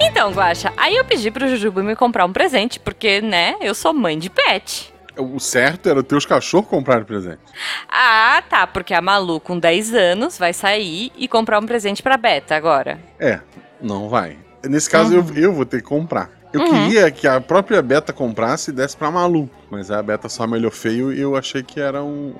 Então, 0.00 0.30
Guaxa, 0.32 0.72
aí 0.76 0.96
eu 0.96 1.04
pedi 1.04 1.30
pro 1.30 1.48
Jujuba 1.48 1.82
me 1.82 1.96
comprar 1.96 2.24
um 2.26 2.32
presente, 2.32 2.78
porque, 2.78 3.20
né, 3.20 3.54
eu 3.60 3.74
sou 3.74 3.94
mãe 3.94 4.18
de 4.18 4.28
pet. 4.28 4.92
O 5.16 5.38
certo 5.38 5.88
era 5.88 6.02
teus 6.02 6.24
cachorros 6.24 6.68
comprarem 6.68 7.04
presente. 7.04 7.40
Ah, 7.88 8.42
tá, 8.48 8.66
porque 8.66 8.94
a 8.94 9.00
Malu 9.02 9.38
com 9.40 9.58
10 9.58 9.94
anos 9.94 10.38
vai 10.38 10.52
sair 10.52 11.12
e 11.16 11.28
comprar 11.28 11.58
um 11.60 11.66
presente 11.66 12.02
pra 12.02 12.16
Beta 12.16 12.56
agora. 12.56 12.98
É, 13.20 13.40
não 13.80 14.08
vai. 14.08 14.38
Nesse 14.64 14.88
caso, 14.88 15.14
Uhum. 15.18 15.26
eu, 15.34 15.42
eu 15.44 15.52
vou 15.52 15.66
ter 15.66 15.78
que 15.82 15.88
comprar. 15.88 16.30
Eu 16.52 16.60
Uhum. 16.60 16.66
queria 16.88 17.10
que 17.10 17.26
a 17.26 17.40
própria 17.40 17.82
Beta 17.82 18.12
comprasse 18.12 18.70
e 18.70 18.74
desse 18.74 18.96
pra 18.96 19.10
Malu. 19.10 19.48
Mas 19.70 19.90
a 19.90 20.02
Beta 20.02 20.28
só 20.28 20.46
me 20.46 20.54
olhou 20.54 20.70
feio 20.70 21.12
e 21.12 21.20
eu 21.20 21.36
achei 21.36 21.62
que 21.62 21.80
era 21.80 22.02
um, 22.02 22.34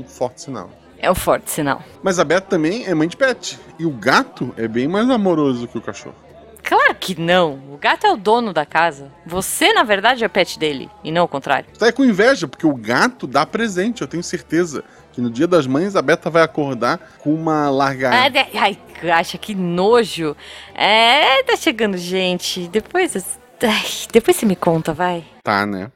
um 0.00 0.04
forte 0.06 0.42
sinal. 0.42 0.70
É 1.00 1.10
um 1.10 1.14
forte 1.14 1.50
sinal. 1.50 1.82
Mas 2.02 2.18
a 2.18 2.24
Beta 2.24 2.46
também 2.48 2.84
é 2.86 2.94
mãe 2.94 3.06
de 3.08 3.16
pet. 3.16 3.58
E 3.78 3.86
o 3.86 3.90
gato 3.90 4.52
é 4.56 4.66
bem 4.66 4.88
mais 4.88 5.08
amoroso 5.08 5.68
que 5.68 5.78
o 5.78 5.80
cachorro. 5.80 6.14
Claro 6.62 6.94
que 6.96 7.18
não. 7.18 7.54
O 7.72 7.78
gato 7.80 8.06
é 8.06 8.12
o 8.12 8.16
dono 8.16 8.52
da 8.52 8.66
casa. 8.66 9.10
Você, 9.24 9.72
na 9.72 9.82
verdade, 9.84 10.22
é 10.24 10.28
pet 10.28 10.58
dele, 10.58 10.90
e 11.02 11.10
não 11.10 11.24
o 11.24 11.28
contrário. 11.28 11.66
Você 11.72 11.78
tá 11.78 11.86
aí 11.86 11.92
com 11.92 12.04
inveja, 12.04 12.46
porque 12.46 12.66
o 12.66 12.74
gato 12.74 13.26
dá 13.26 13.46
presente, 13.46 14.02
eu 14.02 14.08
tenho 14.08 14.22
certeza. 14.22 14.84
Que 15.12 15.20
no 15.20 15.30
dia 15.30 15.46
das 15.46 15.66
mães 15.66 15.96
a 15.96 16.02
Beta 16.02 16.28
vai 16.28 16.42
acordar 16.42 16.98
com 17.20 17.32
uma 17.34 17.70
largada. 17.70 18.24
Ah, 18.24 18.28
de- 18.28 18.58
Ai, 18.58 18.78
acha 19.12 19.38
que 19.38 19.54
nojo. 19.54 20.36
É, 20.74 21.42
tá 21.44 21.56
chegando 21.56 21.96
gente. 21.96 22.68
Depois. 22.68 23.16
ai, 23.62 23.84
depois 24.12 24.36
você 24.36 24.44
me 24.44 24.54
conta, 24.56 24.92
vai. 24.92 25.24
Tá, 25.42 25.64
né? 25.64 25.90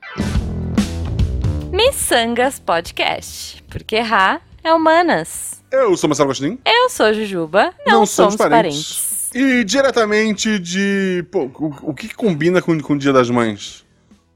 Missangas 1.71 2.59
Podcast. 2.59 3.63
Porque 3.69 3.97
errar 3.97 4.41
é 4.63 4.73
humanas. 4.73 5.63
Eu 5.71 5.97
sou 5.97 6.09
Marcelo 6.09 6.29
Agostinho. 6.29 6.59
Eu 6.65 6.89
sou 6.91 7.13
Jujuba, 7.15 7.73
não, 7.87 8.05
somos 8.07 8.37
parentes. 8.37 9.31
E 9.35 9.65
diretamente 9.65 10.59
de. 10.59 11.25
Pô, 11.31 11.45
o, 11.55 11.91
o 11.91 11.95
que 11.95 12.15
combina 12.15 12.61
com, 12.61 12.79
com 12.81 12.93
o 12.93 12.99
Dia 12.99 13.13
das 13.13 13.31
Mães? 13.31 13.85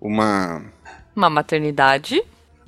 Uma. 0.01 0.63
Uma 1.15 1.29
maternidade. 1.31 2.23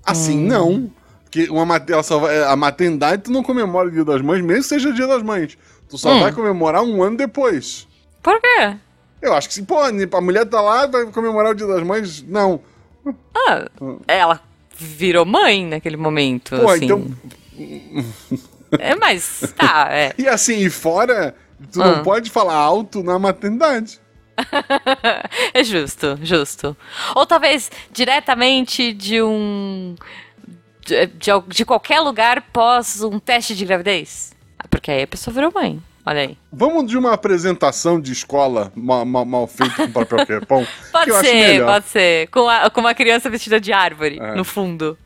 Assim, 0.05 0.37
não. 0.39 0.91
Porque 1.25 1.49
uma, 1.51 1.77
ela 1.89 2.03
só 2.03 2.19
vai- 2.19 2.43
a 2.43 2.57
maternidade 2.57 3.23
tu 3.25 3.31
não 3.31 3.43
comemora 3.43 3.89
o 3.89 3.91
Dia 3.91 4.05
das 4.05 4.21
Mães, 4.23 4.43
mesmo 4.43 4.63
que 4.63 4.69
seja 4.69 4.89
o 4.91 4.95
Dia 4.95 5.07
das 5.07 5.23
Mães. 5.23 5.57
Tu 5.89 5.97
só 5.99 6.11
Hum. 6.13 6.21
vai 6.21 6.33
comemorar 6.33 6.83
um 6.83 7.03
ano 7.03 7.17
depois. 7.17 7.87
Por 8.23 8.39
quê? 8.41 8.75
Eu 9.23 9.33
acho 9.35 9.49
que 9.49 9.55
sim. 9.55 9.65
Pô, 9.65 9.79
a 9.81 10.21
mulher 10.21 10.45
tá 10.47 10.61
lá 10.61 10.87
vai 10.87 11.07
comemorar 11.07 11.53
o 11.53 11.55
Dia 11.55 11.67
das 11.67 11.83
Mães? 11.83 12.23
Não. 12.23 12.61
Ah, 13.35 13.67
ela 14.07 14.41
virou 14.77 15.25
mãe 15.25 15.65
naquele 15.67 15.97
momento. 15.97 16.57
Pô, 16.57 16.71
assim. 16.71 16.85
então. 16.85 17.07
É, 18.79 18.95
mas 18.95 19.53
tá, 19.57 19.89
é. 19.91 20.13
E 20.19 20.29
assim, 20.29 20.59
e 20.59 20.69
fora, 20.71 21.35
tu 21.73 21.83
Ah. 21.83 21.97
não 21.97 22.03
pode 22.03 22.31
falar 22.31 22.55
alto 22.55 23.03
na 23.03 23.19
maternidade. 23.19 23.99
É 25.55 25.65
justo, 25.65 26.19
justo. 26.23 26.77
Ou 27.15 27.27
talvez 27.27 27.71
diretamente 27.91 28.93
de 28.93 29.21
um. 29.23 29.95
De, 30.87 31.07
de, 31.07 31.31
de 31.49 31.65
qualquer 31.65 32.01
lugar 32.01 32.43
pós 32.53 33.03
um 33.03 33.19
teste 33.19 33.55
de 33.57 33.65
gravidez. 33.65 34.33
Ah, 34.59 34.67
Porque 34.69 34.91
aí 34.91 35.03
a 35.03 35.07
pessoa 35.07 35.35
virou 35.35 35.51
mãe. 35.53 35.83
Olha 36.07 36.21
aí. 36.23 36.39
Vamos 36.53 36.87
de 36.89 36.97
uma 36.97 37.13
apresentação 37.13 38.01
de 38.01 38.13
escola 38.13 38.73
mal, 38.77 39.05
mal, 39.05 39.25
mal 39.25 39.47
feita 39.47 39.87
com 39.87 39.93
papel 39.93 40.25
crepom? 40.27 40.65
Pode 40.93 41.13
ser, 41.15 41.65
pode 41.65 41.87
ser. 41.87 42.29
Com, 42.29 42.49
a- 42.49 42.71
com 42.71 42.81
uma 42.81 42.95
criança 42.95 43.29
vestida 43.29 43.61
de 43.61 43.73
árvore, 43.73 44.19
É. 44.21 44.35
no 44.35 44.45
fundo. 44.45 44.97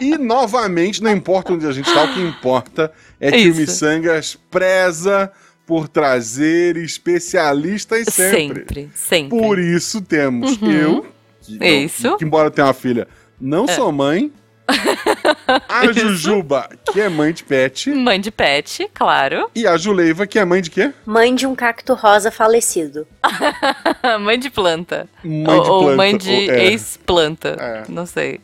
E 0.00 0.16
novamente, 0.18 1.02
não 1.02 1.10
importa 1.12 1.52
onde 1.52 1.66
a 1.66 1.72
gente 1.72 1.92
tá, 1.92 2.04
o 2.04 2.14
que 2.14 2.20
importa 2.20 2.92
é 3.20 3.30
que 3.30 3.36
Isso. 3.38 3.52
o 3.52 3.60
Missangas 3.60 4.38
preza 4.50 5.30
por 5.66 5.88
trazer 5.88 6.76
especialistas 6.76 8.06
sempre. 8.12 8.60
Sempre, 8.60 8.90
sempre. 8.94 9.38
Por 9.38 9.58
isso 9.58 10.00
temos 10.00 10.60
Uhum. 10.60 10.70
eu, 10.70 11.06
que, 11.40 11.64
Isso. 11.66 12.16
que 12.16 12.24
embora 12.24 12.48
eu 12.48 12.50
tenha 12.50 12.66
uma 12.66 12.74
filha, 12.74 13.06
não 13.40 13.64
É. 13.64 13.68
sou 13.74 13.92
mãe. 13.92 14.32
A 15.68 15.84
Isso. 15.84 16.00
Jujuba, 16.00 16.68
que 16.92 17.00
é 17.00 17.08
mãe 17.08 17.32
de 17.32 17.42
pet. 17.44 17.90
Mãe 17.90 18.20
de 18.20 18.30
pet, 18.30 18.88
claro. 18.94 19.50
E 19.54 19.66
a 19.66 19.76
Juleiva, 19.76 20.26
que 20.26 20.38
é 20.38 20.44
mãe 20.44 20.62
de 20.62 20.70
quê? 20.70 20.92
Mãe 21.04 21.34
de 21.34 21.46
um 21.46 21.54
cacto 21.54 21.94
rosa 21.94 22.30
falecido. 22.30 23.06
mãe 24.20 24.38
de 24.38 24.48
planta. 24.50 25.08
Mãe 25.22 25.46
ou, 25.58 25.62
de 25.64 25.70
ou 25.70 25.80
planta, 25.82 25.96
mãe 25.96 26.16
de 26.16 26.30
ou- 26.30 26.50
é. 26.52 26.64
ex-planta. 26.66 27.48
É. 27.60 27.82
Não 27.88 28.06
sei. 28.06 28.40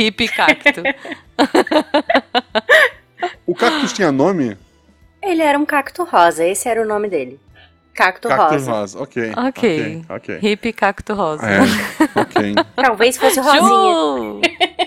Hippie 0.00 0.28
cacto. 0.28 0.82
O 3.46 3.54
cactus 3.54 3.92
tinha 3.92 4.10
nome? 4.10 4.56
Ele 5.22 5.42
era 5.42 5.58
um 5.58 5.66
cacto 5.66 6.04
rosa, 6.04 6.44
esse 6.44 6.68
era 6.68 6.80
o 6.80 6.86
nome 6.86 7.08
dele. 7.08 7.38
Cacto, 7.92 8.28
Cactus 8.28 8.66
rosa. 8.66 8.72
rosa, 8.72 9.02
ok. 9.02 9.32
ok. 9.36 10.02
ok. 10.08 10.38
Hippie 10.40 10.72
cacto 10.72 11.14
rosa. 11.14 11.44
É, 11.44 11.60
ok. 12.18 12.54
Talvez 12.76 13.18
fosse 13.18 13.40
rosinha. 13.40 13.60
Ju! 13.60 14.40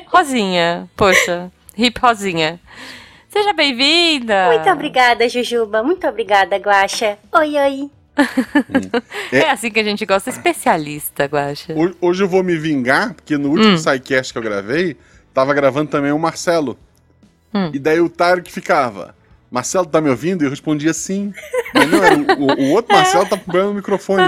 Rosinha, 0.08 0.90
poxa. 0.96 1.52
Hip 1.78 2.00
Rosinha. 2.00 2.60
Seja 3.30 3.54
bem-vinda! 3.54 4.48
Muito 4.48 4.70
obrigada, 4.70 5.28
Jujuba. 5.30 5.84
Muito 5.84 6.08
obrigada, 6.08 6.58
Guaxa. 6.58 7.18
Oi, 7.34 7.58
oi. 7.58 7.92
É 9.32 9.50
assim 9.50 9.72
que 9.72 9.80
a 9.80 9.84
gente 9.84 10.06
gosta, 10.06 10.30
especialista, 10.30 11.26
Guaxa. 11.26 11.74
Hoje- 11.74 11.96
eu 12.24 12.28
vou 12.30 12.44
me 12.44 12.56
vingar, 12.58 13.14
porque 13.14 13.38
no 13.38 13.50
último 13.50 13.74
Hum. 13.74 13.78
que 14.32 14.38
eu 14.38 14.44
gravei, 14.44 14.96
tava 15.34 15.54
gravando 15.54 15.90
também 15.90 16.12
o 16.12 16.20
Marcelo. 16.20 16.78
Hum. 17.54 17.72
E 17.74 17.80
daí 17.80 18.00
o 18.02 18.10
Tarek 18.10 18.52
ficava, 18.52 19.16
Marcelo 19.54 19.86
tá 19.86 20.02
me 20.02 20.10
ouvindo? 20.10 20.42
E 20.42 20.46
eu 20.48 20.50
respondia 20.50 20.92
sim. 20.96 21.32
Mas 21.76 21.88
não, 21.92 22.04
era 22.04 22.16
o, 22.18 22.44
o- 22.60 22.72
outro 22.72 22.92
Marcelo 22.98 23.28
tá 23.28 23.38
problema 23.38 23.68
no 23.68 23.76
microfone. 23.76 24.24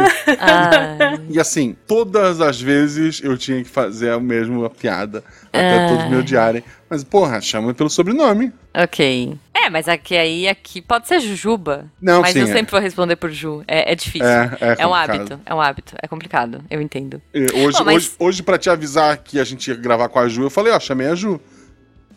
E 1.30 1.40
assim, 1.40 1.76
todas 1.88 2.40
as 2.42 2.62
vezes 2.62 3.22
eu 3.24 3.36
tinha 3.36 3.64
que 3.64 3.70
fazer 3.70 4.12
a 4.12 4.20
mesma 4.20 4.70
piada, 4.70 5.24
até 5.52 5.88
todos 5.88 6.10
me 6.12 6.18
odiarem. 6.18 6.64
Mas, 6.88 7.04
porra, 7.04 7.42
chama 7.42 7.74
pelo 7.74 7.90
sobrenome. 7.90 8.54
ok. 8.76 9.36
É, 9.52 9.68
mas 9.70 9.88
aqui 9.88 10.16
aí 10.16 10.48
aqui 10.48 10.80
pode 10.80 11.08
ser 11.08 11.20
Jujuba. 11.20 11.88
Não, 12.00 12.22
mas 12.22 12.34
sim, 12.34 12.42
eu 12.42 12.48
é. 12.48 12.52
sempre 12.54 12.70
vou 12.72 12.80
responder 12.80 13.16
por 13.16 13.32
Ju. 13.32 13.64
É, 13.68 13.94
é 13.94 13.96
difícil. 13.96 14.28
É, 14.28 14.76
é 14.78 14.86
um 14.86 14.92
complicado. 14.92 15.10
hábito. 15.10 15.40
É 15.44 15.56
um 15.56 15.62
hábito. 15.62 15.96
É 16.04 16.08
complicado. 16.08 16.64
Eu 16.70 16.80
entendo. 16.80 17.20
Hoje, 17.34 17.80
Bom, 17.80 17.84
mas- 17.86 17.96
hoje, 17.96 18.12
hoje, 18.20 18.44
pra 18.44 18.60
te 18.60 18.70
avisar 18.70 19.18
que 19.18 19.40
a 19.40 19.44
gente 19.44 19.68
ia 19.72 19.76
gravar 19.76 20.08
com 20.10 20.20
a 20.20 20.28
Ju, 20.28 20.44
eu 20.44 20.50
falei, 20.52 20.72
ó, 20.72 20.80
chamei 20.80 21.08
a 21.08 21.16
Ju. 21.16 21.42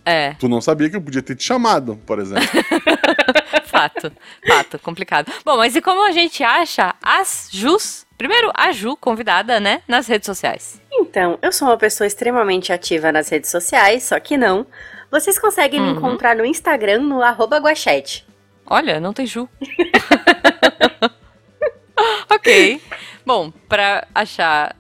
É, 0.05 0.35
Tu 0.35 0.49
não 0.49 0.61
sabia 0.61 0.89
que 0.91 0.97
eu 0.97 1.01
podia 1.03 1.21
ter 1.23 1.35
te 1.37 1.45
chamado, 1.45 1.99
por 2.07 2.19
exemplo. 2.19 2.43
fato. 3.65 4.13
fato, 4.47 4.79
complicado. 4.79 5.33
Bom, 5.45 5.57
mas 5.57 5.77
e 5.77 5.81
como 5.81 6.07
a 6.07 6.13
gente 6.13 6.43
acha 6.43 6.95
as 7.03 7.49
Jus? 7.53 8.07
Primeiro, 8.17 8.51
a 8.55 8.73
Ju, 8.73 8.97
convidada, 8.97 9.61
né? 9.61 9.83
Nas 9.87 10.07
redes 10.09 10.27
sociais. 10.27 10.81
Então, 10.93 11.39
eu 11.41 11.53
sou 11.53 11.69
uma 11.69 11.77
pessoa 11.77 12.07
extremamente 12.07 12.73
ativa 12.73 13.13
nas 13.13 13.29
redes 13.29 13.51
sociais, 13.51 14.03
só 14.05 14.19
que 14.19 14.37
não. 14.37 14.67
Vocês 15.11 15.39
conseguem 15.39 15.81
me 15.81 15.89
Uhum. 15.91 15.97
encontrar 15.97 16.35
no 16.37 16.45
Instagram, 16.45 17.01
no 17.01 17.23
arroba 17.23 17.59
guachete. 17.59 18.27
Olha, 18.67 19.01
não 19.01 19.13
tem 19.13 19.27
Ju. 19.27 19.49
ok. 22.31 22.81
Bom, 23.25 23.51
pra 23.69 24.07
achar 24.15 24.75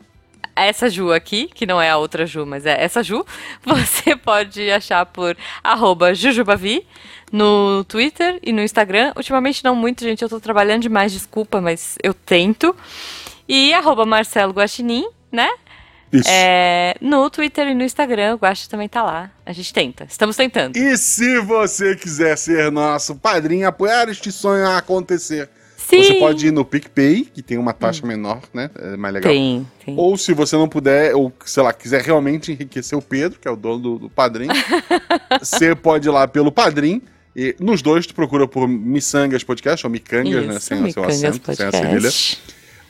essa 0.64 0.88
Ju 0.88 1.12
aqui, 1.12 1.48
que 1.52 1.66
não 1.66 1.80
é 1.80 1.90
a 1.90 1.96
outra 1.96 2.26
Ju, 2.26 2.46
mas 2.46 2.66
é 2.66 2.82
essa 2.82 3.02
Ju, 3.02 3.24
você 3.64 4.16
pode 4.16 4.70
achar 4.70 5.04
por 5.06 5.36
arroba 5.62 6.14
Jujubavi 6.14 6.86
no 7.32 7.84
Twitter 7.84 8.38
e 8.42 8.52
no 8.52 8.62
Instagram. 8.62 9.12
Ultimamente 9.16 9.62
não 9.64 9.74
muito, 9.74 10.02
gente, 10.04 10.22
eu 10.22 10.28
tô 10.28 10.40
trabalhando 10.40 10.82
demais, 10.82 11.12
desculpa, 11.12 11.60
mas 11.60 11.96
eu 12.02 12.14
tento. 12.14 12.74
E 13.48 13.72
arroba 13.72 14.04
Marcelo 14.04 14.52
Guaxinim, 14.52 15.08
né? 15.32 15.48
Isso. 16.12 16.28
É, 16.30 16.94
no 17.00 17.28
Twitter 17.28 17.68
e 17.68 17.74
no 17.74 17.84
Instagram, 17.84 18.34
o 18.34 18.38
Guaxa 18.38 18.68
também 18.68 18.88
tá 18.88 19.02
lá. 19.02 19.30
A 19.44 19.52
gente 19.52 19.72
tenta, 19.72 20.04
estamos 20.04 20.36
tentando. 20.36 20.76
E 20.76 20.96
se 20.96 21.38
você 21.40 21.94
quiser 21.94 22.36
ser 22.36 22.72
nosso 22.72 23.14
padrinho, 23.14 23.68
apoiar 23.68 24.08
este 24.08 24.32
sonho 24.32 24.66
a 24.66 24.78
acontecer, 24.78 25.50
Sim! 25.88 26.02
você 26.02 26.14
pode 26.14 26.46
ir 26.46 26.50
no 26.50 26.64
PicPay, 26.64 27.24
que 27.24 27.42
tem 27.42 27.56
uma 27.56 27.72
taxa 27.72 28.06
menor, 28.06 28.40
né? 28.52 28.70
É 28.76 28.96
mais 28.96 29.14
legal. 29.14 29.32
Tem, 29.32 29.66
tem. 29.84 29.94
Ou 29.98 30.16
se 30.18 30.34
você 30.34 30.54
não 30.56 30.68
puder, 30.68 31.14
ou 31.14 31.32
sei 31.46 31.62
lá, 31.62 31.72
quiser 31.72 32.02
realmente 32.02 32.52
enriquecer 32.52 32.96
o 32.98 33.02
Pedro, 33.02 33.38
que 33.40 33.48
é 33.48 33.50
o 33.50 33.56
dono 33.56 33.78
do, 33.78 33.98
do 34.00 34.10
padrinho, 34.10 34.52
você 35.40 35.74
pode 35.74 36.06
ir 36.08 36.10
lá 36.10 36.26
pelo 36.28 36.52
padrinho. 36.52 37.00
E 37.34 37.54
nos 37.60 37.82
dois, 37.82 38.06
tu 38.06 38.14
procura 38.14 38.48
por 38.48 38.66
Missangas 38.68 39.44
Podcast, 39.44 39.86
ou 39.86 39.90
Micangas, 39.90 40.46
né? 40.46 40.58
Sem 40.58 40.84
o 40.84 40.92
seu 40.92 41.04
acento, 41.04 41.54
sem 41.54 41.66
a 41.66 41.70
cedilha. 41.72 42.10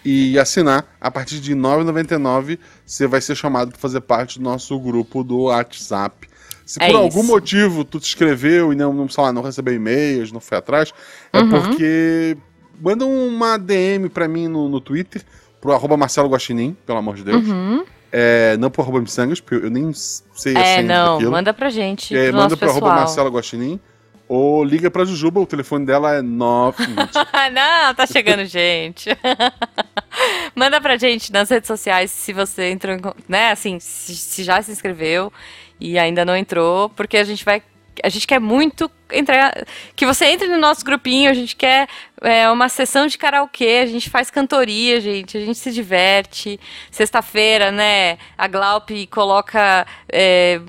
E 0.04 0.38
assinar, 0.38 0.96
a 1.00 1.10
partir 1.10 1.38
de 1.40 1.52
R$ 1.52 1.58
9,99, 1.60 2.58
você 2.86 3.06
vai 3.06 3.20
ser 3.20 3.34
chamado 3.36 3.70
para 3.72 3.78
fazer 3.78 4.00
parte 4.00 4.38
do 4.38 4.44
nosso 4.44 4.78
grupo 4.80 5.22
do 5.22 5.42
WhatsApp. 5.42 6.28
Se 6.64 6.82
É 6.82 6.86
por 6.86 6.96
algum 6.96 7.20
isso. 7.20 7.28
motivo 7.28 7.84
tu 7.84 7.98
te 7.98 8.06
inscreveu 8.08 8.72
e 8.72 8.76
não, 8.76 8.92
não, 8.92 9.08
sei 9.08 9.22
lá, 9.24 9.32
não 9.32 9.42
recebeu 9.42 9.74
e-mails, 9.74 10.30
não 10.32 10.40
foi 10.40 10.58
atrás, 10.58 10.92
é 11.32 11.40
Uhum. 11.40 11.48
porque 11.50 12.36
manda 12.80 13.04
uma 13.06 13.56
DM 13.58 14.08
pra 14.08 14.28
mim 14.28 14.48
no, 14.48 14.68
no 14.68 14.80
Twitter, 14.80 15.22
pro 15.60 15.72
arroba 15.72 15.96
Marcelo 15.96 16.28
Guaxinim, 16.28 16.76
pelo 16.86 16.98
amor 16.98 17.16
de 17.16 17.24
Deus. 17.24 17.46
Uhum. 17.46 17.84
É, 18.10 18.56
não 18.56 18.70
pro 18.70 18.82
arroba 18.82 19.00
Missangas, 19.00 19.40
porque 19.40 19.66
eu 19.66 19.70
nem 19.70 19.92
sei 19.92 20.56
a 20.56 20.60
É, 20.60 20.82
não, 20.82 21.14
daquilo. 21.14 21.30
manda 21.30 21.52
pra 21.52 21.68
gente. 21.68 22.16
É, 22.16 22.32
manda 22.32 22.56
pro 22.56 22.70
arroba. 22.70 22.88
Marcelo 22.88 23.30
Guaxinim. 23.30 23.78
Ou 24.26 24.62
liga 24.62 24.90
pra 24.90 25.06
Jujuba, 25.06 25.40
o 25.40 25.46
telefone 25.46 25.86
dela 25.86 26.16
é 26.16 26.20
9. 26.22 26.84
Não, 27.50 27.94
tá 27.94 28.06
chegando 28.06 28.44
gente. 28.44 29.08
Manda 30.54 30.80
pra 30.82 30.98
gente 30.98 31.32
nas 31.32 31.48
redes 31.48 31.66
sociais 31.66 32.10
se 32.10 32.34
você 32.34 32.70
entrou 32.70 32.98
né, 33.26 33.50
assim, 33.52 33.80
se, 33.80 34.14
se 34.14 34.44
já 34.44 34.60
se 34.60 34.70
inscreveu 34.70 35.32
e 35.80 35.98
ainda 35.98 36.24
não 36.26 36.36
entrou, 36.36 36.90
porque 36.90 37.16
a 37.16 37.24
gente 37.24 37.42
vai 37.42 37.62
a 38.02 38.08
gente 38.08 38.26
quer 38.26 38.40
muito 38.40 38.90
entrar, 39.10 39.66
que 39.96 40.06
você 40.06 40.26
entre 40.26 40.48
no 40.48 40.58
nosso 40.58 40.84
grupinho, 40.84 41.30
a 41.30 41.34
gente 41.34 41.56
quer 41.56 41.88
é, 42.20 42.50
uma 42.50 42.68
sessão 42.68 43.06
de 43.06 43.16
karaokê, 43.16 43.80
a 43.82 43.86
gente 43.86 44.10
faz 44.10 44.30
cantoria, 44.30 45.00
gente, 45.00 45.36
a 45.36 45.40
gente 45.40 45.58
se 45.58 45.70
diverte. 45.72 46.58
Sexta-feira, 46.90 47.70
né, 47.70 48.18
a 48.36 48.46
Glaup 48.46 48.90
coloca 49.10 49.86
é, 50.08 50.60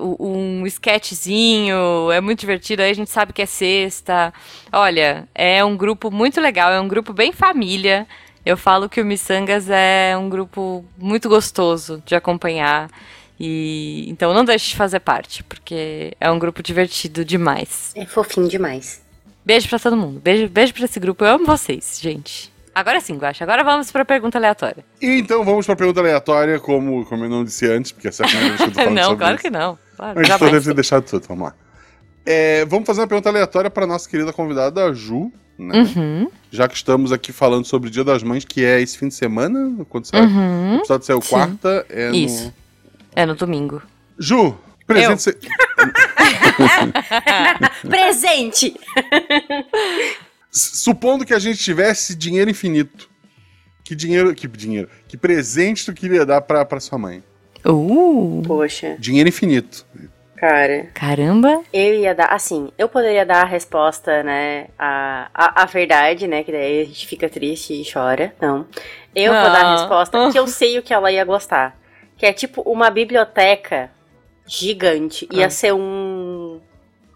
um 0.00 0.66
sketchzinho, 0.66 2.10
é 2.10 2.20
muito 2.20 2.40
divertido, 2.40 2.82
aí 2.82 2.90
a 2.90 2.94
gente 2.94 3.10
sabe 3.10 3.32
que 3.32 3.42
é 3.42 3.46
sexta. 3.46 4.32
Olha, 4.72 5.28
é 5.34 5.64
um 5.64 5.76
grupo 5.76 6.10
muito 6.10 6.40
legal, 6.40 6.72
é 6.72 6.80
um 6.80 6.88
grupo 6.88 7.12
bem 7.12 7.32
família. 7.32 8.06
Eu 8.44 8.56
falo 8.56 8.88
que 8.88 9.00
o 9.00 9.04
Missangas 9.04 9.70
é 9.70 10.14
um 10.18 10.28
grupo 10.28 10.84
muito 10.98 11.28
gostoso 11.28 12.02
de 12.04 12.14
acompanhar. 12.14 12.90
E 13.38 14.04
então 14.08 14.32
não 14.32 14.44
deixe 14.44 14.70
de 14.70 14.76
fazer 14.76 15.00
parte, 15.00 15.42
porque 15.44 16.14
é 16.20 16.30
um 16.30 16.38
grupo 16.38 16.62
divertido 16.62 17.24
demais. 17.24 17.92
É 17.96 18.06
fofinho 18.06 18.48
demais. 18.48 19.02
Beijo 19.44 19.68
pra 19.68 19.78
todo 19.78 19.96
mundo. 19.96 20.20
Beijo, 20.20 20.48
beijo 20.48 20.72
pra 20.72 20.84
esse 20.84 20.98
grupo. 21.00 21.24
Eu 21.24 21.34
amo 21.34 21.44
vocês, 21.44 21.98
gente. 22.00 22.52
Agora 22.74 23.00
sim, 23.00 23.16
Guaxa. 23.16 23.44
Agora 23.44 23.62
vamos 23.62 23.90
pra 23.92 24.04
pergunta 24.04 24.38
aleatória. 24.38 24.84
E 25.00 25.18
então 25.18 25.44
vamos 25.44 25.64
pra 25.64 25.76
pergunta 25.76 26.00
aleatória, 26.00 26.58
como, 26.58 27.04
como 27.06 27.24
eu 27.24 27.28
não 27.28 27.44
disse 27.44 27.66
antes, 27.70 27.92
porque 27.92 28.08
essa 28.08 28.24
é 28.24 28.26
a 28.26 28.28
primeira 28.28 28.56
vez 28.56 28.60
que 28.60 28.66
eu 28.66 28.72
tô 28.72 28.74
falando 28.80 28.94
não, 28.94 29.02
sobre 29.04 29.18
claro 29.18 29.34
isso. 29.34 29.42
que 29.42 29.50
não. 29.50 29.78
Claro, 29.96 30.18
A 30.18 30.24
gente 30.24 30.40
deve 30.40 30.60
ter 30.60 30.74
deixado 30.74 31.04
tudo, 31.04 31.26
vamos 31.28 31.44
lá. 31.44 31.54
É, 32.26 32.64
vamos 32.64 32.86
fazer 32.86 33.02
uma 33.02 33.06
pergunta 33.06 33.28
aleatória 33.28 33.70
para 33.70 33.86
nossa 33.86 34.08
querida 34.08 34.32
convidada, 34.32 34.84
a 34.84 34.92
Ju, 34.92 35.30
né? 35.58 35.82
Uhum, 35.82 36.30
Já 36.50 36.66
que 36.66 36.74
estamos 36.74 37.12
aqui 37.12 37.32
falando 37.32 37.64
sobre 37.64 37.88
o 37.88 37.92
Dia 37.92 38.02
das 38.02 38.22
Mães, 38.22 38.44
que 38.44 38.64
é 38.64 38.80
esse 38.80 38.98
fim 38.98 39.08
de 39.08 39.14
semana, 39.14 39.84
quando 39.88 40.06
sai. 40.06 40.22
O 40.22 40.24
uhum. 40.24 40.76
episódio 40.78 41.06
saiu 41.06 41.20
quarta, 41.20 41.86
é 41.88 42.10
no... 42.10 42.52
É 43.16 43.24
no 43.26 43.34
domingo. 43.34 43.82
Ju, 44.18 44.56
presente 44.86 45.22
você... 45.22 45.38
Presente! 47.88 48.74
Supondo 50.50 51.24
que 51.24 51.34
a 51.34 51.38
gente 51.38 51.58
tivesse 51.58 52.14
dinheiro 52.14 52.50
infinito, 52.50 53.08
que 53.84 53.94
dinheiro... 53.94 54.34
Que 54.34 54.46
dinheiro... 54.48 54.88
Que 55.08 55.16
presente 55.16 55.84
tu 55.84 55.92
queria 55.92 56.24
dar 56.24 56.40
pra, 56.40 56.64
pra 56.64 56.80
sua 56.80 56.98
mãe? 56.98 57.22
Uh, 57.64 58.42
Poxa, 58.46 58.96
Dinheiro 58.98 59.28
infinito. 59.28 59.86
cara. 60.36 60.88
caramba. 60.92 61.62
Eu 61.72 61.94
ia 61.94 62.14
dar, 62.14 62.26
assim, 62.26 62.70
eu 62.76 62.88
poderia 62.88 63.24
dar 63.24 63.42
a 63.42 63.46
resposta, 63.46 64.22
né, 64.22 64.66
a, 64.78 65.30
a, 65.34 65.62
a 65.62 65.64
verdade, 65.64 66.26
né, 66.28 66.42
que 66.44 66.52
daí 66.52 66.82
a 66.82 66.84
gente 66.84 67.06
fica 67.06 67.28
triste 67.28 67.72
e 67.72 67.90
chora, 67.90 68.34
não. 68.40 68.66
Eu 69.14 69.32
vou 69.32 69.42
dar 69.44 69.64
a 69.64 69.74
Ah. 69.74 69.76
resposta 69.78 70.30
que 70.30 70.38
eu 70.38 70.46
sei 70.46 70.78
o 70.78 70.82
que 70.82 70.92
ela 70.92 71.10
ia 71.10 71.24
gostar, 71.24 71.74
que 72.16 72.26
é 72.26 72.32
tipo 72.32 72.62
uma 72.62 72.90
biblioteca 72.90 73.90
gigante, 74.46 75.28
ia 75.32 75.46
Ah. 75.46 75.50
ser 75.50 75.72
um... 75.72 76.60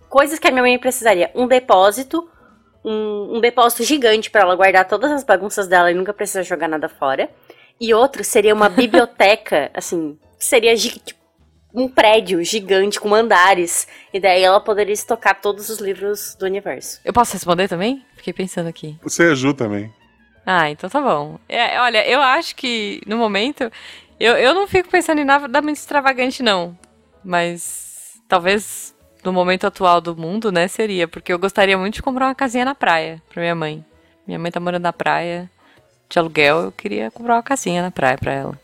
Coisas 0.09 0.39
que 0.39 0.49
a 0.49 0.50
minha 0.50 0.62
mãe 0.62 0.79
precisaria, 0.79 1.31
um 1.35 1.47
depósito, 1.47 2.29
um, 2.85 3.37
um 3.37 3.41
depósito 3.41 3.83
gigante 3.85 4.31
pra 4.31 4.41
ela 4.41 4.56
guardar 4.56 4.87
todas 4.89 5.11
as 5.12 5.23
bagunças 5.23 5.67
dela 5.69 5.91
e 5.91 5.95
nunca 5.95 6.15
precisar 6.15 6.43
jogar 6.43 6.67
nada 6.69 6.89
fora, 6.89 7.29
e 7.79 7.93
outro 7.93 8.25
seria 8.25 8.55
uma 8.55 8.69
biblioteca, 8.71 9.71
assim, 9.75 10.19
que 10.39 10.45
seria 10.47 10.75
tipo, 10.75 11.19
um 11.75 11.87
prédio 11.87 12.43
gigante 12.43 12.99
com 12.99 13.15
andares. 13.15 13.87
E 14.12 14.19
daí 14.19 14.43
ela 14.43 14.59
poderia 14.61 14.95
estocar 14.95 15.39
todos 15.41 15.69
os 15.69 15.79
livros 15.79 16.35
do 16.37 16.47
universo. 16.47 16.99
Eu 17.05 17.12
posso 17.12 17.35
responder 17.35 17.69
também? 17.69 18.03
Fiquei 18.17 18.33
pensando 18.33 18.69
aqui. 18.69 18.97
Você 19.03 19.31
é 19.31 19.35
Ju 19.35 19.53
também. 19.53 19.93
Ah, 20.47 20.71
então 20.71 20.89
tá 20.89 20.99
bom. 21.00 21.39
É, 21.47 21.79
olha, 21.79 22.09
eu 22.09 22.23
acho 22.23 22.56
que 22.56 23.03
no 23.06 23.19
momento. 23.19 23.71
Eu, 24.20 24.35
eu 24.37 24.55
não 24.55 24.67
fico 24.67 24.88
pensando 24.88 25.20
em 25.20 25.25
nada 25.25 25.62
muito 25.62 25.76
extravagante, 25.76 26.43
não. 26.43 26.76
Mas 27.25 28.20
talvez 28.29 28.94
no 29.25 29.32
momento 29.32 29.67
atual 29.67 30.00
do 30.00 30.17
mundo, 30.17 30.50
né, 30.50 30.67
seria. 30.69 31.06
Porque 31.06 31.32
eu 31.32 31.38
gostaria 31.38 31.76
muito 31.79 31.94
de 31.94 32.03
comprar 32.03 32.26
uma 32.26 32.35
casinha 32.35 32.65
na 32.65 32.75
praia 32.75 33.23
pra 33.29 33.41
minha 33.41 33.55
mãe. 33.55 33.85
Minha 34.26 34.38
mãe 34.38 34.50
tá 34.50 34.61
morando 34.61 34.82
na 34.82 34.93
praia 34.93 35.50
de 36.09 36.19
aluguel. 36.19 36.62
Eu 36.65 36.73
queria 36.73 37.11
comprar 37.11 37.37
uma 37.37 37.43
casinha 37.43 37.82
na 37.82 37.91
praia 37.91 38.19
pra 38.19 38.32
ela. 38.32 38.61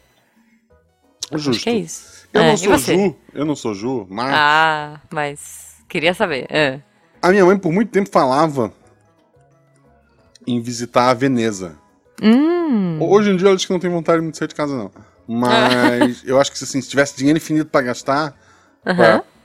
Justo. 1.32 1.50
Acho 1.50 1.60
que 1.60 1.70
é 1.70 1.74
isso. 1.74 2.28
Eu 2.32 2.40
É, 2.42 2.50
não 2.50 2.56
sou? 2.56 2.78
Ju, 2.78 3.16
eu 3.32 3.44
não 3.44 3.56
sou 3.56 3.74
Ju, 3.74 4.06
mas 4.10 4.32
Ah, 4.34 5.00
mas 5.10 5.76
queria 5.88 6.12
saber. 6.14 6.46
É. 6.50 6.80
a 7.22 7.30
minha 7.30 7.44
mãe 7.44 7.56
por 7.56 7.72
muito 7.72 7.90
tempo 7.90 8.10
falava 8.10 8.72
em 10.46 10.60
visitar 10.60 11.10
a 11.10 11.14
Veneza. 11.14 11.78
Hum. 12.22 12.98
Hoje 13.00 13.30
em 13.30 13.36
dia 13.36 13.48
ela 13.48 13.56
diz 13.56 13.64
que 13.64 13.72
não 13.72 13.80
tem 13.80 13.90
vontade 13.90 14.28
de 14.30 14.36
sair 14.36 14.48
de 14.48 14.54
casa, 14.54 14.76
não. 14.76 14.90
Mas 15.26 16.22
eu 16.26 16.40
acho 16.40 16.50
que 16.52 16.62
assim, 16.62 16.80
se 16.80 16.88
tivesse 16.88 17.16
dinheiro 17.16 17.36
infinito 17.38 17.66
pra 17.70 17.80
gastar, 17.82 18.34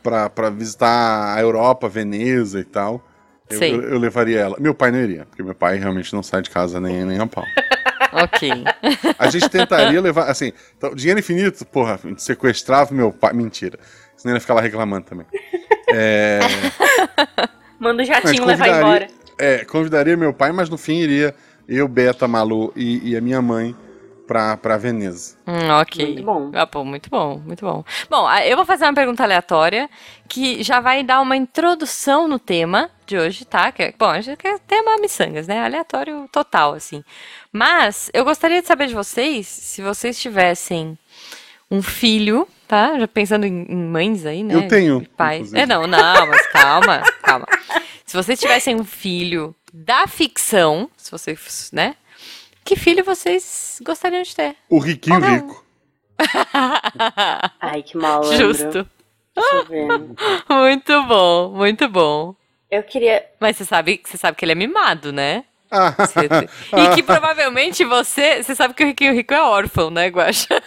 pra, 0.03 0.29
pra 0.29 0.49
visitar 0.49 1.35
a 1.35 1.41
Europa, 1.41 1.87
Veneza 1.89 2.59
e 2.59 2.63
tal, 2.63 3.05
eu, 3.49 3.57
eu- 3.75 3.81
eu 3.93 3.99
levaria 3.99 4.39
ela. 4.39 4.55
Meu 4.59 4.73
pai 4.75 4.91
não 4.91 4.99
iria, 4.99 5.25
porque 5.25 5.41
meu 5.43 5.55
pai 5.55 5.77
realmente 5.77 6.13
não 6.13 6.21
sai 6.23 6.41
de 6.41 6.49
casa 6.49 6.79
nem, 6.79 7.03
nem 7.05 7.19
a 7.19 7.27
pau. 7.27 7.43
Ok. 8.11 8.49
A 9.19 9.29
gente 9.29 9.47
tentaria 9.49 10.01
levar, 10.01 10.31
assim, 10.31 10.51
então, 10.75 10.95
dinheiro 10.95 11.19
infinito, 11.19 11.63
porra, 11.63 11.99
a 12.03 12.07
gente 12.07 12.23
sequestrava 12.23 12.91
meu 12.91 13.11
pai. 13.11 13.33
Mentira. 13.33 13.77
Senão 14.17 14.31
ele 14.33 14.37
ia 14.37 14.41
ficar 14.41 14.55
lá 14.55 14.61
reclamando 14.61 15.05
também. 15.05 15.27
É, 15.93 16.39
Manda 17.79 18.01
o 18.01 18.05
jatinho 18.05 18.45
levar 18.45 18.67
embora. 18.67 19.07
é, 19.37 19.63
convidaria 19.63 20.17
meu 20.17 20.33
pai, 20.33 20.51
mas 20.51 20.69
no 20.69 20.77
fim 20.77 20.95
iria 20.97 21.35
eu, 21.67 21.87
Beta, 21.87 22.27
Malu 22.27 22.73
e, 22.75 23.11
e 23.11 23.15
a 23.17 23.21
minha 23.21 23.43
mãe 23.43 23.75
pra, 24.29 24.55
pra 24.55 24.77
Veneza. 24.77 25.35
Hum, 25.47 25.71
ok. 25.81 26.05
Muito 26.05 26.23
bom. 26.23 26.51
Ah, 26.53 26.67
pô, 26.67 26.85
muito 26.85 27.09
bom, 27.09 27.41
muito 27.43 27.65
bom. 27.65 27.83
Bom, 28.07 28.27
ah, 28.27 28.45
eu 28.45 28.55
vou 28.55 28.63
fazer 28.63 28.85
uma 28.85 28.93
pergunta 28.93 29.23
aleatória 29.23 29.89
que 30.27 30.61
já 30.61 30.79
vai 30.79 31.03
dar 31.03 31.19
uma 31.19 31.35
introdução 31.35 32.27
no 32.27 32.37
tema 32.37 32.91
de 33.07 33.17
hoje, 33.17 33.43
tá? 33.43 33.71
Que 33.71 33.81
é, 33.81 33.93
bom, 33.97 34.05
a 34.05 34.21
gente 34.21 34.37
quer 34.37 34.59
tema 34.59 34.97
miçangas, 35.01 35.47
né? 35.47 35.65
Aleatório 35.65 36.29
total, 36.31 36.75
assim. 36.75 37.03
Mas 37.51 38.11
eu 38.13 38.23
gostaria 38.23 38.61
de 38.61 38.67
saber 38.67 38.85
de 38.85 38.93
vocês, 38.93 39.47
se 39.47 39.81
vocês 39.81 40.19
tivessem 40.21 40.95
um 41.71 41.81
filho, 41.81 42.47
tá? 42.67 42.99
Já 42.99 43.07
pensando 43.07 43.47
em, 43.47 43.65
em 43.67 43.83
mães 43.83 44.27
aí, 44.27 44.43
né? 44.43 44.53
Eu 44.53 44.67
tenho, 44.67 45.03
Pai. 45.17 45.37
inclusive. 45.37 45.59
É, 45.59 45.65
não, 45.65 45.87
não, 45.87 46.27
mas 46.27 46.45
calma, 46.47 47.01
calma. 47.23 47.47
Se 48.05 48.15
vocês 48.15 48.39
tivessem 48.39 48.75
um 48.75 48.85
filho 48.85 49.55
da 49.73 50.05
ficção, 50.05 50.87
se 50.95 51.09
vocês, 51.09 51.71
né? 51.73 51.95
Que 52.69 52.75
filho 52.75 53.03
vocês 53.03 53.81
gostariam 53.83 54.21
de 54.21 54.35
ter? 54.35 54.55
O 54.69 54.77
riquinho 54.77 55.15
Ah, 55.15 55.29
rico. 55.37 55.65
Ai, 57.59 57.81
que 57.81 57.97
malandro. 57.97 58.37
Justo. 58.37 58.87
Deixa 59.35 59.55
eu 59.55 59.65
ver. 59.65 59.87
Muito 60.47 61.03
bom, 61.07 61.49
muito 61.49 61.89
bom. 61.89 62.35
Eu 62.69 62.83
queria. 62.83 63.25
Mas 63.39 63.57
você 63.57 63.65
sabe, 63.65 63.99
você 64.05 64.17
sabe 64.17 64.37
que 64.37 64.45
ele 64.45 64.51
é 64.51 64.55
mimado, 64.55 65.11
né? 65.11 65.45
Ah, 65.71 65.95
Você- 65.97 66.29
e 66.77 66.95
que 66.95 67.01
provavelmente 67.01 67.83
você. 67.83 68.43
Você 68.43 68.53
sabe 68.53 68.75
que 68.75 68.83
o 68.83 68.87
Riquinho 68.87 69.15
Rico 69.15 69.33
é 69.33 69.41
órfão, 69.41 69.89
né, 69.89 70.05
Guaxa? 70.09 70.61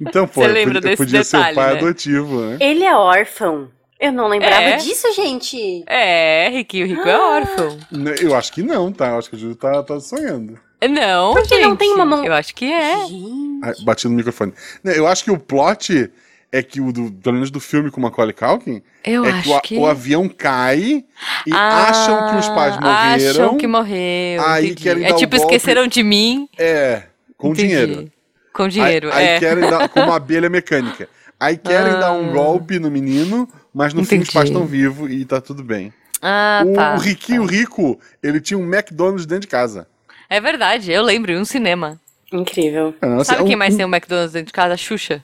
então, 0.00 0.24
pô, 0.26 0.40
Você 0.40 0.48
lembra 0.48 0.76
podia, 0.76 0.78
eu 0.78 0.80
desse 0.80 1.04
podia 1.04 1.24
ser 1.24 1.36
detalhe, 1.36 1.52
o 1.52 1.60
pai 1.60 1.72
né? 1.74 1.78
adotivo, 1.78 2.40
né? 2.40 2.56
Ele 2.58 2.84
é 2.84 2.96
órfão. 2.96 3.70
Eu 3.98 4.12
não 4.12 4.28
lembrava 4.28 4.62
É? 4.62 4.76
disso, 4.76 5.12
gente. 5.14 5.84
É, 5.86 6.48
Riquinho 6.50 6.86
Rico 6.86 7.08
é 7.08 7.16
órfão. 7.18 7.78
Né, 7.90 8.14
Eu 8.20 8.34
acho 8.34 8.52
que 8.52 8.62
não, 8.62 8.92
tá? 8.92 9.08
Eu 9.10 9.18
acho 9.18 9.30
que 9.30 9.36
o 9.36 9.38
Júlio 9.38 9.56
tá, 9.56 9.82
tá 9.82 9.98
sonhando. 10.00 10.58
Não, 10.90 11.32
Porque 11.32 11.54
gente. 11.54 11.64
não 11.64 11.76
tem 11.76 11.92
uma 11.94 12.04
mão- 12.04 12.24
Eu 12.24 12.34
acho 12.34 12.54
que 12.54 12.70
é. 12.70 13.06
Gente. 13.06 13.60
Ai, 13.62 13.72
bati 13.84 14.06
no 14.06 14.14
microfone. 14.14 14.52
Eu 14.84 15.06
acho 15.06 15.24
que 15.24 15.30
o 15.30 15.38
plot 15.38 16.10
é 16.52 16.62
que 16.62 16.80
o 16.80 16.92
do, 16.92 17.10
pelo 17.10 17.34
menos 17.34 17.50
do 17.50 17.58
filme 17.58 17.90
com 17.90 18.00
Macaulay 18.00 18.34
Culkin, 18.34 18.82
Eu 19.02 19.24
é 19.24 19.30
acho 19.30 19.42
que 19.42 19.50
o, 19.54 19.60
que. 19.62 19.78
o 19.78 19.86
avião 19.86 20.28
cai 20.28 21.04
e 21.46 21.52
Ah, 21.52 21.88
acham 21.88 22.30
que 22.30 22.36
os 22.36 22.48
pais 22.50 22.78
morreram. 22.78 23.30
Acham 23.44 23.56
que 23.56 23.66
morreu. 23.66 24.42
aí 24.46 24.64
entendi. 24.66 24.82
querem 24.82 25.04
É 25.04 25.08
dar 25.08 25.14
o 25.14 25.18
tipo, 25.18 25.36
esqueceram 25.36 25.86
de 25.86 26.02
mim. 26.02 26.46
É, 26.58 27.04
com 27.38 27.52
Entendi. 27.52 27.68
dinheiro. 27.68 28.12
Com 28.52 28.68
dinheiro, 28.68 29.10
aí, 29.12 29.24
é. 29.24 29.34
Aí 29.34 29.40
querem 29.40 29.70
dar, 29.70 29.88
como 29.88 30.04
uma 30.06 30.16
abelha 30.16 30.50
mecânica. 30.50 31.08
Aí 31.40 31.56
querem 31.56 31.94
Ah. 31.94 31.96
dar 31.96 32.12
um 32.12 32.30
golpe 32.32 32.78
no 32.78 32.90
menino, 32.90 33.48
mas 33.74 33.92
no 33.92 34.00
fim 34.04 34.16
os 34.16 34.22
Entendi. 34.22 34.32
pais 34.32 34.48
estão 34.48 34.64
vivos 34.64 35.10
e 35.10 35.24
tá 35.24 35.40
tudo 35.40 35.62
bem. 35.64 35.92
Ah, 36.22 36.62
o, 36.64 36.72
tá. 36.72 36.94
o 36.94 36.98
riquinho 36.98 37.44
rico, 37.44 37.98
ele 38.22 38.40
tinha 38.40 38.56
um 38.56 38.64
McDonald's 38.72 39.26
dentro 39.26 39.42
de 39.42 39.48
casa. 39.48 39.86
É 40.30 40.40
verdade, 40.40 40.90
eu 40.90 41.02
lembro, 41.02 41.32
em 41.32 41.38
um 41.38 41.44
cinema. 41.44 42.00
Incrível. 42.32 42.94
Nossa, 43.02 43.24
Sabe 43.24 43.40
é 43.40 43.42
um- 43.44 43.46
quem 43.46 43.56
mais 43.56 43.74
um- 43.74 43.76
tem 43.76 43.86
um 43.86 43.90
McDonald's 43.90 44.32
dentro 44.32 44.46
de 44.46 44.52
casa? 44.52 44.74
A 44.74 44.76
Xuxa. 44.76 45.22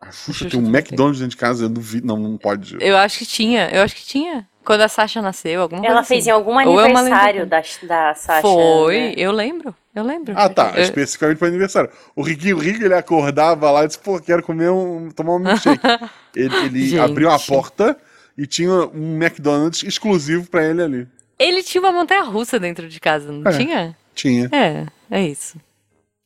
A 0.00 0.06
Xuxa 0.10 0.32
Xuxa 0.44 0.50
tem 0.50 0.60
um 0.60 0.68
McDonald's 0.68 1.20
dentro 1.20 1.30
de 1.30 1.36
casa, 1.36 1.64
eu 1.64 1.68
duvido. 1.68 2.06
Não, 2.06 2.16
não 2.16 2.36
pode. 2.36 2.76
Eu 2.80 2.96
acho 2.96 3.18
que 3.20 3.26
tinha, 3.26 3.68
eu 3.70 3.82
acho 3.82 3.94
que 3.94 4.04
tinha. 4.04 4.46
Quando 4.64 4.80
a 4.82 4.88
Sasha 4.88 5.22
nasceu, 5.22 5.62
alguma 5.62 5.84
Ela 5.84 5.94
coisa 5.96 6.08
fez 6.08 6.20
assim. 6.22 6.30
em 6.30 6.32
algum 6.32 6.52
Ou 6.54 6.80
é 6.80 6.84
aniversário 6.84 7.40
lenda- 7.42 7.62
da, 7.82 7.86
da 8.08 8.14
Sasha. 8.14 8.42
Foi, 8.42 8.98
né? 8.98 9.14
eu 9.16 9.30
lembro, 9.32 9.74
eu 9.94 10.04
lembro. 10.04 10.34
Ah, 10.36 10.48
tá. 10.48 10.72
Eu- 10.76 10.82
Especificamente 10.82 11.38
para 11.38 11.48
aniversário. 11.48 11.90
O 12.16 12.22
riquinho 12.22 12.58
rico, 12.58 12.82
ele 12.84 12.94
acordava 12.94 13.70
lá 13.70 13.84
e 13.84 13.86
disse, 13.88 13.98
pô, 13.98 14.20
quero 14.20 14.42
comer 14.42 14.70
um. 14.70 15.10
tomar 15.10 15.34
um 15.36 15.38
milkshake. 15.38 15.80
ele 16.34 16.54
ele 16.66 16.98
abriu 16.98 17.30
a 17.30 17.38
porta 17.38 17.96
e 18.36 18.46
tinha 18.46 18.70
um 18.72 19.16
McDonald's 19.22 19.82
exclusivo 19.82 20.48
pra 20.48 20.64
ele 20.64 20.82
ali. 20.82 21.08
Ele 21.38 21.62
tinha 21.62 21.80
uma 21.82 21.92
montanha 21.92 22.22
russa 22.22 22.58
dentro 22.58 22.88
de 22.88 23.00
casa, 23.00 23.30
não 23.32 23.50
É. 23.50 23.56
tinha? 23.56 23.96
Tinha. 24.14 24.48
É, 24.52 24.86
é 25.10 25.22
isso. 25.26 25.58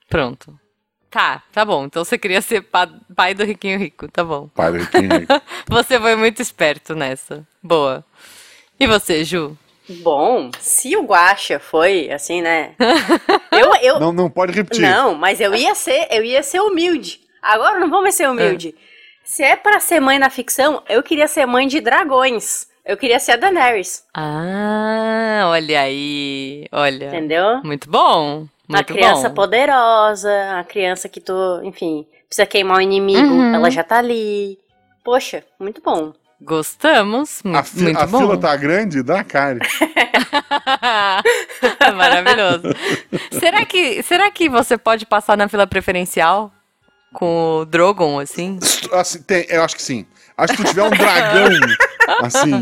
Pronto. 0.08 0.58
Tá, 1.10 1.42
tá 1.52 1.64
bom. 1.64 1.86
Então 1.86 2.04
você 2.04 2.18
queria 2.18 2.42
ser 2.42 2.60
pa- 2.62 2.90
pai 3.14 3.32
do 3.32 3.44
riquinho 3.44 3.78
rico, 3.78 4.06
tá 4.08 4.22
bom. 4.22 4.48
Pai 4.48 4.70
do 4.72 4.78
Riquinho 4.78 5.18
Rico. 5.20 5.32
Você 5.68 5.98
foi 5.98 6.14
muito 6.16 6.42
esperto 6.42 6.94
nessa. 6.94 7.46
Boa. 7.62 8.04
E 8.78 8.86
você, 8.86 9.24
Ju? 9.24 9.56
Bom, 9.88 10.50
se 10.58 10.96
o 10.96 11.02
Guaxa 11.04 11.58
foi 11.60 12.10
assim, 12.10 12.42
né? 12.42 12.72
Eu, 13.52 13.74
eu, 13.82 14.00
Não, 14.00 14.12
não 14.12 14.28
pode 14.30 14.52
repetir. 14.52 14.82
Não, 14.82 15.14
mas 15.14 15.40
eu 15.40 15.54
ia 15.54 15.74
ser, 15.74 16.08
eu 16.10 16.22
ia 16.24 16.42
ser 16.42 16.60
humilde. 16.60 17.20
Agora 17.40 17.78
não 17.78 17.88
vou 17.88 18.02
mais 18.02 18.14
ser 18.14 18.28
humilde. 18.28 18.74
Se 19.24 19.42
é 19.42 19.56
pra 19.56 19.80
ser 19.80 19.98
mãe 20.00 20.18
na 20.18 20.28
ficção, 20.28 20.82
eu 20.88 21.02
queria 21.02 21.26
ser 21.26 21.46
mãe 21.46 21.66
de 21.66 21.80
dragões. 21.80 22.66
Eu 22.84 22.96
queria 22.96 23.18
ser 23.18 23.32
a 23.32 23.36
Daenerys, 23.36 24.04
Ah, 24.14 25.44
olha 25.50 25.80
aí. 25.80 26.66
Olha. 26.70 27.06
entendeu? 27.06 27.60
Muito 27.64 27.88
bom. 27.90 28.46
a 28.68 28.72
Muito 28.72 28.92
criança 28.92 29.28
bom. 29.28 29.34
poderosa, 29.34 30.30
a 30.58 30.64
criança 30.64 31.08
que 31.08 31.20
tu, 31.20 31.32
enfim, 31.64 32.06
precisa 32.28 32.46
queimar 32.46 32.78
o 32.78 32.80
inimigo, 32.80 33.26
Uhum. 33.34 33.54
ela 33.54 33.70
já 33.70 33.82
tá 33.82 33.98
ali. 33.98 34.58
Poxa, 35.04 35.42
muito 35.58 35.80
bom. 35.82 36.12
Gostamos. 36.40 37.40
mu- 37.44 37.56
A, 37.56 37.62
fi- 37.62 37.82
muito 37.82 37.98
a 37.98 38.06
bom. 38.06 38.18
fila 38.18 38.38
tá 38.38 38.54
grande? 38.56 39.02
Dá 39.02 39.24
cara. 39.24 39.58
Maravilhoso. 41.96 42.62
será, 43.38 43.64
que, 43.64 44.02
será 44.02 44.30
que 44.30 44.48
você 44.48 44.76
pode 44.76 45.06
passar 45.06 45.36
na 45.36 45.48
fila 45.48 45.66
preferencial 45.66 46.52
com 47.12 47.60
o 47.60 47.64
Drogon, 47.64 48.18
assim? 48.20 48.58
Assim, 48.92 49.22
tem, 49.22 49.46
eu 49.48 49.62
acho 49.64 49.76
que 49.76 49.82
sim. 49.82 50.06
Acho 50.36 50.52
que 50.52 50.58
se 50.58 50.64
tu 50.64 50.68
tiver 50.68 50.82
um 50.82 50.90
dragão, 50.90 51.48
assim, 52.22 52.60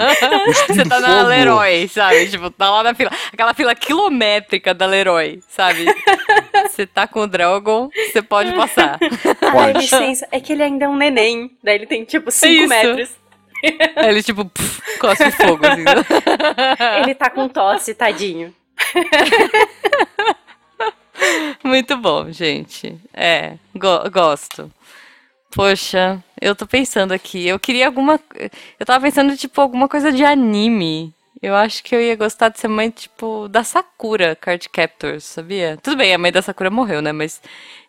Você 0.68 0.84
tá 0.88 1.00
na 1.00 1.22
Leroy, 1.22 1.88
sabe? 1.88 2.28
Tipo, 2.28 2.48
tá 2.50 2.70
lá 2.70 2.84
na 2.84 2.94
fila. 2.94 3.10
Aquela 3.32 3.52
fila 3.52 3.74
quilométrica 3.74 4.72
da 4.72 4.86
Leroy, 4.86 5.40
sabe? 5.48 5.84
Você 6.70 6.86
tá 6.86 7.08
com 7.08 7.20
o 7.22 7.26
Drogon, 7.26 7.88
você 8.12 8.22
pode 8.22 8.52
passar. 8.52 8.96
Ai, 9.42 9.72
Pode. 9.72 9.78
licença, 9.80 10.28
é 10.30 10.38
que 10.38 10.52
ele 10.52 10.62
ainda 10.62 10.84
é 10.84 10.88
um 10.88 10.94
neném. 10.96 11.50
Daí 11.64 11.74
ele 11.74 11.86
tem 11.86 12.04
tipo 12.04 12.30
5 12.30 12.52
Isso. 12.52 12.68
metros. 12.68 13.10
Aí 13.96 14.08
ele, 14.08 14.22
tipo, 14.22 14.44
pff, 14.44 14.98
cospe 14.98 15.30
fogo, 15.32 15.66
assim. 15.66 15.84
Ele 17.02 17.14
tá 17.14 17.30
com 17.30 17.48
tosse, 17.48 17.94
tadinho. 17.94 18.54
Muito 21.62 21.96
bom, 21.96 22.30
gente. 22.30 22.96
É, 23.12 23.54
go- 23.74 24.08
gosto. 24.10 24.70
Poxa, 25.54 26.22
eu 26.40 26.54
tô 26.54 26.66
pensando 26.66 27.12
aqui. 27.12 27.46
Eu 27.46 27.58
queria 27.58 27.86
alguma. 27.86 28.18
Eu 28.78 28.86
tava 28.86 29.04
pensando, 29.04 29.36
tipo, 29.36 29.60
alguma 29.60 29.88
coisa 29.88 30.12
de 30.12 30.24
anime. 30.24 31.14
Eu 31.40 31.54
acho 31.54 31.82
que 31.84 31.94
eu 31.94 32.00
ia 32.00 32.16
gostar 32.16 32.48
de 32.48 32.58
ser 32.58 32.68
mãe, 32.68 32.90
tipo, 32.90 33.48
da 33.48 33.62
Sakura 33.62 34.34
Card 34.34 34.68
Captors, 34.68 35.24
sabia? 35.24 35.78
Tudo 35.82 35.96
bem, 35.96 36.12
a 36.14 36.18
mãe 36.18 36.32
da 36.32 36.40
Sakura 36.42 36.70
morreu, 36.70 37.02
né? 37.02 37.12
Mas 37.12 37.40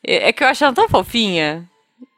é 0.05 0.29
é 0.29 0.34
que 0.34 0.44
eu 0.44 0.48
acho 0.48 0.63
ela 0.63 0.74
tão 0.74 0.89
fofinha. 0.89 1.67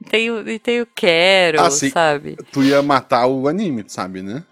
Tem 0.10 0.32
o, 0.32 0.48
e 0.48 0.58
tem 0.60 0.82
o 0.82 0.86
Quero, 0.96 1.60
Ah, 1.62 1.70
sim. 1.72 1.90
sabe? 1.90 2.38
Tu 2.52 2.64
ia 2.64 2.82
matar 2.82 3.28
o 3.28 3.48
anime, 3.48 3.84
sabe, 3.88 4.22
né? 4.22 4.44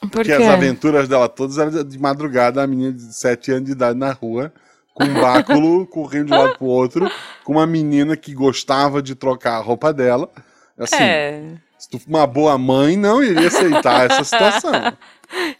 Por 0.00 0.10
Porque 0.10 0.24
quê? 0.36 0.42
as 0.42 0.48
aventuras 0.48 1.08
dela 1.08 1.28
todas 1.28 1.58
eram 1.58 1.82
de 1.84 1.98
madrugada, 1.98 2.62
a 2.62 2.66
menina 2.66 2.92
de 2.92 3.14
7 3.14 3.50
anos 3.52 3.64
de 3.66 3.72
idade 3.72 3.98
na 3.98 4.12
rua, 4.12 4.52
com 4.94 5.04
um 5.04 5.14
báculo 5.20 5.86
correndo 5.88 6.26
de 6.28 6.32
um 6.34 6.38
lado 6.38 6.56
pro 6.58 6.66
outro, 6.66 7.10
com 7.44 7.52
uma 7.52 7.66
menina 7.66 8.16
que 8.16 8.32
gostava 8.34 9.02
de 9.02 9.14
trocar 9.14 9.56
a 9.56 9.60
roupa 9.60 9.92
dela. 9.92 10.30
Assim, 10.78 10.96
É, 11.02 11.42
se 11.78 11.88
tu 11.90 11.98
uma 12.06 12.26
boa 12.26 12.56
mãe, 12.58 12.96
não 12.96 13.22
iria 13.22 13.48
aceitar 13.48 14.10
essa 14.10 14.22
situação. 14.24 14.72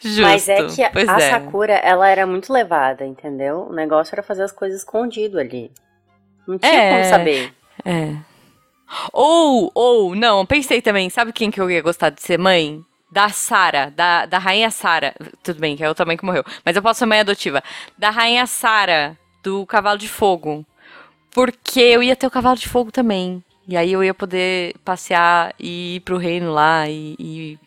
justo. 0.03 0.23
Mas 0.23 0.49
é 0.49 0.65
que 0.67 0.83
a, 0.83 0.91
pois 0.91 1.09
a 1.09 1.17
é. 1.19 1.31
Sakura, 1.31 1.73
ela 1.75 2.09
era 2.09 2.27
muito 2.27 2.53
levada, 2.53 3.05
entendeu? 3.05 3.67
O 3.71 3.73
negócio 3.75 4.15
era 4.15 4.23
fazer 4.23 4.43
as 4.43 4.53
coisas 4.53 4.79
escondido 4.81 5.39
ali. 5.39 5.71
Não 6.47 6.59
tinha 6.59 6.73
É. 6.73 6.91
como 6.93 7.11
saber. 7.11 7.53
É. 7.85 8.15
Ou, 9.13 9.71
ou, 9.75 10.15
não, 10.15 10.47
pensei 10.47 10.81
também, 10.81 11.11
sabe 11.11 11.33
quem 11.33 11.51
que 11.51 11.61
eu 11.61 11.71
ia 11.71 11.83
gostar 11.83 12.11
de 12.11 12.23
ser 12.23 12.39
mãe? 12.39 12.85
Da 13.11 13.29
Sara, 13.29 13.93
da, 13.95 14.27
da 14.27 14.39
rainha 14.39 14.71
Sara. 14.71 15.15
Tudo 15.43 15.61
bem, 15.61 15.77
que 15.77 15.85
é 15.85 15.89
outra 15.89 16.05
mãe 16.05 16.17
que 16.17 16.25
morreu. 16.25 16.45
Mas 16.65 16.77
eu 16.77 16.83
posso 16.83 16.99
ser 16.99 17.07
mãe 17.07 17.21
adotiva. 17.21 17.63
Da 17.97 18.11
rainha 18.11 18.47
Sara, 18.47 19.17
do 19.43 19.65
Cavalo 19.65 19.99
de 19.99 20.09
Fogo. 20.09 20.67
Porque 21.31 21.81
eu 21.81 22.03
ia 22.03 22.17
ter 22.17 22.27
o 22.27 22.31
Cavalo 22.31 22.57
de 22.57 22.69
Fogo 22.69 22.91
também. 22.91 23.43
E 23.69 23.77
aí 23.77 23.93
eu 23.93 24.03
ia 24.03 24.15
poder 24.15 24.75
passear 24.85 25.55
e 25.59 25.97
ir 25.97 26.01
pro 26.01 26.19
reino 26.19 26.53
lá 26.53 26.89
e. 26.89 27.17
e 27.19 27.59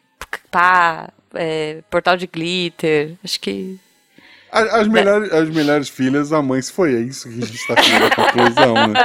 pá, 0.49 1.09
é, 1.33 1.81
portal 1.89 2.15
de 2.15 2.27
glitter. 2.27 3.15
Acho 3.23 3.39
que. 3.39 3.79
As, 4.51 4.73
as 4.73 4.87
melhores, 4.87 5.31
as 5.31 5.49
melhores 5.49 5.89
filhas, 5.89 6.33
a 6.33 6.41
mãe 6.41 6.61
se 6.61 6.71
foi. 6.71 6.95
É 6.95 6.99
isso 6.99 7.29
que 7.29 7.41
a 7.41 7.45
gente 7.45 7.67
tá 7.67 7.81
chegando 7.81 8.05
à 8.05 8.15
conclusão, 8.15 8.73
né? 8.87 8.99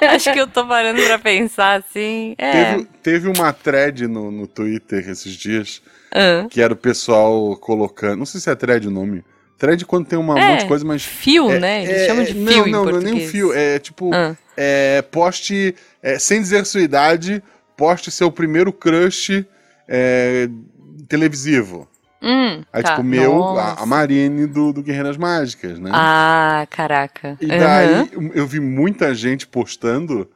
Acho 0.10 0.32
que 0.32 0.40
eu 0.40 0.46
tô 0.46 0.66
parando 0.66 1.00
pra 1.02 1.18
pensar 1.18 1.78
assim. 1.80 2.34
É. 2.36 2.52
Teve, 2.74 2.88
teve 3.02 3.28
uma 3.28 3.52
thread 3.52 4.06
no, 4.08 4.30
no 4.30 4.46
Twitter 4.46 5.08
esses 5.08 5.32
dias 5.34 5.80
que 6.50 6.60
era 6.60 6.72
o 6.72 6.76
pessoal 6.76 7.56
colocando. 7.56 8.18
Não 8.18 8.26
sei 8.26 8.40
se 8.40 8.50
é 8.50 8.54
thread 8.54 8.86
o 8.88 8.90
nome. 8.90 9.24
Thread 9.58 9.84
quando 9.86 10.06
tem 10.06 10.18
uma, 10.18 10.34
um 10.34 10.38
É, 10.38 10.48
monte 10.50 10.60
de 10.60 10.66
coisa, 10.66 10.84
mas. 10.84 11.04
Fio, 11.04 11.50
é- 11.50 11.58
né? 11.60 11.82
Eles 11.84 12.00
é- 12.02 12.06
chamam 12.06 12.24
de 12.24 12.34
não, 12.34 12.52
fio 12.52 12.66
não, 12.66 12.84
não 12.84 12.98
é 12.98 13.00
nem 13.02 13.14
um 13.14 13.28
fio. 13.28 13.52
É 13.52 13.78
tipo. 13.78 14.10
É, 14.56 15.02
poste. 15.02 15.74
é, 16.02 16.18
sem 16.18 16.40
dizer 16.40 16.64
sua 16.66 16.80
idade, 16.82 17.42
poste 17.76 18.10
seu 18.10 18.30
primeiro 18.30 18.72
crush 18.72 19.44
é, 19.88 20.48
televisivo. 21.08 21.88
Hum, 22.26 22.62
Aí, 22.72 22.82
tá. 22.82 22.90
tipo, 22.90 23.02
o 23.02 23.04
meu, 23.04 23.58
a, 23.58 23.82
a 23.82 23.86
Marine 23.86 24.46
do, 24.46 24.72
do 24.72 24.82
Guerreiras 24.82 25.18
Mágicas, 25.18 25.78
né? 25.78 25.90
Ah, 25.92 26.66
caraca. 26.70 27.36
E 27.38 27.46
daí 27.46 28.10
eu 28.34 28.46
vi 28.46 28.60
muita 28.60 29.14
gente 29.14 29.46
postando 29.46 30.26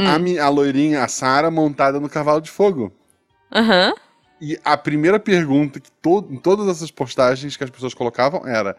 Hum. 0.00 0.38
a, 0.40 0.44
a 0.44 0.48
loirinha, 0.48 1.02
a 1.04 1.08
Sara, 1.08 1.50
montada 1.50 1.98
no 2.00 2.08
cavalo 2.08 2.40
de 2.40 2.50
fogo. 2.50 2.92
Aham. 3.54 3.92
E 4.40 4.58
a 4.64 4.76
primeira 4.76 5.18
pergunta 5.18 5.80
que 5.80 5.90
to 6.02 6.26
em 6.30 6.36
todas 6.36 6.68
essas 6.68 6.90
postagens 6.90 7.56
que 7.56 7.64
as 7.64 7.70
pessoas 7.70 7.94
colocavam 7.94 8.46
era 8.46 8.76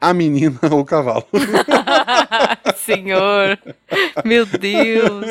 a 0.00 0.12
menina 0.12 0.58
ou 0.70 0.80
o 0.80 0.84
cavalo? 0.84 1.24
Senhor. 2.76 3.58
Meu 4.24 4.44
Deus. 4.46 5.26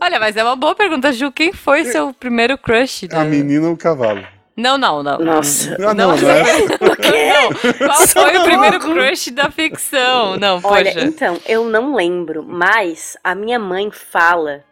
Olha, 0.00 0.20
mas 0.20 0.36
é 0.36 0.44
uma 0.44 0.56
boa 0.56 0.74
pergunta, 0.74 1.12
Ju. 1.12 1.30
Quem 1.32 1.52
foi 1.52 1.84
seu 1.86 2.12
primeiro 2.14 2.56
crush? 2.56 3.08
a 3.12 3.24
menina 3.24 3.66
ou 3.68 3.74
o 3.74 3.76
cavalo? 3.76 4.24
Não, 4.56 4.78
não, 4.78 5.02
não. 5.02 5.18
Nossa. 5.18 5.74
Ah, 5.78 5.92
não, 5.92 6.16
não 6.16 6.30
é. 6.30 6.42
O 6.80 6.96
quê? 6.96 7.30
Não, 7.78 7.86
qual 7.88 8.08
foi 8.08 8.36
o 8.38 8.42
primeiro 8.44 8.80
crush 8.80 9.30
da 9.30 9.50
ficção? 9.50 10.36
Não, 10.38 10.60
Olha, 10.64 10.92
poxa. 10.92 11.04
então, 11.06 11.38
eu 11.46 11.64
não 11.68 11.94
lembro, 11.94 12.42
mas 12.42 13.16
a 13.22 13.34
minha 13.34 13.58
mãe 13.58 13.90
fala 13.90 14.64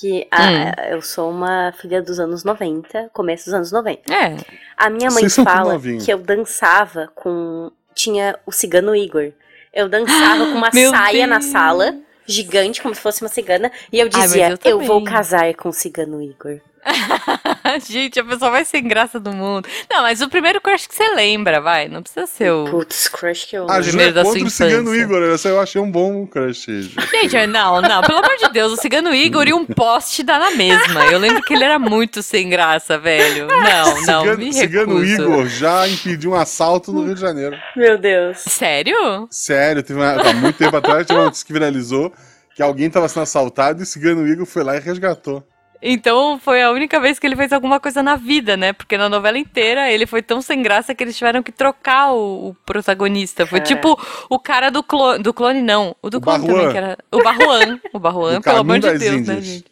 que 0.00 0.26
a- 0.30 0.42
Hum. 0.42 0.72
eu 0.92 1.02
sou 1.02 1.30
uma 1.30 1.72
filha 1.78 2.00
dos 2.00 2.18
anos 2.18 2.42
90, 2.42 3.10
começo 3.12 3.44
dos 3.44 3.54
anos 3.54 3.70
90. 3.72 4.12
É. 4.12 4.36
A 4.78 4.88
minha 4.88 5.10
mãe 5.10 5.28
Vocês 5.28 5.44
fala 5.44 5.78
que 5.78 6.10
eu 6.10 6.18
dançava 6.18 7.10
com. 7.14 7.70
Tinha 7.94 8.38
o 8.46 8.50
cigano 8.52 8.96
Igor. 8.96 9.32
Eu 9.74 9.88
dançava 9.88 10.46
com 10.46 10.52
uma 10.56 10.70
Meu 10.72 10.90
saia 10.90 11.26
na 11.26 11.38
Deus. 11.38 11.50
sala, 11.52 11.94
gigante, 12.26 12.80
como 12.80 12.94
se 12.94 13.00
fosse 13.02 13.20
uma 13.22 13.28
cigana, 13.28 13.70
e 13.92 14.00
eu 14.00 14.08
dizia: 14.08 14.58
eu 14.64 14.70
eu, 14.72 14.80
vou 14.80 15.00
também." 15.00 15.12
casar 15.12 15.54
com 15.54 15.68
o 15.68 15.72
cigano 15.72 16.22
Igor. 16.22 16.58
Gente, 17.88 18.18
a 18.18 18.24
pessoa 18.24 18.50
vai 18.50 18.64
sem 18.64 18.82
graça 18.82 19.18
do 19.20 19.32
mundo. 19.32 19.68
Não, 19.90 20.02
mas 20.02 20.20
o 20.20 20.28
primeiro 20.28 20.60
crush 20.60 20.86
que 20.86 20.94
você 20.94 21.14
lembra, 21.14 21.60
vai. 21.60 21.88
Não 21.88 22.02
precisa 22.02 22.26
ser 22.26 22.50
o. 22.50 22.64
Putz, 22.64 23.08
crush 23.08 23.44
que 23.46 23.56
eu. 23.56 23.70
A 23.70 23.78
O 23.78 23.82
Ju 23.82 23.88
primeiro 23.88 24.14
da 24.14 24.24
sua 24.24 24.32
o 24.32 24.50
cigano 24.50 24.94
infância. 24.94 25.02
Igor, 25.02 25.22
essa 25.22 25.48
eu 25.48 25.60
achei 25.60 25.80
um 25.80 25.90
bom 25.90 26.26
crush. 26.26 26.66
Gente, 27.10 27.46
não, 27.46 27.80
não, 27.80 28.02
pelo 28.02 28.18
amor 28.18 28.36
de 28.36 28.48
Deus, 28.50 28.72
o 28.72 28.76
cigano 28.76 29.14
Igor 29.14 29.46
e 29.46 29.52
um 29.52 29.64
poste 29.64 30.22
dá 30.22 30.38
na 30.38 30.50
mesma. 30.50 31.06
Eu 31.06 31.18
lembro 31.18 31.42
que 31.42 31.54
ele 31.54 31.64
era 31.64 31.78
muito 31.78 32.22
sem 32.22 32.48
graça, 32.48 32.98
velho. 32.98 33.46
Não, 33.46 34.02
não, 34.02 34.20
Cigano, 34.20 34.38
me 34.38 34.52
cigano. 34.52 35.04
Igor 35.04 35.46
já 35.46 35.86
impediu 35.88 36.32
um 36.32 36.34
assalto 36.34 36.92
no 36.92 37.04
Rio 37.04 37.14
de 37.14 37.20
Janeiro. 37.20 37.56
Meu 37.76 37.96
Deus. 37.98 38.38
Sério? 38.38 39.28
Sério, 39.30 39.82
teve 39.82 39.98
uma, 39.98 40.12
há 40.12 40.32
muito 40.32 40.56
tempo 40.56 40.76
atrás, 40.76 41.06
teve 41.06 41.18
uma 41.18 41.26
notícia 41.26 41.46
que 41.46 41.52
viralizou 41.52 42.12
que 42.54 42.62
alguém 42.62 42.86
estava 42.86 43.08
sendo 43.08 43.22
assaltado 43.22 43.80
e 43.80 43.82
o 43.82 43.86
cigano 43.86 44.26
Igor 44.26 44.44
foi 44.44 44.62
lá 44.62 44.76
e 44.76 44.80
resgatou. 44.80 45.42
Então 45.82 46.38
foi 46.38 46.62
a 46.62 46.70
única 46.70 47.00
vez 47.00 47.18
que 47.18 47.26
ele 47.26 47.34
fez 47.34 47.52
alguma 47.52 47.80
coisa 47.80 48.02
na 48.02 48.14
vida, 48.14 48.56
né? 48.56 48.72
Porque 48.72 48.96
na 48.96 49.08
novela 49.08 49.36
inteira 49.36 49.90
ele 49.90 50.06
foi 50.06 50.22
tão 50.22 50.40
sem 50.40 50.62
graça 50.62 50.94
que 50.94 51.02
eles 51.02 51.16
tiveram 51.16 51.42
que 51.42 51.50
trocar 51.50 52.12
o, 52.12 52.50
o 52.50 52.54
protagonista. 52.64 53.44
Foi 53.46 53.58
É. 53.58 53.62
tipo 53.62 53.98
o 54.30 54.38
cara 54.38 54.70
do 54.70 54.82
clone, 54.82 55.22
do 55.22 55.34
clone 55.34 55.60
não, 55.60 55.96
o 56.00 56.08
do 56.08 56.18
O 56.18 56.20
clone 56.20 56.38
Barruan. 56.46 56.56
também, 56.58 56.72
que 56.72 56.78
era 56.78 56.98
o 57.10 57.22
Barruan. 57.22 57.80
O 57.92 57.98
Barruan, 57.98 58.40
pelo 58.42 58.58
amor 58.58 58.78
de 58.78 58.92
Deus, 58.96 59.00
né, 59.02 59.16
Índias. 59.34 59.44
gente? 59.44 59.64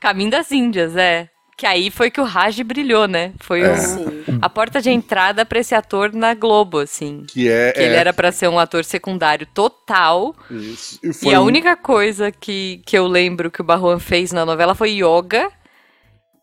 Caminho 0.00 0.30
das 0.30 0.50
Índias, 0.50 0.96
é. 0.96 1.28
Que 1.62 1.66
aí 1.68 1.92
foi 1.92 2.10
que 2.10 2.20
o 2.20 2.24
Raj 2.24 2.60
brilhou, 2.62 3.06
né? 3.06 3.34
Foi 3.38 3.60
É. 3.60 3.70
o- 3.72 4.38
a 4.42 4.50
porta 4.50 4.82
de 4.82 4.90
entrada 4.90 5.46
pra 5.46 5.60
esse 5.60 5.76
ator 5.76 6.12
na 6.12 6.34
Globo, 6.34 6.78
assim. 6.80 7.22
Que 7.28 7.48
é. 7.48 7.70
Que 7.70 7.78
ele 7.82 7.94
é, 7.94 7.98
era 7.98 8.12
pra 8.12 8.32
ser 8.32 8.48
um 8.48 8.58
ator 8.58 8.84
secundário 8.84 9.46
total. 9.46 10.34
Isso. 10.50 10.98
E, 11.04 11.10
E 11.10 11.12
foi 11.12 11.34
a 11.34 11.40
um- 11.40 11.44
única 11.44 11.76
coisa 11.76 12.32
que, 12.32 12.82
que 12.84 12.98
eu 12.98 13.06
lembro 13.06 13.48
que 13.48 13.60
o 13.60 13.64
Barruan 13.64 14.00
fez 14.00 14.32
na 14.32 14.44
novela 14.44 14.74
foi 14.74 14.90
yoga 14.90 15.48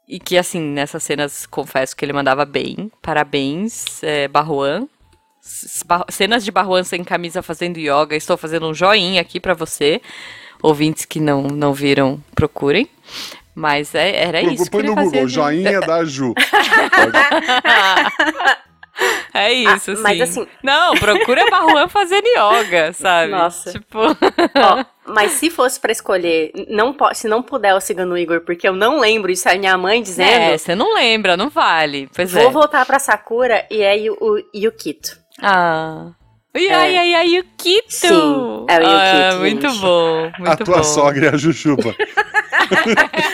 E 0.08 0.20
que, 0.22 0.38
assim, 0.38 0.62
nessas 0.62 1.04
cenas, 1.04 1.46
confesso 1.46 1.94
que 1.98 2.06
ele 2.06 2.14
mandava 2.14 2.46
bem. 2.46 2.90
Parabéns, 3.02 4.02
é, 4.02 4.26
Barruan. 4.30 4.88
S- 5.44 5.84
Bar- 5.86 6.06
Cenas 6.10 6.46
de 6.46 6.52
Barruan 6.52 6.86
sem 6.86 7.04
camisa 7.04 7.42
fazendo 7.44 7.78
yoga. 7.78 8.16
Estou 8.16 8.38
fazendo 8.38 8.68
um 8.70 8.74
joinha 8.74 9.20
aqui 9.20 9.38
pra 9.40 9.54
você. 9.54 10.02
Ouvintes 10.64 11.04
que 11.06 11.20
não, 11.20 11.44
não 11.44 11.74
viram, 11.74 12.24
procurem. 12.34 12.88
Mas 13.60 13.94
é- 13.94 14.16
era 14.24 14.40
Pro- 14.40 14.52
isso 14.54 14.64
que 14.64 14.70
Põe 14.72 14.84
no. 14.84 14.96
Google, 14.96 15.28
joinha 15.28 15.82
da 15.82 16.06
Ju. 16.06 16.34
É 19.34 19.54
isso, 19.54 19.96
sim. 19.96 20.02
mas 20.02 20.20
assim- 20.20 20.46
Não, 20.62 20.94
procura 20.96 21.50
Barruan 21.50 21.88
fazendo 21.88 22.26
yoga, 22.28 22.92
sabe? 22.92 23.32
Nossa. 23.32 23.72
Tipo... 23.72 24.00
Ó, 24.60 24.84
mas 25.08 25.32
se 25.34 25.50
fosse 25.50 25.80
pra 25.80 25.92
escolher, 25.94 26.52
não 26.70 26.92
po- 26.92 27.14
se 27.14 27.26
não 27.26 27.42
puder 27.42 27.72
eu 27.72 27.80
siga 27.80 28.06
no 28.06 28.18
Igor, 28.18 28.42
porque 28.42 28.68
eu 28.68 28.74
não 28.74 29.00
lembro, 29.00 29.32
isso 29.32 29.48
é 29.48 29.54
a 29.54 29.58
minha 29.58 29.78
mãe 29.78 30.02
dizendo. 30.02 30.30
É, 30.30 30.58
você 30.58 30.76
não 30.76 30.94
lembra, 30.94 31.38
não 31.38 31.50
vale. 31.50 32.10
Pois 32.14 32.34
vou 32.34 32.50
é. 32.50 32.52
voltar 32.52 32.86
pra 32.86 33.00
Sakura 33.00 33.66
e 33.72 33.82
é 33.82 33.96
o 34.20 34.38
Yukito. 34.54 35.18
Ah. 35.42 36.08
É. 36.54 36.74
ai, 36.74 36.98
ai, 36.98 37.14
ai, 37.14 37.28
Yukito! 37.36 37.86
Sim, 37.90 38.66
é 38.68 38.80
o 38.80 38.86
Ah, 38.86 39.14
Yukito, 39.32 39.40
muito 39.40 39.70
gente. 39.70 39.80
bom, 39.82 40.32
muito 40.40 40.52
a 40.52 40.58
tua 40.58 40.78
bom. 40.78 40.84
sogra 40.84 41.28
é 41.28 41.34
a 41.36 41.38
Jujuba. 41.38 41.96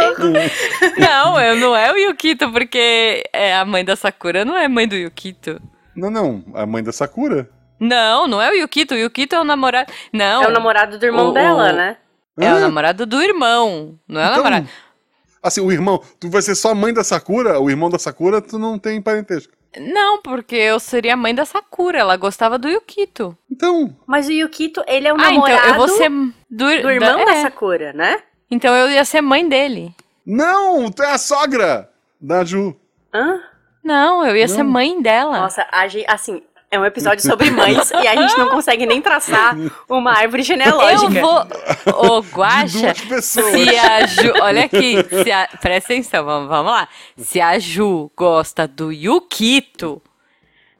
não, 0.98 1.40
eu 1.40 1.56
não 1.56 1.76
é 1.76 1.92
o 1.92 1.96
Yukito, 1.96 2.50
porque 2.52 3.22
é 3.32 3.54
a 3.56 3.64
mãe 3.64 3.84
da 3.84 3.96
Sakura 3.96 4.44
não 4.44 4.56
é 4.56 4.66
mãe 4.68 4.86
do 4.88 4.94
Yukito. 4.96 5.60
Não, 5.96 6.10
não. 6.10 6.44
A 6.54 6.66
mãe 6.66 6.82
da 6.82 6.92
Sakura. 6.92 7.48
Não, 7.78 8.26
não 8.26 8.40
é 8.42 8.50
o 8.50 8.54
Yukito. 8.54 8.94
O 8.94 8.98
Yukito 8.98 9.34
é 9.36 9.40
o 9.40 9.44
namorado. 9.44 9.92
Não. 10.12 10.42
É 10.42 10.48
o 10.48 10.50
namorado 10.50 10.98
do 10.98 11.04
irmão 11.06 11.28
O- 11.30 11.32
dela, 11.32 11.70
o- 11.70 11.72
né? 11.72 11.96
É 12.40 12.52
o 12.52 12.56
Hã? 12.56 12.60
namorado 12.60 13.06
do 13.06 13.22
irmão. 13.22 13.96
Não 14.08 14.20
é 14.20 14.24
o 14.24 14.26
Então, 14.30 14.36
namorado. 14.44 14.68
Assim, 15.42 15.60
o 15.60 15.70
irmão, 15.70 16.02
tu 16.18 16.30
vai 16.30 16.42
ser 16.42 16.54
só 16.54 16.74
mãe 16.74 16.92
da 16.92 17.04
Sakura, 17.04 17.60
o 17.60 17.68
irmão 17.70 17.90
da 17.90 17.98
Sakura, 17.98 18.40
tu 18.40 18.58
não 18.58 18.78
tem 18.78 19.00
parentesco. 19.00 19.52
Não, 19.78 20.20
porque 20.22 20.54
eu 20.56 20.78
seria 20.78 21.14
a 21.14 21.16
mãe 21.16 21.34
da 21.34 21.44
Sakura. 21.44 21.98
Ela 21.98 22.16
gostava 22.16 22.58
do 22.58 22.68
Yukito. 22.68 23.36
Então, 23.50 23.94
Mas 24.06 24.28
o 24.28 24.32
Yukito, 24.32 24.82
ele 24.86 25.08
é 25.08 25.12
o 25.12 25.16
ah, 25.16 25.32
então 25.32 25.32
namorado 25.34 25.68
eu 25.68 25.74
vou 25.74 25.88
ser 25.88 26.10
do, 26.10 26.32
do 26.82 26.90
irmão 26.90 27.18
da, 27.18 27.24
da 27.24 27.34
é. 27.34 27.42
Sakura, 27.42 27.92
né? 27.92 28.22
Então 28.50 28.74
eu 28.74 28.90
ia 28.90 29.04
ser 29.04 29.20
mãe 29.20 29.48
dele. 29.48 29.94
não, 30.24 30.90
tu 30.90 31.02
é 31.02 31.12
a 31.12 31.18
sogra 31.18 31.90
da 32.20 32.44
Ju. 32.44 32.76
Hã? 33.12 33.40
Não, 33.82 34.24
eu 34.26 34.34
ia 34.36 34.46
Não. 34.46 34.54
ser 34.54 34.62
mãe 34.62 35.00
dela. 35.02 35.38
Nossa, 35.40 35.66
a 35.70 35.86
gente, 35.88 36.06
assim, 36.08 36.42
é 36.74 36.78
um 36.80 36.84
episódio 36.84 37.22
sobre 37.26 37.50
mães 37.50 37.90
e 37.90 38.06
a 38.08 38.16
gente 38.16 38.36
não 38.36 38.48
consegue 38.50 38.84
nem 38.86 39.00
traçar 39.00 39.56
uma 39.88 40.12
árvore 40.12 40.42
genealógica. 40.42 41.18
eu 41.18 41.20
vou. 41.22 42.18
Ô, 42.18 42.20
Guaxa. 42.20 42.94
Se 43.22 43.78
a 43.78 44.06
Ju. 44.06 44.32
Olha 44.42 44.64
aqui. 44.64 44.96
Se 45.22 45.30
a, 45.32 45.48
presta 45.60 45.92
atenção, 45.92 46.24
vamos, 46.24 46.48
vamos 46.48 46.72
lá. 46.72 46.88
Se 47.16 47.40
a 47.40 47.58
Ju 47.58 48.10
gosta 48.16 48.66
do 48.68 48.92
Yukito, 48.92 50.02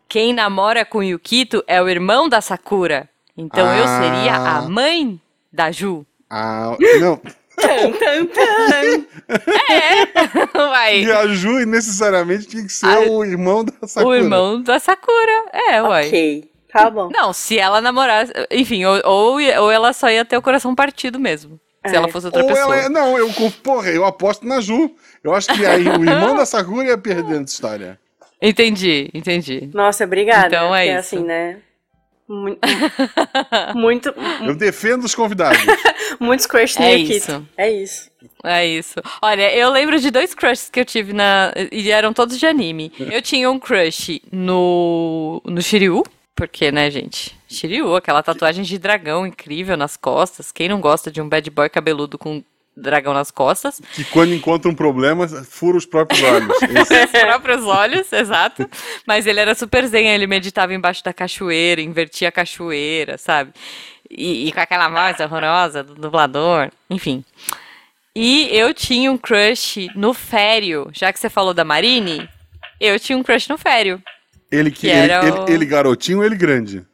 quem 0.08 0.32
namora 0.32 0.84
com 0.84 0.98
o 0.98 1.02
Yukito 1.02 1.62
é 1.66 1.80
o 1.82 1.88
irmão 1.88 2.28
da 2.28 2.40
Sakura. 2.40 3.08
Então 3.36 3.66
eu 3.74 3.84
Ah. 3.84 4.00
seria 4.02 4.34
a 4.36 4.62
mãe 4.62 5.20
da 5.52 5.70
Ju. 5.70 6.04
Ah, 6.30 6.76
não. 7.00 7.20
Tan, 7.56 7.92
tan, 7.92 8.26
tan. 8.26 9.04
Uai. 10.70 11.04
E 11.04 11.12
a 11.12 11.26
Ju 11.28 11.64
necessariamente 11.66 12.46
tinha 12.46 12.62
que 12.64 12.72
ser 12.72 12.86
A- 12.86 13.00
o 13.10 13.24
irmão 13.24 13.64
da 13.64 13.86
Sakura. 13.86 14.08
O 14.08 14.14
irmão 14.14 14.62
da 14.62 14.78
Sakura. 14.78 15.44
É, 15.52 15.82
uai. 15.82 16.08
ok, 16.08 16.50
tá 16.72 16.90
bom. 16.90 17.08
Não, 17.12 17.32
se 17.32 17.58
ela 17.58 17.80
namorasse. 17.80 18.32
Enfim, 18.50 18.84
ou, 18.84 19.00
ou, 19.04 19.32
ou 19.62 19.70
ela 19.70 19.92
só 19.92 20.10
ia 20.10 20.24
ter 20.24 20.36
o 20.36 20.42
coração 20.42 20.74
partido 20.74 21.18
mesmo. 21.18 21.58
Se 21.86 21.94
É. 21.94 21.96
ela 21.98 22.08
fosse 22.08 22.26
outra 22.26 22.42
Ou 22.42 22.48
pessoa. 22.48 22.74
ela 22.76 22.84
é, 22.86 22.88
não, 22.88 23.18
eu, 23.18 23.30
porra, 23.62 23.90
eu 23.90 24.04
aposto 24.04 24.46
na 24.46 24.60
Ju. 24.60 24.90
Eu 25.22 25.34
acho 25.34 25.48
que 25.54 25.64
aí 25.66 25.86
o 25.86 26.02
irmão 26.02 26.34
da 26.34 26.46
Sakura 26.46 26.86
ia 26.88 26.98
perder 26.98 27.34
essa 27.42 27.52
história. 27.52 27.98
Entendi, 28.40 29.10
entendi. 29.14 29.70
Nossa, 29.72 30.04
obrigada. 30.04 30.48
Então 30.48 30.74
é 30.74 30.80
porque, 30.86 30.98
isso. 31.00 31.14
assim, 31.16 31.24
né? 31.24 31.58
Muito, 32.26 32.58
muito, 33.74 34.14
Eu 34.42 34.54
defendo 34.54 35.04
os 35.04 35.14
convidados. 35.14 35.60
muitos 36.18 36.46
crush 36.46 36.80
É 36.80 36.96
isso. 36.96 37.46
É 37.56 37.70
isso. 37.70 38.10
É 38.42 38.66
isso. 38.66 39.00
Olha, 39.20 39.54
eu 39.54 39.70
lembro 39.70 39.98
de 40.00 40.10
dois 40.10 40.34
crushes 40.34 40.70
que 40.70 40.80
eu 40.80 40.84
tive 40.84 41.12
na. 41.12 41.52
E 41.70 41.90
eram 41.90 42.12
todos 42.12 42.38
de 42.38 42.46
anime. 42.46 42.90
Eu 42.98 43.20
tinha 43.20 43.50
um 43.50 43.58
crush 43.58 44.22
no. 44.32 45.42
no 45.44 45.60
Shiryu. 45.60 46.02
Porque, 46.34 46.72
né, 46.72 46.90
gente? 46.90 47.38
Shiryu, 47.46 47.94
aquela 47.94 48.22
tatuagem 48.22 48.64
de 48.64 48.76
dragão 48.76 49.24
incrível 49.24 49.76
nas 49.76 49.96
costas. 49.96 50.50
Quem 50.50 50.68
não 50.68 50.80
gosta 50.80 51.10
de 51.10 51.20
um 51.20 51.28
bad 51.28 51.48
boy 51.48 51.68
cabeludo 51.68 52.18
com 52.18 52.42
dragão 52.76 53.12
nas 53.14 53.30
costas? 53.30 53.80
que 53.94 54.04
quando 54.04 54.32
encontra 54.34 54.70
um 54.70 54.74
problema, 54.74 55.26
fura 55.28 55.76
os 55.76 55.86
próprios 55.86 56.22
olhos. 56.22 56.62
Esse- 56.62 57.04
Os 57.04 57.10
próprios 57.10 57.64
olhos, 57.64 58.12
exato. 58.12 58.68
Mas 59.06 59.26
ele 59.26 59.40
era 59.40 59.54
super 59.54 59.86
zen, 59.86 60.08
ele 60.08 60.26
meditava 60.26 60.74
embaixo 60.74 61.02
da 61.04 61.12
cachoeira, 61.12 61.80
invertia 61.80 62.28
a 62.28 62.32
cachoeira, 62.32 63.16
sabe? 63.18 63.52
E, 64.10 64.48
e 64.48 64.52
com 64.52 64.60
aquela 64.60 64.88
voz 64.88 65.18
horrorosa 65.20 65.82
do 65.82 65.94
dublador, 65.94 66.70
enfim. 66.90 67.24
E 68.14 68.48
eu 68.52 68.72
tinha 68.72 69.10
um 69.10 69.16
crush 69.18 69.88
no 69.96 70.14
Fério, 70.14 70.88
já 70.92 71.12
que 71.12 71.18
você 71.18 71.28
falou 71.28 71.52
da 71.52 71.64
Marine, 71.64 72.28
eu 72.80 72.98
tinha 73.00 73.18
um 73.18 73.22
crush 73.22 73.48
no 73.48 73.58
Fério. 73.58 74.00
Ele 74.52 74.70
que, 74.70 74.82
Que 74.82 74.86
ele, 74.88 75.10
era 75.10 75.26
ele- 75.26 75.38
o- 75.38 75.48
ele 75.48 75.66
garotinho 75.66 76.18
ou 76.18 76.24
ele 76.24 76.36
grande? 76.36 76.84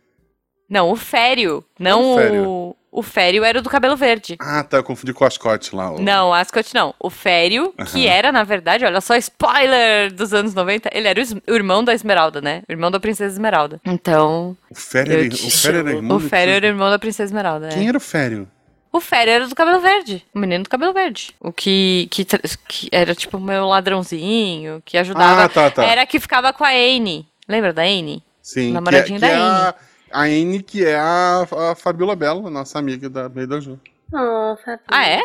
Não, 0.69 0.91
o 0.91 0.97
Fério, 0.97 1.63
não 1.79 2.15
O 2.15 2.17
Fério. 2.19 2.49
o... 2.49 2.77
O 2.93 3.03
Fério 3.03 3.45
era 3.45 3.61
o 3.61 3.63
do 3.63 3.71
cabelo 3.71 3.97
verde. 3.97 4.37
Ah, 4.41 4.65
tá, 4.65 4.79
eu 4.79 4.83
confundi 4.85 5.13
com 5.13 5.23
o 5.25 5.27
Ascot 5.27 5.75
lá. 5.77 5.93
o- 5.93 6.03
Não, 6.03 6.35
Ascot 6.35 6.75
não. 6.75 6.93
O 6.99 7.09
Fério, 7.09 7.73
que 7.93 8.07
Aham. 8.07 8.15
era, 8.17 8.33
na 8.33 8.43
verdade, 8.43 8.85
olha 8.85 9.01
só, 9.01 9.15
spoiler 9.17 10.13
dos 10.13 10.35
anos 10.35 10.55
90, 10.55 10.91
ele 10.93 11.07
era 11.07 11.21
o, 11.21 11.53
o 11.53 11.55
irmão 11.55 11.85
da 11.85 11.95
Esmeralda, 11.95 12.41
né? 12.41 12.63
O 12.69 12.73
irmão 12.73 12.91
da 12.91 12.99
Princesa 12.99 13.33
Esmeralda. 13.35 13.81
Então, 13.85 14.57
O 14.69 14.75
Fério 14.75 15.13
era, 15.13 15.29
te 15.29 15.47
o 15.47 15.51
Fério 15.51 15.79
era 15.81 15.91
irmão 15.93 16.17
o 16.17 16.21
Fério 16.21 16.55
era 16.55 16.67
o 16.67 16.69
irmão 16.69 16.91
da 16.91 16.99
Princesa 16.99 17.29
Esmeralda. 17.29 17.67
é. 17.69 17.71
Quem 17.71 17.89
era 17.89 17.97
o 17.97 18.01
Fério? 18.01 18.49
O 18.93 19.01
Fério 19.01 19.33
era 19.35 19.47
do 19.47 19.55
cabelo 19.55 19.79
verde. 19.81 20.25
O 20.35 20.39
menino 20.41 20.65
do 20.65 20.69
cabelo 20.71 20.93
verde. 20.93 21.33
O 21.41 21.53
que, 21.53 22.09
que, 22.11 22.25
que 22.67 22.89
era 22.91 23.15
tipo 23.15 23.37
o 23.37 23.41
meu 23.41 23.67
ladrãozinho, 23.69 24.83
que 24.85 24.99
ajudava. 24.99 25.45
Ah, 25.45 25.49
tá, 25.49 25.71
tá. 25.71 25.85
Era 25.85 26.05
que 26.07 26.19
ficava 26.19 26.53
com 26.53 26.65
a 26.65 26.71
Anne. 26.71 27.27
Lembra 27.49 27.73
da 27.73 27.83
Anne? 27.83 28.23
Sim, 28.43 28.73
Namoradinho 28.73 29.19
que 29.21 29.25
é, 29.25 29.29
da 29.29 29.35
que 29.35 29.41
é 29.41 29.45
a, 29.45 29.75
a 30.13 30.23
Anne, 30.23 30.63
que 30.63 30.85
é 30.85 30.97
a, 30.97 31.47
a 31.71 31.75
Fabiola 31.75 32.15
Bela, 32.17 32.49
nossa 32.51 32.79
amiga 32.79 33.09
da 33.09 33.29
Meio 33.29 33.47
da 33.47 33.61
Ju. 33.61 33.79
Oh. 34.13 34.57
Ah, 34.89 35.07
é? 35.09 35.21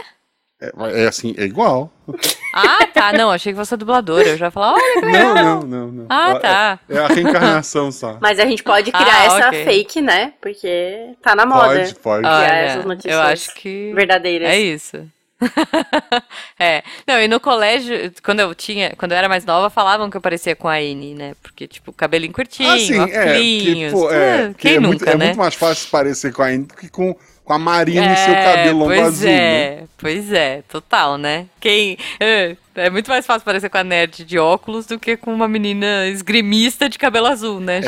É, 0.61 1.03
é 1.03 1.07
assim, 1.07 1.33
é 1.37 1.43
igual. 1.43 1.91
Ah, 2.57 2.87
tá. 2.87 3.11
Não, 3.11 3.29
achei 3.29 3.51
que 3.51 3.57
você 3.59 3.73
é 3.73 3.77
dubladora. 3.77 4.29
Eu 4.29 4.37
já 4.37 4.45
ia 4.45 4.51
falar, 4.51 4.75
olha 4.75 4.93
que 4.93 5.05
legal. 5.05 5.35
Não, 5.35 5.43
não, 5.43 5.61
não, 5.67 5.87
não. 5.91 6.05
Ah, 6.07 6.31
É- 6.31 6.39
tá. 6.39 6.79
É, 6.87 6.97
a 6.99 7.07
reencarnação 7.07 7.91
só. 7.91 8.17
Mas 8.23 8.39
a 8.39 8.45
gente 8.45 8.63
pode 8.63 8.93
criar 8.93 9.05
Ah, 9.23 9.25
essa 9.25 9.47
ok. 9.49 9.65
fake, 9.65 9.99
né? 10.01 10.31
Porque 10.39 11.17
tá 11.21 11.35
na 11.35 11.45
moda. 11.45 11.67
Pode, 11.79 11.95
pode. 11.95 12.25
Ah, 12.25 12.37
Olha, 12.39 12.47
essas 12.47 12.85
notícias 12.85 13.13
eu 13.13 13.21
acho 13.21 13.53
que... 13.55 13.91
Verdadeiras. 13.93 14.47
É 14.47 14.57
isso. 14.57 15.05
é. 16.59 16.83
Não, 17.05 17.19
e 17.21 17.27
no 17.27 17.39
colégio, 17.39 18.11
quando 18.23 18.39
eu 18.39 18.55
tinha, 18.55 18.93
quando 18.97 19.11
eu 19.11 19.17
era 19.17 19.27
mais 19.29 19.45
nova, 19.45 19.69
falavam 19.69 20.09
que 20.09 20.17
eu 20.17 20.21
parecia 20.21 20.55
com 20.55 20.67
a 20.67 20.75
Anne, 20.75 21.13
né? 21.13 21.35
Porque, 21.41 21.67
tipo, 21.67 21.91
cabelinho 21.91 22.33
curtinho, 22.33 22.71
Ah, 22.71 22.79
sim, 22.79 22.97
é. 23.11 23.31
Óculinhos, 23.31 23.93
pô, 23.93 24.11
é, 24.11 24.45
ah, 24.45 24.47
que 24.49 24.55
quem 24.55 24.75
é 24.75 24.79
nunca, 24.79 24.87
muito, 24.87 25.09
é 25.09 25.17
né? 25.17 25.25
muito 25.25 25.37
mais 25.37 25.55
fácil 25.55 25.89
parecer 25.89 26.31
com 26.33 26.41
a 26.41 26.47
Anne 26.47 26.65
do 26.65 26.73
que 26.73 26.89
com, 26.89 27.15
com 27.43 27.53
a 27.53 27.59
Marina 27.59 28.13
e 28.13 28.17
seu 28.17 28.33
cabelo 28.33 28.79
longo 28.79 28.91
pois 28.91 29.01
azul, 29.01 29.29
é, 29.29 29.81
né? 29.81 29.87
pois 29.97 30.31
é, 30.31 30.61
total, 30.69 31.17
né? 31.17 31.47
Quem 31.59 31.97
é, 32.19 32.55
é 32.75 32.89
muito 32.89 33.09
mais 33.09 33.25
fácil 33.25 33.45
parecer 33.45 33.69
com 33.69 33.77
a 33.77 33.83
nerd 33.83 34.23
de 34.23 34.39
óculos 34.39 34.85
do 34.85 34.97
que 34.97 35.17
com 35.17 35.33
uma 35.33 35.47
menina 35.47 36.07
esgrimista 36.07 36.87
de 36.87 36.97
cabelo 36.97 37.27
azul, 37.27 37.59
né, 37.59 37.81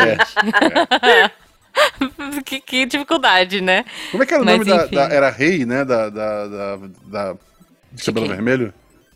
É. 1.02 1.32
que, 2.46 2.60
que 2.60 2.86
dificuldade, 2.86 3.62
né? 3.62 3.86
Como 4.12 4.24
é 4.24 4.26
que 4.26 4.34
era 4.34 4.44
o 4.44 4.46
Mas, 4.46 4.58
nome 4.60 4.70
da, 4.70 4.86
enfim. 4.86 4.96
da- 4.96 5.10
Era 5.14 5.30
Rei, 5.30 5.66
né? 5.66 5.86
Da. 5.86 6.10
da, 6.10 6.48
da, 6.48 6.78
da 7.06 7.36
de 7.92 8.04
cabelo 8.04 8.28
vermelho? 8.28 8.74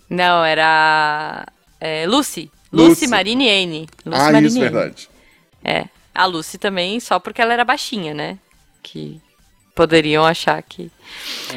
Não, 0.10 0.44
era 0.44 1.46
é, 1.80 2.06
Lucy. 2.08 2.52
Lucy. 2.72 2.90
Lucy 2.90 3.08
Marine 3.08 3.50
Anne. 3.50 3.90
Lucy 4.06 4.22
ah, 4.22 4.32
Marine 4.32 4.48
isso, 4.48 4.58
Anne. 4.58 4.70
verdade. 4.70 5.10
É. 5.64 5.86
A 6.14 6.26
Lucy 6.26 6.58
também, 6.58 7.00
só 7.00 7.20
porque 7.20 7.42
ela 7.42 7.54
era 7.54 7.64
baixinha, 7.66 8.14
né? 8.14 8.38
Que 8.84 9.22
poderiam 9.76 10.26
achar 10.26 10.62
que. 10.62 10.92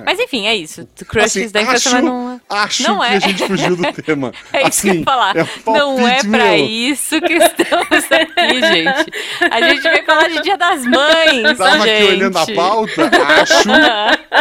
Mas 0.04 0.18
enfim, 0.18 0.46
é 0.46 0.54
isso. 0.54 0.86
Crushes 1.08 1.36
Assim, 1.36 1.52
da 1.52 1.62
infância, 1.62 1.90
acho, 1.90 1.96
mas 1.96 2.04
não. 2.04 2.33
Acho 2.48 2.82
não 2.82 3.00
que 3.00 3.06
é. 3.06 3.08
a 3.08 3.18
gente 3.18 3.46
fugiu 3.46 3.76
do 3.76 3.92
tema. 4.02 4.32
É 4.52 4.68
isso 4.68 4.82
que 4.82 4.88
eu 4.88 4.90
assim, 4.92 4.98
ia 4.98 5.04
falar. 5.04 5.36
É 5.36 5.46
não 5.66 6.08
é 6.08 6.20
pra 6.20 6.28
meu. 6.28 6.66
isso 6.66 7.20
que 7.20 7.32
estamos 7.32 8.04
aqui, 8.10 8.60
gente. 8.72 9.50
A 9.50 9.60
gente 9.68 9.82
veio 9.82 10.04
falar 10.04 10.28
de 10.28 10.42
Dia 10.42 10.56
das 10.56 10.84
Mães, 10.84 11.58
Tava 11.58 11.78
gente. 11.86 11.90
aqui 11.90 12.04
olhando 12.04 12.38
a 12.38 12.46
pauta, 12.46 13.10
acho 13.40 13.62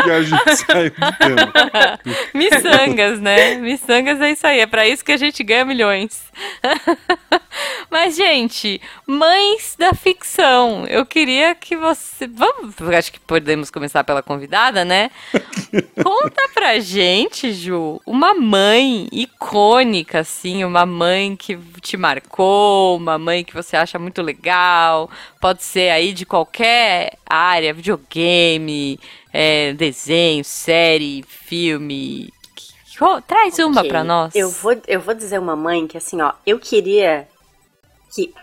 que 0.04 0.12
a 0.12 0.24
gente 0.24 0.56
saiu 0.56 0.92
do 0.92 1.18
tema. 1.18 2.00
Miçangas, 2.34 3.20
né? 3.20 3.56
Miçangas 3.56 4.22
é 4.22 4.32
isso 4.32 4.48
aí. 4.48 4.60
É 4.60 4.68
pra 4.68 4.88
isso 4.88 5.04
que 5.04 5.12
a 5.12 5.18
gente 5.18 5.44
ganha 5.44 5.66
milhões. 5.66 6.24
Mas, 7.90 8.16
gente, 8.16 8.82
mães 9.06 9.76
da 9.78 9.94
ficção. 9.94 10.86
Eu 10.88 11.06
queria 11.06 11.54
que 11.56 11.76
você. 11.76 12.28
Vamos. 12.28 12.74
Acho 12.98 13.12
que 13.12 13.20
podemos 13.20 13.70
começar 13.70 14.04
pela 14.04 14.24
convidada, 14.24 14.84
né? 14.84 15.12
Conta 16.04 16.50
pra 16.54 16.80
gente, 16.80 17.54
Ju. 17.54 17.93
Uma 18.06 18.34
mãe 18.34 19.08
icônica, 19.12 20.20
assim, 20.20 20.64
uma 20.64 20.86
mãe 20.86 21.36
que 21.36 21.58
te 21.82 21.98
marcou, 21.98 22.98
uma 22.98 23.18
mãe 23.18 23.44
que 23.44 23.54
você 23.54 23.76
acha 23.76 24.00
muito 24.00 24.22
legal. 24.22 25.10
Pode 25.42 25.64
ser 25.64 25.90
aí 25.90 26.14
de 26.14 26.26
qualquer 26.26 27.18
área, 27.26 27.74
videogame, 27.74 29.00
é, 29.32 29.74
desenho, 29.74 30.44
série, 30.44 31.24
filme. 31.28 32.32
Traz 33.28 33.60
uma 33.60 33.82
okay. 33.82 33.90
pra 33.90 34.04
nós. 34.04 34.36
Eu 34.36 34.50
vou, 34.50 34.80
eu 34.88 35.02
vou 35.02 35.14
dizer 35.14 35.40
uma 35.40 35.56
mãe 35.56 35.88
que, 35.88 35.98
assim, 35.98 36.22
ó, 36.22 36.32
eu 36.46 36.60
queria 36.60 37.28
que 38.14 38.34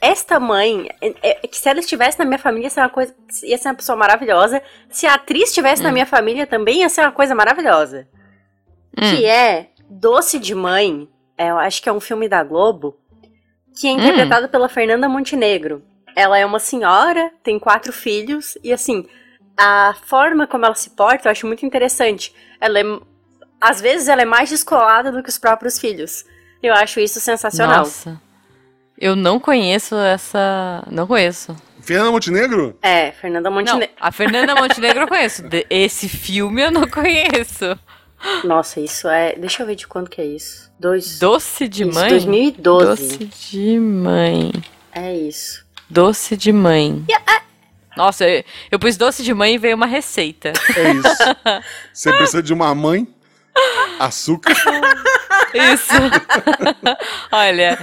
esta 0.00 0.38
mãe, 0.38 0.88
é, 1.00 1.14
é, 1.22 1.34
que 1.46 1.58
se 1.58 1.68
ela 1.68 1.80
estivesse 1.80 2.18
na 2.18 2.24
minha 2.24 2.38
família, 2.38 2.66
ia 2.66 2.70
ser 2.70 2.80
uma 2.80 2.88
coisa, 2.88 3.14
ia 3.42 3.58
ser 3.58 3.68
uma 3.68 3.74
pessoa 3.74 3.96
maravilhosa. 3.96 4.62
Se 4.88 5.06
a 5.06 5.14
atriz 5.14 5.48
estivesse 5.48 5.82
hum. 5.82 5.86
na 5.86 5.92
minha 5.92 6.06
família, 6.06 6.46
também 6.46 6.80
ia 6.80 6.88
ser 6.88 7.00
uma 7.02 7.12
coisa 7.12 7.34
maravilhosa. 7.34 8.06
Hum. 8.96 9.16
Que 9.16 9.24
é 9.26 9.70
Doce 9.88 10.38
de 10.38 10.54
Mãe, 10.54 11.08
é, 11.36 11.50
eu 11.50 11.58
acho 11.58 11.82
que 11.82 11.88
é 11.88 11.92
um 11.92 12.00
filme 12.00 12.28
da 12.28 12.42
Globo, 12.42 12.96
que 13.78 13.86
é 13.86 13.90
interpretado 13.90 14.46
hum. 14.46 14.48
pela 14.48 14.68
Fernanda 14.68 15.08
Montenegro. 15.08 15.82
Ela 16.14 16.38
é 16.38 16.46
uma 16.46 16.58
senhora, 16.58 17.30
tem 17.42 17.58
quatro 17.58 17.92
filhos, 17.92 18.56
e 18.64 18.72
assim, 18.72 19.06
a 19.56 19.94
forma 20.04 20.46
como 20.46 20.64
ela 20.64 20.74
se 20.74 20.90
porta 20.90 21.28
eu 21.28 21.32
acho 21.32 21.46
muito 21.46 21.66
interessante. 21.66 22.34
Ela 22.60 22.80
é, 22.80 22.82
às 23.60 23.80
vezes 23.80 24.08
ela 24.08 24.22
é 24.22 24.24
mais 24.24 24.48
descolada 24.48 25.12
do 25.12 25.22
que 25.22 25.28
os 25.28 25.38
próprios 25.38 25.78
filhos. 25.78 26.24
Eu 26.62 26.72
acho 26.74 27.00
isso 27.00 27.20
sensacional. 27.20 27.80
Nossa. 27.80 28.20
Eu 28.98 29.14
não 29.14 29.38
conheço 29.38 29.94
essa. 29.96 30.82
Não 30.90 31.06
conheço. 31.06 31.54
Fernanda 31.80 32.10
Montenegro? 32.10 32.78
É, 32.82 33.12
Fernanda 33.12 33.50
Montenegro. 33.50 33.80
Não, 33.80 33.88
a 34.00 34.10
Fernanda 34.10 34.54
Montenegro 34.54 35.02
eu 35.02 35.08
conheço. 35.08 35.42
Esse 35.70 36.08
filme 36.08 36.62
eu 36.62 36.70
não 36.70 36.88
conheço. 36.88 37.78
Nossa, 38.44 38.80
isso 38.80 39.08
é. 39.08 39.34
Deixa 39.36 39.62
eu 39.62 39.66
ver 39.66 39.76
de 39.76 39.86
quando 39.86 40.08
que 40.08 40.20
é 40.20 40.26
isso. 40.26 40.70
Dois... 40.78 41.18
Doce 41.18 41.68
de 41.68 41.84
isso, 41.84 41.94
mãe? 41.94 42.08
2012. 42.08 42.86
Doce 42.86 43.24
de 43.24 43.78
mãe. 43.78 44.52
É 44.92 45.16
isso. 45.16 45.64
Doce 45.88 46.36
de 46.36 46.52
mãe. 46.52 47.04
Nossa, 47.96 48.28
eu, 48.28 48.44
eu 48.70 48.78
pus 48.78 48.96
doce 48.96 49.22
de 49.22 49.32
mãe 49.32 49.54
e 49.54 49.58
veio 49.58 49.74
uma 49.74 49.86
receita. 49.86 50.52
É 50.76 50.92
isso. 50.92 51.62
Você 51.92 52.12
precisa 52.12 52.42
de 52.42 52.52
uma 52.52 52.74
mãe, 52.74 53.08
açúcar. 53.98 54.54
Isso. 55.54 55.94
Olha, 57.32 57.78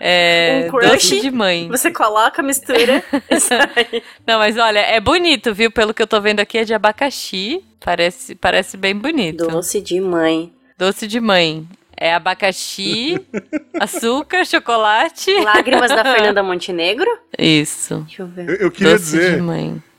é, 0.00 0.68
um 0.72 0.88
doce 0.88 1.20
de 1.20 1.30
mãe. 1.30 1.68
Você 1.68 1.90
coloca, 1.90 2.42
mistura 2.42 3.02
e 3.30 3.40
sai. 3.40 4.02
Não, 4.26 4.38
mas 4.38 4.56
olha, 4.56 4.80
é 4.80 5.00
bonito, 5.00 5.54
viu? 5.54 5.70
Pelo 5.70 5.92
que 5.92 6.02
eu 6.02 6.06
tô 6.06 6.20
vendo 6.20 6.40
aqui, 6.40 6.58
é 6.58 6.64
de 6.64 6.74
abacaxi. 6.74 7.62
Parece, 7.84 8.34
parece 8.34 8.76
bem 8.76 8.94
bonito. 8.94 9.46
Doce 9.48 9.80
de 9.80 10.00
mãe. 10.00 10.52
Doce 10.78 11.06
de 11.06 11.20
mãe. 11.20 11.66
É 11.96 12.14
abacaxi, 12.14 13.20
açúcar, 13.78 14.44
chocolate. 14.44 15.32
Lágrimas 15.40 15.90
da 15.90 16.02
Fernanda 16.02 16.42
Montenegro? 16.42 17.08
Isso. 17.38 17.98
Deixa 18.06 18.22
eu 18.22 18.26
ver. 18.26 18.48
Eu, 18.48 18.54
eu 18.56 18.70
queria 18.70 18.94
Doce 18.94 19.04
dizer 19.04 19.42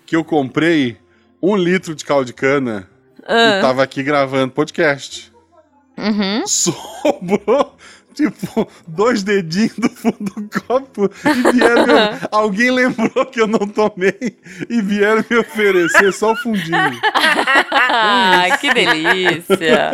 que 0.06 0.16
eu 0.16 0.24
comprei 0.24 0.98
um 1.42 1.56
litro 1.56 1.96
de 1.96 2.04
caldo 2.04 2.26
de 2.26 2.34
cana 2.34 2.90
ah. 3.28 3.58
e 3.58 3.62
tava 3.62 3.84
aqui 3.84 4.04
gravando 4.04 4.52
podcast. 4.54 5.32
Uhum. 5.98 6.46
Sobrou, 6.48 7.76
tipo, 8.14 8.68
dois 8.88 9.24
dedinhos 9.24 9.78
do 9.78 9.90
fundo 9.90 10.34
do 10.36 10.62
copo 10.62 11.10
e 11.26 11.52
vieram. 11.52 11.86
Me... 11.86 12.20
Alguém 12.32 12.72
lembrou 12.72 13.26
que 13.26 13.42
eu 13.42 13.48
não 13.48 13.68
tomei 13.68 14.38
e 14.70 14.82
vieram 14.82 15.24
me 15.30 15.38
oferecer 15.38 16.12
só 16.14 16.34
o 16.34 16.36
fundinho. 16.36 17.00
ah, 17.72 18.58
que 18.60 18.74
delícia! 18.74 19.92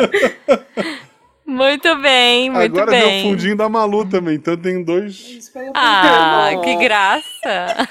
Muito 1.50 1.96
bem, 1.96 2.48
muito 2.48 2.78
Agora 2.78 2.92
bem. 2.92 3.00
Agora 3.00 3.12
deu 3.12 3.18
o 3.18 3.30
fundinho 3.32 3.56
da 3.56 3.68
Malu 3.68 4.06
também, 4.06 4.36
então 4.36 4.56
tem 4.56 4.84
dois. 4.84 5.50
Ah, 5.74 6.52
que 6.62 6.76
graça! 6.76 7.88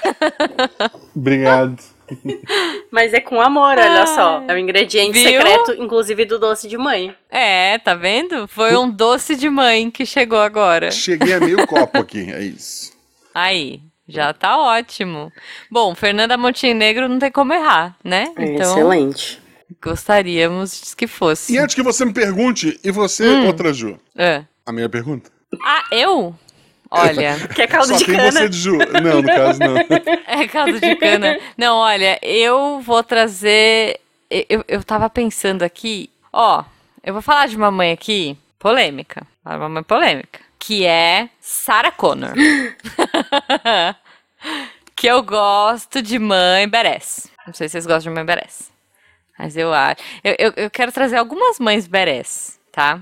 Obrigado. 1.14 1.78
Mas 2.90 3.12
é 3.12 3.20
com 3.20 3.40
amor, 3.40 3.78
olha 3.78 4.06
só. 4.06 4.42
É 4.48 4.54
um 4.54 4.58
ingrediente 4.58 5.12
Viu? 5.12 5.30
secreto, 5.30 5.72
inclusive 5.72 6.24
do 6.24 6.38
doce 6.38 6.68
de 6.68 6.76
mãe. 6.76 7.14
É, 7.30 7.78
tá 7.78 7.94
vendo? 7.94 8.48
Foi 8.48 8.76
um 8.76 8.90
doce 8.90 9.36
de 9.36 9.48
mãe 9.48 9.90
que 9.90 10.04
chegou 10.04 10.40
agora. 10.40 10.90
Cheguei 10.90 11.34
a 11.34 11.40
meio 11.40 11.64
copo 11.68 11.98
aqui, 11.98 12.30
é 12.32 12.42
isso. 12.42 12.92
Aí, 13.34 13.80
já 14.08 14.32
tá 14.32 14.58
ótimo. 14.58 15.32
Bom, 15.70 15.94
Fernanda 15.94 16.36
Montenegro 16.36 17.08
não 17.08 17.18
tem 17.18 17.30
como 17.30 17.52
errar, 17.52 17.96
né? 18.02 18.32
É 18.36 18.44
então, 18.44 18.72
excelente. 18.72 19.40
Gostaríamos 19.80 20.94
que 20.94 21.06
fosse. 21.06 21.52
E 21.52 21.58
antes 21.58 21.74
que 21.74 21.82
você 21.82 22.04
me 22.04 22.12
pergunte, 22.12 22.78
e 22.82 22.90
você, 22.90 23.28
hum. 23.28 23.46
outra 23.46 23.72
Ju? 23.72 23.98
É. 24.16 24.44
A 24.66 24.72
minha 24.72 24.88
pergunta? 24.88 25.30
Ah, 25.64 25.84
eu? 25.92 26.34
Olha. 26.90 27.36
Que 27.54 27.62
é 27.62 27.66
caldo 27.66 27.88
Só 27.88 27.96
de 27.96 28.04
tem 28.04 28.16
cana. 28.16 28.32
você 28.32 28.48
de 28.48 28.58
Ju. 28.58 28.78
Não, 28.78 29.22
no 29.22 29.28
caso 29.28 29.58
não. 29.60 29.76
É 30.26 30.48
caldo 30.48 30.80
de 30.80 30.96
cana. 30.96 31.38
Não, 31.56 31.76
olha, 31.76 32.18
eu 32.22 32.80
vou 32.80 33.02
trazer. 33.02 34.00
Eu, 34.30 34.64
eu 34.66 34.82
tava 34.82 35.08
pensando 35.08 35.62
aqui. 35.62 36.10
Ó, 36.32 36.64
eu 37.02 37.12
vou 37.12 37.22
falar 37.22 37.46
de 37.46 37.56
uma 37.56 37.70
mãe 37.70 37.92
aqui 37.92 38.36
polêmica. 38.58 39.26
Uma 39.44 39.68
mãe 39.68 39.82
polêmica. 39.82 40.40
Que 40.58 40.84
é 40.84 41.28
Sarah 41.40 41.92
Connor. 41.92 42.34
que 44.94 45.06
eu 45.06 45.22
gosto 45.22 46.02
de 46.02 46.18
mãe 46.18 46.68
Beres. 46.68 47.28
Não 47.46 47.54
sei 47.54 47.68
se 47.68 47.72
vocês 47.72 47.86
gostam 47.86 48.12
de 48.12 48.16
mãe 48.16 48.24
Beres. 48.24 48.70
Mas 49.38 49.56
eu 49.56 49.72
acho. 49.72 50.02
Eu, 50.22 50.36
eu, 50.38 50.52
eu 50.56 50.70
quero 50.70 50.92
trazer 50.92 51.16
algumas 51.16 51.58
mães 51.58 51.86
Beres, 51.86 52.60
tá? 52.70 53.00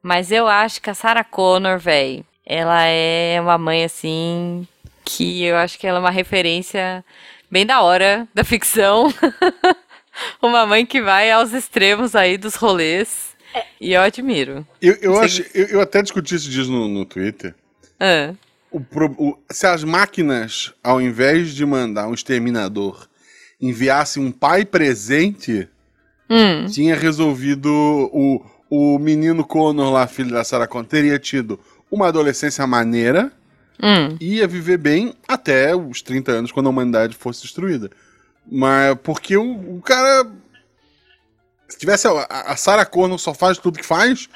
Mas 0.00 0.30
eu 0.30 0.46
acho 0.46 0.80
que 0.80 0.88
a 0.88 0.94
Sarah 0.94 1.24
Connor, 1.24 1.80
velho, 1.80 2.24
ela 2.46 2.84
é 2.84 3.40
uma 3.40 3.58
mãe 3.58 3.84
assim 3.84 4.66
que 5.04 5.42
eu 5.42 5.56
acho 5.56 5.78
que 5.78 5.86
ela 5.86 5.98
é 5.98 6.00
uma 6.00 6.10
referência 6.10 7.04
bem 7.50 7.66
da 7.66 7.82
hora 7.82 8.28
da 8.32 8.44
ficção. 8.44 9.12
uma 10.40 10.64
mãe 10.64 10.86
que 10.86 11.02
vai 11.02 11.30
aos 11.30 11.52
extremos 11.52 12.14
aí 12.14 12.38
dos 12.38 12.54
rolês. 12.54 13.34
É. 13.52 13.64
E 13.80 13.92
eu 13.92 14.00
admiro. 14.00 14.66
Eu, 14.80 14.94
eu, 15.00 15.18
acho, 15.18 15.44
eu, 15.54 15.66
eu, 15.66 15.80
até 15.80 16.02
discuti 16.02 16.34
isso 16.34 16.48
dias 16.48 16.68
no, 16.68 16.86
no 16.86 17.04
Twitter. 17.04 17.54
Ah. 17.98 18.32
O, 18.70 18.80
o, 19.18 19.38
se 19.50 19.66
as 19.66 19.82
máquinas, 19.82 20.72
ao 20.84 21.00
invés 21.00 21.54
de 21.54 21.64
mandar 21.64 22.06
um 22.08 22.14
exterminador, 22.14 23.08
enviassem 23.60 24.22
um 24.22 24.30
pai 24.30 24.64
presente, 24.64 25.68
hum. 26.28 26.66
tinha 26.66 26.94
resolvido 26.94 27.70
o, 28.12 28.44
o 28.68 28.98
menino 28.98 29.44
Connor 29.44 29.90
lá, 29.90 30.06
filho 30.06 30.30
da 30.30 30.44
Sarah 30.44 30.66
Connor, 30.66 30.86
teria 30.86 31.18
tido 31.18 31.58
uma 31.90 32.08
adolescência 32.08 32.66
maneira, 32.66 33.32
hum. 33.82 34.16
ia 34.20 34.46
viver 34.46 34.78
bem 34.78 35.14
até 35.26 35.74
os 35.74 36.02
30 36.02 36.32
anos, 36.32 36.52
quando 36.52 36.66
a 36.66 36.70
humanidade 36.70 37.16
fosse 37.16 37.42
destruída. 37.42 37.90
Mas 38.50 38.96
porque 39.02 39.36
o, 39.36 39.76
o 39.76 39.82
cara. 39.82 40.26
Se 41.68 41.78
tivesse. 41.78 42.06
A, 42.06 42.52
a 42.52 42.56
Sarah 42.56 42.86
Connor 42.86 43.18
só 43.18 43.34
faz 43.34 43.58
tudo 43.58 43.78
que 43.78 43.86
faz. 43.86 44.28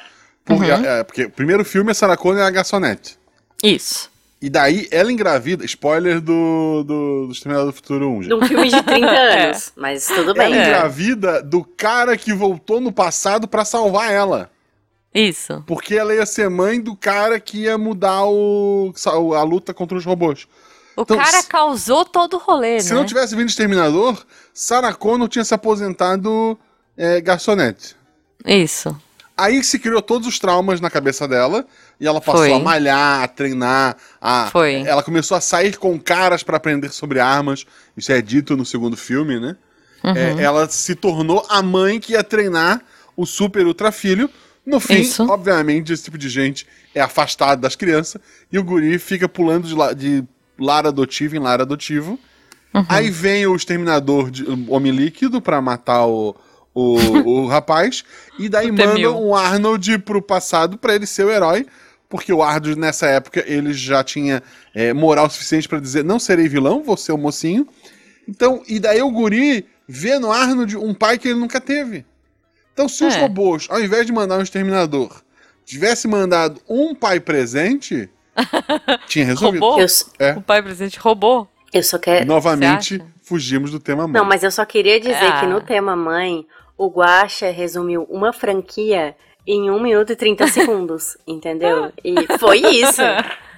Porque, 0.44 0.70
uhum. 0.70 0.84
é, 0.84 1.04
porque 1.04 1.24
o 1.24 1.30
primeiro 1.30 1.64
filme, 1.64 1.92
a 1.92 1.94
Sarah 1.94 2.16
Connor 2.16 2.40
é 2.40 2.44
a 2.44 2.50
garçonete. 2.50 3.18
Isso. 3.62 4.10
E 4.42 4.48
daí 4.48 4.88
ela 4.90 5.12
engravida, 5.12 5.66
spoiler 5.66 6.18
do, 6.18 6.82
do, 6.82 7.26
do 7.26 7.32
Exterminador 7.32 7.70
do 7.70 7.76
Futuro 7.76 8.10
1. 8.10 8.20
De 8.20 8.34
um 8.34 8.46
filme 8.46 8.70
de 8.70 8.82
30 8.82 9.06
anos, 9.12 9.72
mas 9.76 10.06
tudo 10.06 10.32
bem. 10.32 10.46
Ela 10.46 10.56
engravida 10.56 11.42
do 11.42 11.62
cara 11.62 12.16
que 12.16 12.32
voltou 12.32 12.80
no 12.80 12.90
passado 12.90 13.46
para 13.46 13.66
salvar 13.66 14.10
ela. 14.10 14.50
Isso. 15.14 15.62
Porque 15.66 15.96
ela 15.96 16.14
ia 16.14 16.24
ser 16.24 16.48
mãe 16.48 16.80
do 16.80 16.94
cara 16.94 17.40
que 17.40 17.62
ia 17.62 17.76
mudar 17.76 18.24
o, 18.24 18.92
a 19.34 19.42
luta 19.42 19.74
contra 19.74 19.98
os 19.98 20.04
robôs. 20.04 20.46
O 20.96 21.02
então, 21.02 21.16
cara 21.16 21.42
causou 21.42 22.04
todo 22.04 22.34
o 22.34 22.38
rolê, 22.38 22.80
se 22.80 22.90
né? 22.90 22.96
não 22.96 23.06
tivesse 23.06 23.34
vindo 23.34 23.48
Exterminador, 23.48 24.22
Sarah 24.52 24.92
Connor 24.92 25.28
tinha 25.28 25.44
se 25.44 25.54
aposentado 25.54 26.58
é, 26.96 27.20
garçonete. 27.20 27.96
Isso. 28.44 28.94
Aí 29.36 29.64
se 29.64 29.78
criou 29.78 30.02
todos 30.02 30.28
os 30.28 30.38
traumas 30.38 30.82
na 30.82 30.90
cabeça 30.90 31.26
dela 31.26 31.64
e 31.98 32.06
ela 32.06 32.20
passou 32.20 32.42
Foi. 32.42 32.52
a 32.52 32.58
malhar, 32.58 33.22
a 33.22 33.28
treinar, 33.28 33.96
a 34.20 34.50
Foi. 34.52 34.82
ela 34.82 35.02
começou 35.02 35.34
a 35.34 35.40
sair 35.40 35.78
com 35.78 35.98
caras 35.98 36.42
para 36.42 36.58
aprender 36.58 36.90
sobre 36.90 37.20
armas. 37.20 37.64
Isso 37.96 38.12
é 38.12 38.20
dito 38.20 38.54
no 38.54 38.66
segundo 38.66 38.98
filme, 38.98 39.40
né? 39.40 39.56
Uhum. 40.04 40.14
É, 40.14 40.42
ela 40.42 40.68
se 40.68 40.94
tornou 40.94 41.46
a 41.48 41.62
mãe 41.62 41.98
que 41.98 42.12
ia 42.12 42.22
treinar 42.22 42.82
o 43.16 43.24
super 43.24 43.66
ultra 43.66 43.90
filho 43.90 44.28
no 44.64 44.78
fim, 44.78 45.00
Isso. 45.00 45.28
obviamente, 45.28 45.92
esse 45.92 46.04
tipo 46.04 46.18
de 46.18 46.28
gente 46.28 46.66
é 46.94 47.00
afastado 47.00 47.60
das 47.60 47.74
crianças 47.74 48.20
e 48.52 48.58
o 48.58 48.64
guri 48.64 48.98
fica 48.98 49.28
pulando 49.28 49.66
de, 49.66 49.74
la 49.74 49.92
de 49.92 50.24
lar 50.58 50.86
adotivo 50.86 51.36
em 51.36 51.38
lar 51.38 51.60
adotivo. 51.60 52.18
Uhum. 52.72 52.84
Aí 52.88 53.10
vem 53.10 53.46
o 53.46 53.56
exterminador 53.56 54.30
de 54.30 54.44
homem 54.68 54.92
líquido 54.92 55.40
para 55.40 55.60
matar 55.60 56.06
o, 56.06 56.36
o, 56.74 56.94
o 57.26 57.46
rapaz. 57.46 58.04
E 58.38 58.48
daí 58.48 58.70
manda 58.70 59.10
um 59.12 59.34
Arnold 59.34 59.98
pro 60.00 60.22
passado 60.22 60.78
para 60.78 60.94
ele 60.94 61.06
ser 61.06 61.24
o 61.24 61.30
herói. 61.30 61.66
Porque 62.08 62.32
o 62.32 62.42
Arnold, 62.42 62.76
nessa 62.76 63.06
época, 63.06 63.44
ele 63.46 63.72
já 63.72 64.02
tinha 64.02 64.42
é, 64.74 64.92
moral 64.92 65.30
suficiente 65.30 65.68
para 65.68 65.78
dizer: 65.78 66.04
não 66.04 66.18
serei 66.18 66.48
vilão, 66.48 66.82
vou 66.82 66.96
ser 66.96 67.12
o 67.12 67.18
mocinho. 67.18 67.66
Então, 68.28 68.62
e 68.68 68.78
daí 68.78 69.00
o 69.00 69.10
guri 69.10 69.64
vê 69.86 70.18
no 70.18 70.30
Arnold 70.30 70.76
um 70.76 70.92
pai 70.92 71.18
que 71.18 71.28
ele 71.28 71.38
nunca 71.38 71.60
teve. 71.60 72.04
Então, 72.72 72.88
se 72.88 73.04
os 73.04 73.14
É. 73.14 73.20
robôs, 73.20 73.66
ao 73.70 73.80
invés 73.80 74.06
de 74.06 74.12
mandar 74.12 74.38
um 74.38 74.42
exterminador, 74.42 75.22
tivesse 75.64 76.06
mandado 76.08 76.60
um 76.68 76.94
pai 76.94 77.20
presente, 77.20 78.08
tinha 79.08 79.24
resolvido. 79.26 79.80
S- 79.80 80.06
É. 80.18 80.32
O 80.32 80.40
pai 80.42 80.62
presente 80.62 80.98
roubou. 80.98 81.48
eu 81.72 81.82
só 81.82 81.98
quero. 81.98 82.26
Novamente, 82.26 83.02
fugimos 83.22 83.70
do 83.70 83.78
tema 83.78 84.06
mãe. 84.08 84.12
Não, 84.20 84.24
mas 84.24 84.42
eu 84.42 84.50
só 84.50 84.64
queria 84.64 84.98
dizer 84.98 85.14
Ah. 85.32 85.40
que 85.40 85.46
no 85.46 85.60
tema 85.60 85.94
mãe, 85.94 86.46
o 86.76 86.88
Guaxa 86.88 87.50
resumiu 87.50 88.06
uma 88.10 88.32
franquia 88.32 89.14
em 89.46 89.70
1 89.70 89.80
minuto 89.80 90.12
e 90.12 90.16
30 90.16 90.46
segundos, 90.48 91.16
entendeu? 91.26 91.92
E 92.04 92.14
foi 92.38 92.58
isso. 92.58 93.02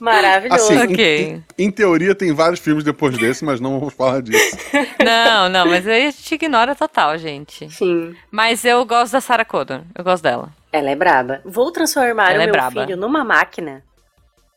Maravilhoso. 0.00 0.64
Assim, 0.72 0.78
Ok. 0.92 1.42
em, 1.58 1.66
em 1.66 1.70
teoria 1.70 2.14
tem 2.14 2.32
vários 2.32 2.60
filmes 2.60 2.84
depois 2.84 3.16
desse, 3.18 3.44
mas 3.44 3.60
não 3.60 3.78
vamos 3.80 3.94
falar 3.94 4.22
disso. 4.22 4.56
Não, 5.04 5.48
não, 5.48 5.66
mas 5.66 5.86
aí 5.86 6.06
a 6.06 6.10
gente 6.10 6.34
ignora 6.34 6.74
total, 6.74 7.16
gente. 7.18 7.70
Sim, 7.70 8.14
Mas 8.30 8.64
eu 8.64 8.84
gosto 8.84 9.12
da 9.12 9.20
Sarah 9.20 9.44
Connor. 9.44 9.82
Eu 9.94 10.04
gosto 10.04 10.22
dela. 10.22 10.50
ela 10.72 10.90
é 10.90 10.94
braba. 10.96 11.40
Vou 11.44 11.70
transformar 11.72 12.30
Ela 12.32 12.40
o 12.40 12.42
é 12.42 12.46
meu 12.46 12.52
braba. 12.52 12.82
filho 12.84 12.96
numa 12.96 13.24
máquina. 13.24 13.82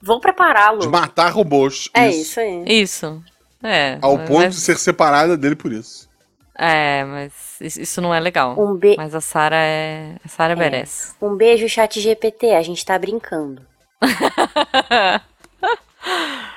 Vou 0.02 0.20
prepará-lo. 0.20 0.80
De 0.80 0.88
matar 0.88 1.32
robôs. 1.32 1.90
É 1.94 2.10
isso 2.10 2.40
aí. 2.40 2.64
Isso. 2.66 3.22
É. 3.64 3.98
Ao 4.02 4.18
mas- 4.18 4.28
ponto 4.28 4.50
de 4.50 4.56
ser 4.56 4.78
separada 4.78 5.38
dele 5.38 5.56
por 5.56 5.72
isso. 5.72 6.10
É, 6.58 7.04
mas 7.06 7.32
isso 7.62 7.80
isso 7.82 8.02
não 8.02 8.14
é 8.14 8.20
legal. 8.20 8.56
Um, 8.60 8.76
be... 8.76 8.96
Mas 8.98 9.16
a 9.16 9.22
Sarah 9.22 9.56
é. 9.58 10.16
A 10.26 10.28
Sarah 10.28 10.56
merece. 10.56 11.14
um 11.22 11.36
beijo, 11.36 11.68
chat 11.70 12.00
GPT. 12.02 12.52
A 12.54 12.62
gente 12.62 12.84
tá 12.86 12.98
brincando. 13.00 13.62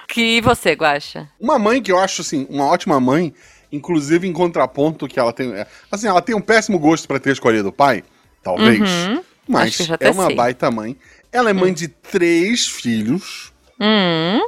Que 0.08 0.40
você, 0.40 0.72
Guaxa? 0.72 1.28
Uma 1.40 1.58
mãe 1.58 1.82
que 1.82 1.90
eu 1.90 1.98
acho, 1.98 2.22
assim, 2.22 2.46
uma 2.48 2.66
ótima 2.66 3.00
mãe, 3.00 3.34
inclusive 3.72 4.26
em 4.28 4.32
contraponto 4.32 5.08
que 5.08 5.18
ela 5.18 5.32
tem... 5.32 5.52
é, 5.54 5.66
Assim, 5.90 6.06
ela 6.06 6.22
tem 6.22 6.34
um 6.34 6.40
péssimo 6.40 6.78
gosto 6.78 7.08
pra 7.08 7.18
ter 7.18 7.32
escolhido 7.32 7.68
o 7.68 7.72
pai, 7.72 8.04
talvez, 8.42 8.80
Uhum. 8.80 9.22
mas 9.48 9.78
é 10.00 10.10
uma 10.10 10.26
sei. 10.26 10.36
baita 10.36 10.70
mãe. 10.70 10.96
Ela 11.32 11.50
é 11.50 11.52
mãe 11.52 11.72
de 11.72 11.88
três 11.88 12.66
filhos, 12.68 13.52
Hum. 13.80 14.40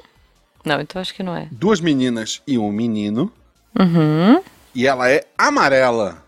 Não, 0.64 0.80
então 0.80 1.00
acho 1.02 1.12
que 1.14 1.22
não 1.22 1.36
é. 1.36 1.48
duas 1.50 1.80
meninas 1.80 2.40
e 2.46 2.56
um 2.58 2.70
menino, 2.70 3.32
Uhum. 3.78 4.40
e 4.74 4.86
ela 4.86 5.10
é 5.10 5.24
amarela. 5.36 6.24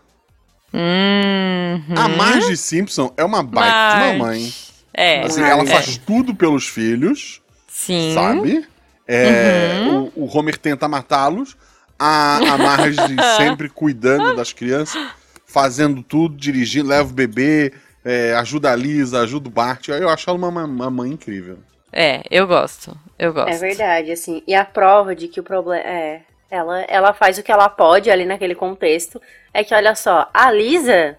Uhum. 0.73 1.95
A 1.97 2.07
Marge 2.09 2.55
Simpson 2.57 3.11
é 3.17 3.23
uma 3.23 3.41
baita 3.41 3.97
de 3.99 4.03
uma 4.17 4.25
mãe. 4.27 4.53
É. 4.93 5.21
Assim, 5.23 5.41
ela 5.41 5.63
é. 5.63 5.65
faz 5.65 5.97
tudo 5.97 6.35
pelos 6.35 6.67
filhos, 6.67 7.41
Sim. 7.69 8.13
sabe? 8.13 8.67
É, 9.07 9.79
Uhum. 9.81 10.11
o, 10.15 10.25
o 10.25 10.37
Homer 10.37 10.57
tenta 10.57 10.87
matá-los, 10.87 11.57
a, 11.97 12.37
a 12.37 12.57
Marge 12.57 12.97
sempre 13.37 13.69
cuidando 13.69 14.35
das 14.35 14.53
crianças, 14.53 15.01
fazendo 15.45 16.03
tudo, 16.03 16.35
dirigindo, 16.37 16.89
leva 16.89 17.09
o 17.09 17.13
bebê, 17.13 17.73
é, 18.05 18.33
ajuda 18.35 18.71
a 18.71 18.75
Lisa, 18.75 19.21
ajuda 19.21 19.47
o 19.47 19.51
Bart. 19.51 19.87
Eu 19.89 20.09
acho 20.09 20.29
ela 20.29 20.37
uma, 20.37 20.63
uma- 20.65 20.89
mãe 20.91 21.11
incrível. 21.11 21.57
É, 21.91 22.21
eu 22.29 22.45
gosto. 22.45 22.95
Eu 23.17 23.33
gosto. 23.33 23.49
É 23.49 23.57
verdade, 23.57 24.11
assim. 24.11 24.43
E 24.47 24.53
a 24.53 24.63
prova 24.63 25.15
de 25.15 25.27
que 25.27 25.39
o 25.39 25.43
problema. 25.43 25.81
É. 25.83 26.21
Ela, 26.51 26.81
ela 26.87 27.13
faz 27.13 27.37
o 27.37 27.43
que 27.43 27.51
ela 27.51 27.67
pode 27.69 28.09
ali 28.09 28.25
naquele 28.25 28.55
contexto. 28.55 29.21
É 29.53 29.63
que, 29.63 29.73
olha 29.73 29.93
só, 29.95 30.29
a 30.33 30.51
Lisa, 30.51 31.17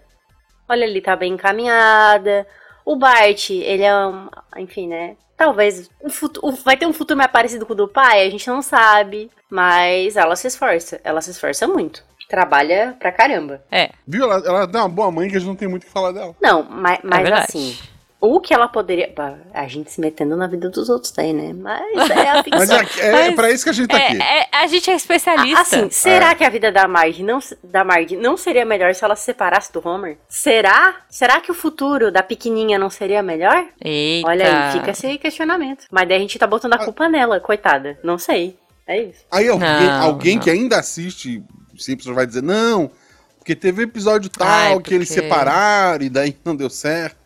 olha 0.68 0.84
ali, 0.84 1.00
tá 1.00 1.14
bem 1.14 1.34
encaminhada. 1.34 2.46
O 2.84 2.96
Bart, 2.96 3.50
ele 3.50 3.82
é 3.82 4.06
um. 4.06 4.28
Enfim, 4.56 4.88
né? 4.88 5.16
Talvez 5.36 5.90
um 6.02 6.10
futuro, 6.10 6.54
vai 6.64 6.76
ter 6.76 6.86
um 6.86 6.92
futuro 6.92 7.16
mais 7.16 7.30
parecido 7.30 7.64
com 7.64 7.72
o 7.72 7.76
do 7.76 7.88
pai, 7.88 8.26
a 8.26 8.30
gente 8.30 8.46
não 8.48 8.60
sabe. 8.60 9.30
Mas 9.48 10.16
ela 10.16 10.36
se 10.36 10.46
esforça. 10.46 11.00
Ela 11.02 11.20
se 11.20 11.30
esforça 11.30 11.66
muito. 11.66 12.04
Trabalha 12.28 12.96
pra 13.00 13.10
caramba. 13.10 13.60
É, 13.70 13.90
Viu? 14.06 14.22
Ela, 14.24 14.46
ela 14.46 14.70
é 14.72 14.76
uma 14.76 14.88
boa 14.88 15.10
mãe 15.10 15.28
que 15.28 15.36
a 15.36 15.38
gente 15.40 15.48
não 15.48 15.56
tem 15.56 15.66
muito 15.66 15.82
o 15.82 15.86
que 15.86 15.92
falar 15.92 16.12
dela. 16.12 16.36
Não, 16.40 16.62
mas, 16.62 16.98
é 16.98 17.00
mas 17.02 17.22
verdade. 17.22 17.46
assim. 17.48 17.78
O 18.20 18.38
que 18.38 18.52
ela 18.52 18.68
poderia. 18.68 19.10
A 19.54 19.66
gente 19.66 19.90
se 19.90 19.98
metendo 20.00 20.36
na 20.36 20.46
vida 20.46 20.68
dos 20.68 20.90
outros 20.90 21.10
daí, 21.10 21.32
né? 21.32 21.54
Mas 21.54 22.10
é 22.10 22.28
a 22.28 22.42
ficção. 22.44 22.66
Mas 22.78 22.98
é, 22.98 23.06
é, 23.06 23.12
Mas- 23.12 23.34
pra 23.34 23.50
isso 23.50 23.64
que 23.64 23.70
a 23.70 23.72
gente 23.72 23.88
tá 23.88 23.96
aqui. 23.96 24.20
É, 24.22 24.40
é- 24.42 24.46
a 24.52 24.66
gente 24.66 24.90
é 24.90 24.94
especialista. 24.94 25.60
Assim, 25.62 25.88
será 25.90 26.34
que 26.34 26.44
a 26.44 26.50
vida 26.50 26.70
da 26.70 26.86
Marge 26.86 27.22
não, 27.22 27.38
da 27.64 27.82
Marge 27.82 28.16
não 28.16 28.36
seria 28.36 28.64
melhor 28.66 28.94
se 28.94 29.02
ela 29.02 29.16
se 29.16 29.24
separasse 29.24 29.72
do 29.72 29.80
Homer? 29.88 30.18
Será? 30.28 30.96
Será 31.08 31.40
que 31.40 31.50
o 31.50 31.54
futuro 31.54 32.12
da 32.12 32.22
pequenininha 32.22 32.78
não 32.78 32.90
seria 32.90 33.22
melhor? 33.22 33.64
Eita. 33.82 34.28
Olha 34.28 34.66
aí, 34.66 34.72
fica 34.72 34.90
esse 34.90 35.16
questionamento. 35.16 35.86
Mas 35.90 36.06
daí 36.06 36.18
a 36.18 36.20
gente 36.20 36.38
tá 36.38 36.46
botando 36.46 36.74
a 36.74 36.78
culpa 36.84 37.08
nela, 37.08 37.40
coitada. 37.40 37.98
Não 38.04 38.18
sei. 38.18 38.56
É 38.86 39.02
isso. 39.02 39.24
Aí 39.30 39.48
alguém, 39.48 39.68
Não, 39.86 40.02
alguém 40.02 40.34
não. 40.36 40.42
que 40.42 40.50
ainda 40.50 40.78
assiste 40.78 41.42
Simpsons 41.78 42.14
vai 42.14 42.26
dizer, 42.26 42.42
não, 42.42 42.90
porque 43.38 43.54
teve 43.54 43.84
episódio 43.84 44.28
tal 44.28 44.46
Ai, 44.46 44.78
que 44.80 44.92
eles 44.92 45.08
porque- 45.08 45.22
separaram 45.22 46.04
e 46.04 46.10
daí 46.10 46.36
não 46.44 46.54
deu 46.54 46.68
certo. 46.68 47.19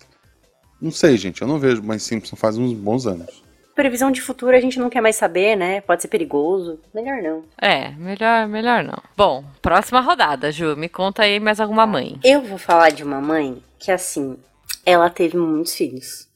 Não 0.85 0.91
sei, 0.91 1.17
gente, 1.17 1.41
eu 1.41 1.49
não 1.49 1.59
vejo 1.59 1.83
mais 1.83 2.03
Simpsons 2.03 2.39
faz 2.39 2.59
uns 2.59 2.75
bons 2.75 3.07
anos. 3.07 3.43
Previsão 3.75 4.11
de 4.11 4.21
futuro 4.21 4.55
a 4.55 4.61
gente 4.61 4.79
não 4.79 4.91
quer 4.91 5.01
mais 5.01 5.17
saber, 5.17 5.57
né? 5.57 5.81
Pode 5.81 6.03
ser 6.03 6.09
perigoso. 6.09 6.79
Melhor 6.95 7.23
não. 7.23 7.43
É, 7.59 7.89
melhor, 7.93 8.47
melhor 8.47 8.85
não. 8.85 8.99
Bom, 9.17 9.43
próxima 9.63 10.01
rodada, 10.01 10.53
Ju. 10.53 10.77
Me 10.77 10.89
conta 10.91 11.23
aí 11.23 11.41
mais 11.41 11.59
alguma 11.59 11.87
mãe. 11.87 12.21
Eu 12.23 12.43
vou 12.43 12.59
falar 12.59 12.91
de 12.91 13.03
uma 13.03 13.21
mãe 13.21 13.63
que, 13.79 13.91
assim, 13.91 14.37
ela 14.85 15.09
teve 15.09 15.37
muitos 15.39 15.75
filhos. 15.75 16.29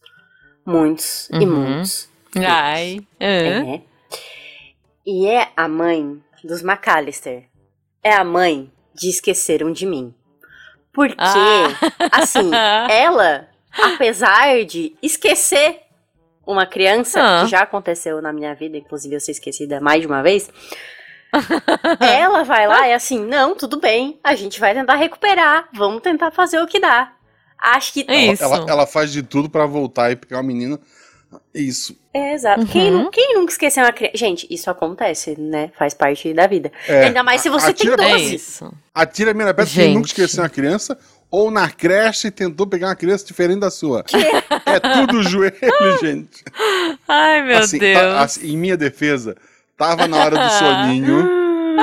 Muitos 0.67 1.29
e 1.31 1.45
Uhum. 1.45 1.47
muitos. 1.75 2.09
Ai. 2.37 3.01
hã? 3.21 3.25
É. 3.75 3.81
E 5.07 5.27
é 5.27 5.49
a 5.57 5.69
mãe 5.69 6.21
dos 6.43 6.63
McAllister. 6.63 7.45
É 8.03 8.13
a 8.15 8.25
mãe 8.25 8.73
de 8.95 9.11
Esqueceram 9.11 9.71
de 9.73 9.85
Mim. 9.87 10.15
Porque, 10.93 11.15
Ah. 11.19 11.69
assim, 12.13 12.51
ela, 12.91 13.48
apesar 13.73 14.65
de 14.65 14.95
esquecer 15.03 15.81
uma 16.47 16.65
criança, 16.67 17.21
Ah. 17.21 17.45
que 17.45 17.51
já 17.51 17.61
aconteceu 17.61 18.23
na 18.23 18.33
minha 18.33 18.55
vida, 18.55 18.77
inclusive 18.77 19.15
eu 19.15 19.21
ser 19.21 19.33
esquecida 19.33 19.81
mais 19.81 20.01
de 20.01 20.07
uma 20.07 20.23
vez, 20.23 20.51
ela 22.01 22.43
vai 22.45 22.67
lá 22.67 22.89
e 22.89 22.93
assim, 22.95 23.23
não, 23.25 23.55
tudo 23.55 23.79
bem, 23.79 24.19
a 24.25 24.35
gente 24.35 24.59
vai 24.59 24.75
tentar 24.75 24.97
recuperar, 24.97 25.69
vamos 25.75 26.01
tentar 26.03 26.31
fazer 26.31 26.59
o 26.61 26.67
que 26.67 26.81
dá. 26.81 27.13
Acho 27.61 27.93
que. 27.93 28.05
É 28.09 28.25
Ela- 28.25 28.33
Isso. 28.33 28.45
Ela, 28.45 28.67
ela 28.69 28.87
faz 28.87 29.13
de 29.13 29.23
tudo 29.23 29.51
pra 29.51 29.67
voltar 29.67 30.11
e 30.13 30.17
pegar 30.17 30.41
o 30.41 30.45
menino. 30.45 30.79
Isso. 31.55 31.99
É, 32.15 32.33
exato. 32.33 32.65
Quem, 32.67 32.91
Uhum. 32.91 33.03
nu- 33.05 33.11
quem 33.11 33.35
nunca 33.35 33.53
esqueceu 33.53 33.83
uma 33.85 33.93
criança? 33.93 34.17
Gente, 34.17 34.47
isso 34.49 34.71
acontece, 34.71 35.39
né? 35.39 35.71
Faz 35.77 35.93
parte 35.93 36.33
da 36.33 36.47
vida. 36.47 36.73
É, 36.87 37.07
Ainda 37.07 37.23
mais 37.23 37.41
se 37.43 37.49
a- 37.49 37.51
você 37.51 37.75
tem 37.75 37.89
atira- 37.91 38.09
É 38.09 38.13
12. 38.13 38.35
isso. 38.37 38.73
Atira 38.95 39.31
a 39.31 39.35
primeira 39.35 39.53
pedra 39.53 39.71
quem 39.75 39.93
nunca 39.95 40.07
esqueceu 40.07 40.43
uma 40.43 40.49
criança 40.49 40.97
ou 41.31 41.51
na 41.51 41.69
creche 41.71 42.31
tentou 42.31 42.67
pegar 42.67 42.89
uma 42.89 42.97
criança 42.97 43.25
diferente 43.27 43.61
da 43.61 43.71
sua. 43.71 44.05
É 44.67 44.81
tudo 44.81 45.23
joelho, 45.29 45.99
gente. 46.01 46.43
Ai, 47.07 47.43
meu 47.43 47.59
Assim, 47.59 47.79
Deus. 47.79 47.99
tá- 47.99 48.21
assim, 48.23 48.49
em 48.53 48.57
minha 48.57 48.77
defesa, 48.77 49.37
tava 49.77 50.07
na 50.09 50.17
hora 50.17 50.37
do 50.39 50.51
soninho, 50.51 51.29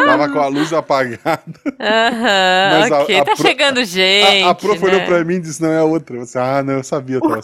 tava 0.06 0.30
com 0.30 0.40
a 0.40 0.48
luz 0.48 0.74
apagada. 0.74 1.42
Aham, 1.80 2.80
Mas 2.80 2.92
a- 2.92 3.00
ok. 3.02 3.16
a 3.20 3.24
tá 3.26 3.36
pro- 3.36 3.42
chegando 3.48 3.86
gente. 3.86 4.44
a, 4.44 4.50
a 4.50 4.56
prof 4.56 4.84
olhou 4.84 5.00
né? 5.00 5.06
pra 5.06 5.24
mim 5.24 5.36
e 5.36 5.40
disse: 5.40 5.62
não 5.62 5.72
é 5.72 5.78
a 5.80 5.84
outra. 5.84 6.18
Você, 6.20 6.38
ah, 6.38 6.62
não, 6.64 6.74
eu 6.76 6.84
sabia, 6.84 7.20
tava. 7.20 7.40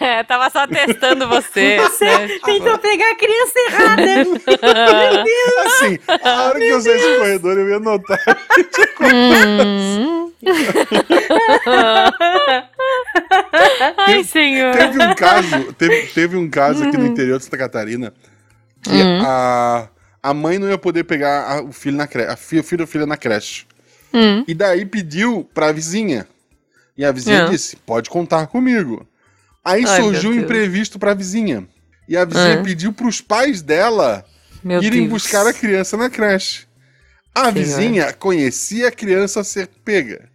É, 0.00 0.22
tava 0.24 0.50
só 0.50 0.66
testando 0.66 1.28
você. 1.28 1.78
Você 1.80 2.04
né? 2.04 2.28
tentou 2.44 2.78
pegar 2.78 3.10
a 3.10 3.14
criança 3.16 3.58
errada. 3.68 4.02
Assim, 5.66 5.98
a 6.24 6.42
hora 6.48 6.58
que 6.58 6.64
eu 6.64 6.80
saí 6.80 6.92
desse 6.94 7.18
corredor, 7.18 7.58
eu 7.58 7.68
ia 7.68 7.80
notar. 7.80 8.18
Hum. 9.02 10.32
Ai, 13.96 14.24
senhor. 14.24 14.74
Teve 14.74 15.02
um 15.04 15.14
caso, 15.14 15.72
teve, 15.74 16.06
teve 16.08 16.36
um 16.36 16.48
caso 16.50 16.84
aqui 16.84 16.96
no 16.96 17.06
interior 17.06 17.38
de 17.38 17.44
Santa 17.44 17.58
Catarina 17.58 18.12
que 18.82 18.90
Uhum. 18.90 19.22
a, 19.24 19.88
a 20.30 20.34
mãe 20.34 20.58
não 20.58 20.68
ia 20.68 20.78
poder 20.78 21.04
pegar 21.04 21.44
a- 21.50 21.62
o 21.62 21.72
filho 21.72 21.96
na 21.96 22.06
creche, 22.06 22.30
a 22.30 22.36
fi- 22.36 22.58
o 22.58 22.64
filho 22.64 22.82
ou 22.82 22.86
filha 22.86 23.06
na 23.06 23.16
creche. 23.16 23.64
Hum. 24.12 24.44
E 24.48 24.54
daí 24.54 24.84
pediu 24.86 25.48
pra 25.54 25.72
vizinha. 25.72 26.26
E 26.96 27.04
a 27.04 27.12
vizinha 27.12 27.40
É. 27.42 27.48
disse: 27.50 27.76
pode 27.76 28.08
contar 28.10 28.46
comigo. 28.46 29.06
Aí 29.64 29.84
Ai, 29.86 30.00
surgiu 30.02 30.30
um 30.30 30.34
imprevisto 30.34 30.98
pra 30.98 31.12
vizinha. 31.14 31.66
E 32.08 32.16
a 32.16 32.24
vizinha 32.24 32.54
É. 32.54 32.62
pediu 32.62 32.92
pros 32.92 33.20
pais 33.20 33.60
dela 33.62 34.24
Meu 34.62 34.82
irem 34.82 35.00
Deus. 35.08 35.10
buscar 35.22 35.46
a 35.46 35.52
criança 35.52 35.96
na 35.96 36.08
creche. 36.08 36.66
A 37.34 37.40
Senhor. 37.40 37.52
vizinha 37.52 38.12
conhecia 38.12 38.88
a 38.88 38.92
criança 38.92 39.44
ser 39.44 39.68
pega. 39.84 40.28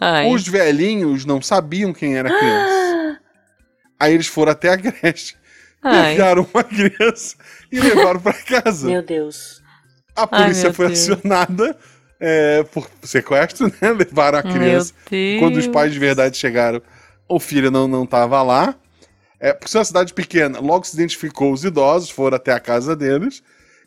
Ai. 0.00 0.28
Os 0.28 0.46
velhinhos 0.46 1.24
não 1.24 1.40
sabiam 1.40 1.92
quem 1.92 2.16
era 2.16 2.28
a 2.28 2.38
criança. 2.38 3.20
Aí 3.98 4.12
eles 4.12 4.26
foram 4.26 4.52
até 4.52 4.68
a 4.70 4.76
creche, 4.76 5.34
Ai. 5.84 6.12
pegaram 6.12 6.48
uma 6.52 6.64
criança 6.64 7.36
e 7.70 7.78
levaram 7.78 8.18
pra 8.18 8.32
casa. 8.32 8.88
Meu 8.88 9.02
Deus. 9.02 9.62
A 10.16 10.26
polícia 10.26 10.64
meu 10.64 10.74
foi 10.74 10.86
Deus. 10.86 11.10
acionada 11.10 11.76
é, 12.18 12.62
por 12.64 12.88
sequestro, 13.02 13.66
né? 13.66 13.92
Levaram 13.92 14.38
a 14.38 14.42
criança. 14.42 14.94
Quando 15.38 15.58
os 15.58 15.66
pais 15.66 15.92
de 15.92 15.98
verdade 15.98 16.36
chegaram, 16.36 16.80
o 17.28 17.38
filho 17.38 17.70
não, 17.70 17.86
não 17.86 18.06
tava 18.06 18.40
lá. 18.42 18.74
É, 19.38 19.52
por 19.52 19.68
ser 19.68 19.78
uma 19.78 19.84
cidade 19.84 20.14
pequena, 20.14 20.58
logo 20.58 20.86
se 20.86 20.94
identificou 20.94 21.52
os 21.52 21.64
idosos, 21.64 22.08
foram 22.08 22.36
até 22.36 22.52
a 22.52 22.60
casa 22.60 22.96
deles. 22.96 23.42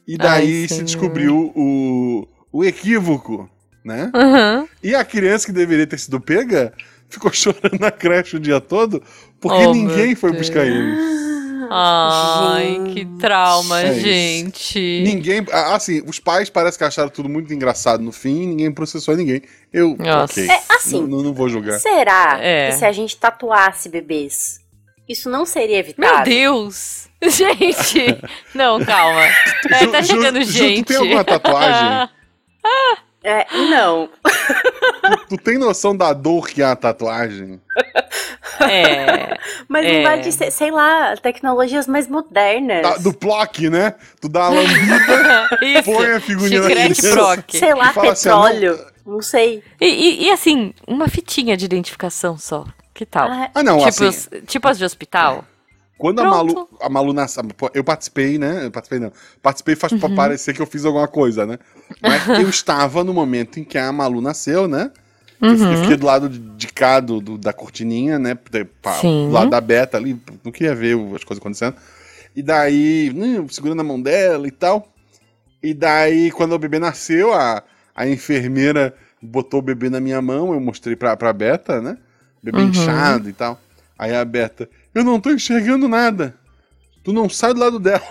E 0.08 0.18
daí 0.18 0.62
Ai, 0.62 0.68
se 0.68 0.84
descobriu 0.84 1.52
o, 1.56 2.28
o 2.52 2.64
equívoco, 2.64 3.50
né? 3.84 4.12
Aham. 4.14 4.68
E 4.84 4.94
a 4.94 5.04
criança 5.04 5.48
que 5.48 5.52
deveria 5.52 5.88
ter 5.88 5.98
sido 5.98 6.22
pega 6.22 6.74
ficou 7.10 7.32
chorando 7.34 7.80
na 7.80 7.90
creche 7.90 8.36
o 8.36 8.40
dia 8.40 8.62
todo 8.62 9.02
porque 9.40 9.66
oh, 9.66 9.74
ninguém 9.74 10.16
foi 10.16 10.32
buscar 10.32 10.66
eles. 10.66 11.00
Ai, 11.70 12.82
que 12.94 13.06
trauma, 13.20 13.82
é 13.82 13.94
gente. 13.94 14.80
Isso. 14.80 15.16
Ninguém. 15.16 15.46
Assim, 15.52 16.02
os 16.06 16.20
pais 16.20 16.50
parecem 16.50 16.78
que 16.78 16.84
acharam 16.84 17.10
tudo 17.10 17.30
muito 17.30 17.54
engraçado 17.54 18.04
no 18.04 18.12
fim 18.12 18.44
e 18.44 18.46
ninguém 18.48 18.72
processou 18.72 19.16
ninguém. 19.16 19.42
Eu. 19.72 19.96
Nossa. 19.98 20.34
Okay, 20.34 20.50
é, 20.50 20.62
assim. 20.70 21.02
Não, 21.08 21.24
não, 21.24 21.34
vou 21.34 21.50
julgar. 21.50 21.80
Será 21.80 22.40
é. 22.42 22.70
que 22.70 22.76
se 22.78 22.86
a 22.86 22.92
gente 22.92 23.18
tatuasse 23.18 23.90
bebês, 23.90 24.60
isso 25.08 25.30
não 25.30 25.46
seria 25.46 25.80
evitado? 25.80 26.16
Meu 26.16 26.24
Deus! 26.24 27.08
Gente! 27.24 28.20
não, 28.54 28.84
calma. 28.84 29.24
É, 29.72 29.88
tá 29.88 30.04
chegando 30.04 30.40
Ju, 30.44 30.52
gente. 30.52 30.78
Ju, 30.78 30.84
tu 30.84 30.88
tem 30.88 30.98
alguma 30.98 31.24
tatuagem? 31.24 32.10
É, 33.24 33.46
não. 33.72 34.10
Tu, 35.30 35.38
tem 35.38 35.58
noção 35.58 35.96
da 35.96 36.14
dor 36.14 36.48
que 36.48 36.62
é 36.62 36.66
a 36.66 36.76
tatuagem? 36.76 37.62
É. 38.60 39.38
Mas 39.68 39.86
é. 39.86 39.98
não 39.98 40.04
vai 40.04 40.20
de 40.20 40.32
ser, 40.32 40.50
sei 40.52 40.72
lá, 40.72 41.16
tecnologias 41.18 41.88
mais 41.88 42.08
modernas. 42.08 42.82
Da, 42.82 42.98
do 42.98 43.14
Plock, 43.14 43.70
né? 43.70 43.94
Tu 44.20 44.28
dá 44.28 44.46
a 44.46 44.50
lambida, 44.50 45.84
põe 45.86 46.12
a 46.12 46.20
figurinha 46.20 46.62
na 46.62 46.68
criança, 46.68 47.44
Sei 47.50 47.74
lá, 47.76 47.94
petróleo. 47.94 48.74
Assim, 48.74 48.84
não... 49.06 49.14
não... 49.14 49.22
sei. 49.22 49.64
E, 49.80 49.86
e, 49.86 50.24
e, 50.26 50.32
assim, 50.32 50.74
uma 50.88 51.08
fitinha 51.08 51.56
de 51.56 51.66
identificação 51.66 52.36
só. 52.36 52.66
Que 52.96 53.06
tal? 53.06 53.30
Ah, 53.30 53.52
ah 53.54 53.64
não, 53.64 53.78
tipo, 53.78 54.06
assim... 54.06 54.30
tipo 54.48 54.68
as 54.68 54.78
de 54.78 54.86
hospital? 54.86 55.46
Quando 55.98 56.20
a 56.20 56.26
Malu, 56.26 56.70
a 56.80 56.90
Malu 56.90 57.12
nasceu, 57.12 57.44
eu 57.74 57.84
participei, 57.84 58.38
né? 58.38 58.66
Eu 58.66 58.72
participei 58.72 59.00
não. 59.00 59.12
Participei 59.42 59.76
faz 59.76 59.94
uhum. 59.94 60.00
pra 60.00 60.10
parecer 60.10 60.54
que 60.54 60.62
eu 60.62 60.68
fiz 60.68 60.86
alguma 60.86 61.08
coisa, 61.08 61.46
né? 61.46 61.58
Mas 62.02 62.28
eu 62.28 62.50
estava 62.50 63.04
no 63.04 63.14
momento 63.14 63.60
em 63.60 63.64
que 63.64 63.78
a 63.78 63.92
Malu 63.92 64.22
nasceu, 64.22 64.68
né? 64.68 64.92
Uhum. 65.42 65.72
Eu 65.72 65.82
fiquei 65.82 65.98
do 65.98 66.06
lado 66.06 66.30
de 66.30 66.68
cá 66.68 67.00
do, 67.00 67.22
do 67.22 67.38
da 67.38 67.54
cortininha, 67.54 68.18
né? 68.18 68.36
Pra, 68.82 69.00
do 69.02 69.30
lado 69.30 69.50
da 69.50 69.62
Beta 69.62 69.98
ali, 69.98 70.20
não 70.44 70.52
queria 70.52 70.74
ver 70.74 70.96
as 71.16 71.24
coisas 71.24 71.40
acontecendo. 71.40 71.76
E 72.36 72.42
daí, 72.42 73.12
né, 73.14 73.46
segurando 73.50 73.82
a 73.82 73.84
mão 73.84 74.02
dela 74.02 74.48
e 74.48 74.52
tal. 74.52 74.92
E 75.62 75.74
daí, 75.74 76.32
quando 76.32 76.54
o 76.54 76.60
bebê 76.60 76.80
nasceu, 76.80 77.34
a, 77.34 77.64
a 77.96 78.08
enfermeira 78.08 78.94
botou 79.22 79.60
o 79.60 79.64
bebê 79.64 79.90
na 79.90 80.00
minha 80.00 80.22
mão, 80.22 80.54
eu 80.54 80.60
mostrei 80.60 80.96
pra, 80.96 81.16
pra 81.18 81.34
Beta, 81.34 81.82
né? 81.82 81.98
Bebê 82.42 82.60
uhum. 82.60 82.70
inchado 82.70 83.30
e 83.30 83.34
tal. 83.34 83.60
Aí 83.98 84.16
a 84.16 84.24
Beta, 84.24 84.70
eu 84.94 85.04
não 85.04 85.20
tô 85.20 85.32
enxergando 85.32 85.88
nada. 85.88 86.36
Tu 87.04 87.14
não 87.14 87.30
sai 87.30 87.54
do 87.54 87.60
lado 87.60 87.80
dela. 87.80 88.04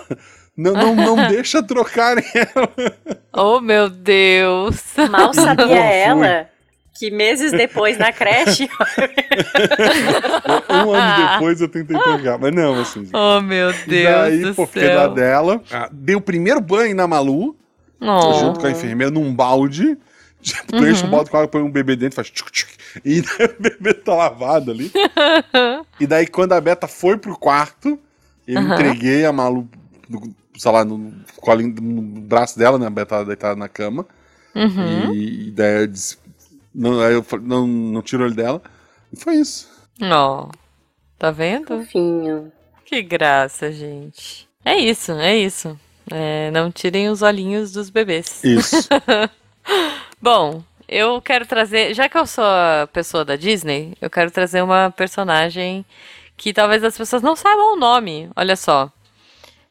Não, 0.56 0.72
não, 0.72 0.94
não 0.96 1.16
deixa 1.28 1.62
trocarem 1.62 2.24
ela. 2.34 3.18
Oh, 3.32 3.60
meu 3.60 3.88
Deus. 3.90 4.82
Mal 5.10 5.34
sabia 5.34 5.84
ela 5.84 6.55
que 6.98 7.10
meses 7.10 7.52
depois 7.52 7.98
na 7.98 8.12
creche. 8.12 8.68
um 10.70 10.92
ano 10.92 11.32
depois 11.32 11.60
eu 11.60 11.68
tentei 11.68 11.98
trocar, 11.98 12.38
mas 12.38 12.54
não, 12.54 12.80
assim. 12.80 13.08
Oh, 13.12 13.40
meu 13.40 13.72
Deus. 13.72 13.86
E 13.86 14.04
daí, 14.04 14.42
do 14.42 14.54
pô, 14.54 14.66
fiquei 14.66 14.94
lá 14.94 15.08
dela. 15.08 15.62
Ah, 15.70 15.88
dei 15.92 16.14
o 16.14 16.20
primeiro 16.20 16.60
banho 16.60 16.94
na 16.94 17.06
Malu, 17.06 17.56
oh. 18.00 18.32
junto 18.40 18.60
com 18.60 18.66
a 18.66 18.70
enfermeira, 18.70 19.12
num 19.12 19.34
balde. 19.34 19.98
Tipo, 20.46 20.76
uhum. 20.76 20.88
enche 20.88 21.04
um 21.04 21.10
balde 21.10 21.28
com 21.28 21.38
água, 21.38 21.48
põe 21.48 21.62
um 21.62 21.70
bebê 21.70 21.96
dentro, 21.96 22.14
faz 22.14 22.30
tchuc, 22.30 22.52
tchuc, 22.52 22.72
e 23.04 23.18
o 23.20 23.60
bebê 23.60 23.94
tá 23.94 24.14
lavado 24.14 24.70
ali. 24.70 24.92
e 25.98 26.06
daí, 26.06 26.28
quando 26.28 26.52
a 26.52 26.60
Beta 26.60 26.86
foi 26.86 27.18
pro 27.18 27.36
quarto, 27.36 27.98
eu 28.46 28.60
uhum. 28.60 28.72
entreguei 28.72 29.24
a 29.24 29.32
Malu, 29.32 29.68
no, 30.08 30.32
sei 30.56 30.70
lá, 30.70 30.84
no, 30.84 30.98
no 30.98 32.02
braço 32.20 32.56
dela, 32.56 32.78
né? 32.78 32.86
A 32.86 32.90
Beta 32.90 33.24
deitada 33.24 33.56
na 33.56 33.68
cama. 33.68 34.06
Uhum. 34.54 35.12
E, 35.12 35.48
e, 35.48 35.50
daí 35.50 35.82
eu 35.82 35.86
disse. 35.86 36.16
Não, 36.76 37.00
aí 37.00 37.14
eu 37.14 37.24
não, 37.40 37.66
não 37.66 38.02
tirou 38.02 38.26
ele 38.26 38.36
dela. 38.36 38.60
E 39.10 39.18
foi 39.18 39.36
isso. 39.36 39.66
Ó. 40.02 40.42
Oh, 40.42 40.50
tá 41.18 41.30
vendo? 41.30 41.68
Fofinho. 41.68 42.52
Que 42.84 43.02
graça, 43.02 43.72
gente. 43.72 44.46
É 44.62 44.76
isso, 44.76 45.12
é 45.12 45.34
isso. 45.34 45.78
É, 46.10 46.50
não 46.50 46.70
tirem 46.70 47.08
os 47.08 47.22
olhinhos 47.22 47.72
dos 47.72 47.88
bebês. 47.88 48.44
Isso. 48.44 48.88
Bom, 50.20 50.62
eu 50.86 51.20
quero 51.22 51.46
trazer, 51.46 51.94
já 51.94 52.10
que 52.10 52.18
eu 52.18 52.26
sou 52.26 52.44
a 52.44 52.86
pessoa 52.92 53.24
da 53.24 53.36
Disney, 53.36 53.96
eu 54.00 54.10
quero 54.10 54.30
trazer 54.30 54.62
uma 54.62 54.90
personagem 54.90 55.84
que 56.36 56.52
talvez 56.52 56.84
as 56.84 56.96
pessoas 56.96 57.22
não 57.22 57.34
saibam 57.34 57.72
o 57.72 57.76
nome, 57.76 58.28
olha 58.36 58.54
só. 58.54 58.92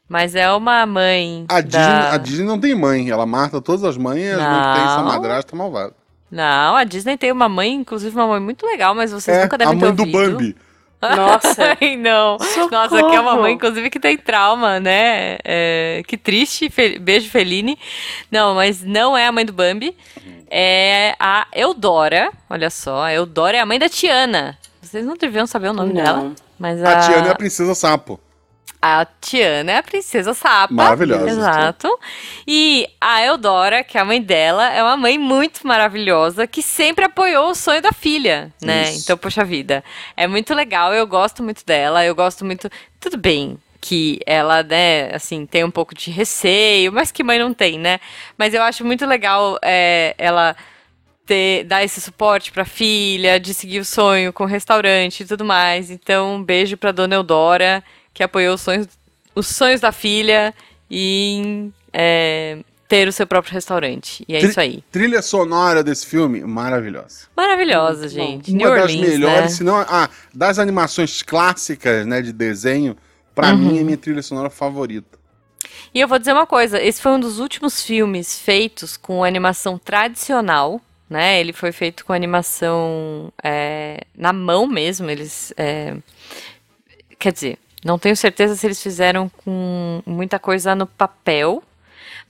Mas 0.08 0.34
é 0.34 0.50
uma 0.52 0.84
mãe. 0.84 1.46
A, 1.48 1.60
da... 1.60 1.60
Disney, 1.60 2.14
a 2.14 2.18
Disney 2.18 2.44
não 2.46 2.60
tem 2.60 2.74
mãe, 2.74 3.10
ela 3.10 3.26
mata 3.26 3.60
todas 3.60 3.84
as 3.84 3.96
mães 3.96 4.24
e 4.24 4.30
as 4.30 4.38
mães 4.38 4.66
que 4.66 4.74
tem 4.74 4.84
essa 4.84 5.02
madrasta 5.02 5.56
malvada. 5.56 5.94
Não, 6.30 6.76
a 6.76 6.84
Disney 6.84 7.16
tem 7.16 7.30
uma 7.30 7.48
mãe, 7.48 7.72
inclusive 7.72 8.14
uma 8.14 8.26
mãe 8.26 8.40
muito 8.40 8.66
legal, 8.66 8.94
mas 8.94 9.12
vocês 9.12 9.36
é, 9.36 9.42
nunca 9.42 9.56
devem 9.58 9.78
ter 9.78 9.86
ouvido. 9.86 10.02
A 10.02 10.06
mãe 10.06 10.28
do 10.28 10.32
Bambi. 10.32 10.56
Nossa. 11.00 11.76
Ai, 11.80 11.96
não. 11.96 12.38
Socorro. 12.38 12.70
Nossa, 12.70 13.02
que 13.08 13.14
é 13.14 13.20
uma 13.20 13.36
mãe, 13.36 13.54
inclusive, 13.54 13.90
que 13.90 14.00
tem 14.00 14.16
trauma, 14.16 14.80
né? 14.80 15.38
É, 15.44 16.02
que 16.06 16.16
triste. 16.16 16.68
Fe... 16.68 16.98
Beijo, 16.98 17.30
Feline. 17.30 17.78
Não, 18.30 18.54
mas 18.54 18.82
não 18.82 19.16
é 19.16 19.26
a 19.26 19.32
mãe 19.32 19.44
do 19.44 19.52
Bambi 19.52 19.94
é 20.50 21.14
a 21.18 21.46
Eudora. 21.52 22.30
Olha 22.48 22.70
só, 22.70 23.02
a 23.02 23.12
Eudora 23.12 23.56
é 23.56 23.60
a 23.60 23.66
mãe 23.66 23.78
da 23.78 23.88
Tiana. 23.88 24.58
Vocês 24.80 25.04
não 25.04 25.16
deviam 25.16 25.46
saber 25.46 25.68
o 25.68 25.72
nome 25.72 25.92
não. 25.92 26.02
dela. 26.02 26.32
Mas 26.58 26.82
a... 26.82 26.92
a 26.92 27.00
Tiana 27.00 27.28
é 27.28 27.30
a 27.30 27.34
princesa 27.34 27.74
sapo. 27.74 28.20
A 28.86 29.06
Tiana 29.20 29.72
é 29.72 29.76
a 29.78 29.82
princesa 29.82 30.32
sapa. 30.34 30.72
Maravilhosa. 30.72 31.28
Exato. 31.28 31.98
E 32.46 32.88
a 33.00 33.24
Eudora, 33.24 33.82
que 33.82 33.98
é 33.98 34.00
a 34.00 34.04
mãe 34.04 34.22
dela, 34.22 34.72
é 34.72 34.82
uma 34.82 34.96
mãe 34.96 35.18
muito 35.18 35.66
maravilhosa 35.66 36.46
que 36.46 36.62
sempre 36.62 37.04
apoiou 37.04 37.50
o 37.50 37.54
sonho 37.54 37.82
da 37.82 37.92
filha, 37.92 38.52
né? 38.62 38.84
Isso. 38.84 39.02
Então, 39.02 39.18
poxa 39.18 39.44
vida. 39.44 39.82
É 40.16 40.26
muito 40.26 40.54
legal, 40.54 40.94
eu 40.94 41.06
gosto 41.06 41.42
muito 41.42 41.64
dela, 41.64 42.04
eu 42.04 42.14
gosto 42.14 42.44
muito. 42.44 42.70
Tudo 43.00 43.16
bem, 43.16 43.58
que 43.80 44.20
ela, 44.26 44.62
né, 44.62 45.14
assim, 45.14 45.46
tem 45.46 45.64
um 45.64 45.70
pouco 45.70 45.94
de 45.94 46.10
receio, 46.10 46.92
mas 46.92 47.10
que 47.10 47.22
mãe 47.22 47.38
não 47.38 47.54
tem, 47.54 47.78
né? 47.78 48.00
Mas 48.36 48.54
eu 48.54 48.62
acho 48.62 48.84
muito 48.84 49.06
legal 49.06 49.58
é, 49.62 50.14
ela 50.18 50.56
ter, 51.26 51.64
dar 51.64 51.84
esse 51.84 52.00
suporte 52.00 52.52
pra 52.52 52.64
filha, 52.64 53.38
de 53.38 53.52
seguir 53.52 53.80
o 53.80 53.84
sonho 53.84 54.32
com 54.32 54.44
o 54.44 54.46
restaurante 54.46 55.20
e 55.20 55.26
tudo 55.26 55.44
mais. 55.44 55.90
Então, 55.90 56.36
um 56.36 56.42
beijo 56.42 56.76
pra 56.76 56.92
dona 56.92 57.16
Eudora, 57.16 57.82
que 58.16 58.22
apoiou 58.24 58.54
os 58.54 58.62
sonhos, 58.62 58.88
os 59.34 59.46
sonhos 59.46 59.80
da 59.80 59.92
filha 59.92 60.52
e 60.90 61.70
é, 61.92 62.58
ter 62.88 63.06
o 63.06 63.12
seu 63.12 63.26
próprio 63.26 63.52
restaurante. 63.52 64.24
E 64.26 64.34
é 64.34 64.40
Tri 64.40 64.48
isso 64.48 64.60
aí. 64.60 64.84
Trilha 64.90 65.22
sonora 65.22 65.84
desse 65.84 66.06
filme, 66.06 66.40
maravilhosa. 66.40 67.26
Maravilhosa, 67.36 68.08
gente. 68.08 68.50
Uma 68.50 68.58
New 68.58 68.70
das 68.70 68.82
Orleans, 68.82 69.08
melhores, 69.08 69.40
né? 69.42 69.48
se 69.48 69.62
não, 69.62 69.76
ah, 69.76 70.08
das 70.34 70.58
animações 70.58 71.22
clássicas, 71.22 72.06
né, 72.06 72.22
de 72.22 72.32
desenho, 72.32 72.96
Pra 73.36 73.50
uhum. 73.50 73.58
mim, 73.58 73.78
é 73.78 73.84
minha 73.84 73.98
trilha 73.98 74.22
sonora 74.22 74.48
favorita. 74.48 75.18
E 75.92 76.00
eu 76.00 76.08
vou 76.08 76.18
dizer 76.18 76.32
uma 76.32 76.46
coisa: 76.46 76.82
esse 76.82 77.02
foi 77.02 77.12
um 77.12 77.20
dos 77.20 77.38
últimos 77.38 77.82
filmes 77.82 78.38
feitos 78.38 78.96
com 78.96 79.22
animação 79.22 79.78
tradicional. 79.78 80.80
Né? 81.08 81.38
Ele 81.38 81.52
foi 81.52 81.70
feito 81.70 82.04
com 82.04 82.12
animação 82.14 83.30
é, 83.44 84.00
na 84.16 84.32
mão 84.32 84.66
mesmo. 84.66 85.10
Eles. 85.10 85.52
É, 85.54 85.94
quer 87.18 87.30
dizer, 87.30 87.58
não 87.86 87.98
tenho 87.98 88.16
certeza 88.16 88.56
se 88.56 88.66
eles 88.66 88.82
fizeram 88.82 89.28
com 89.28 90.02
muita 90.04 90.40
coisa 90.40 90.74
no 90.74 90.86
papel. 90.86 91.62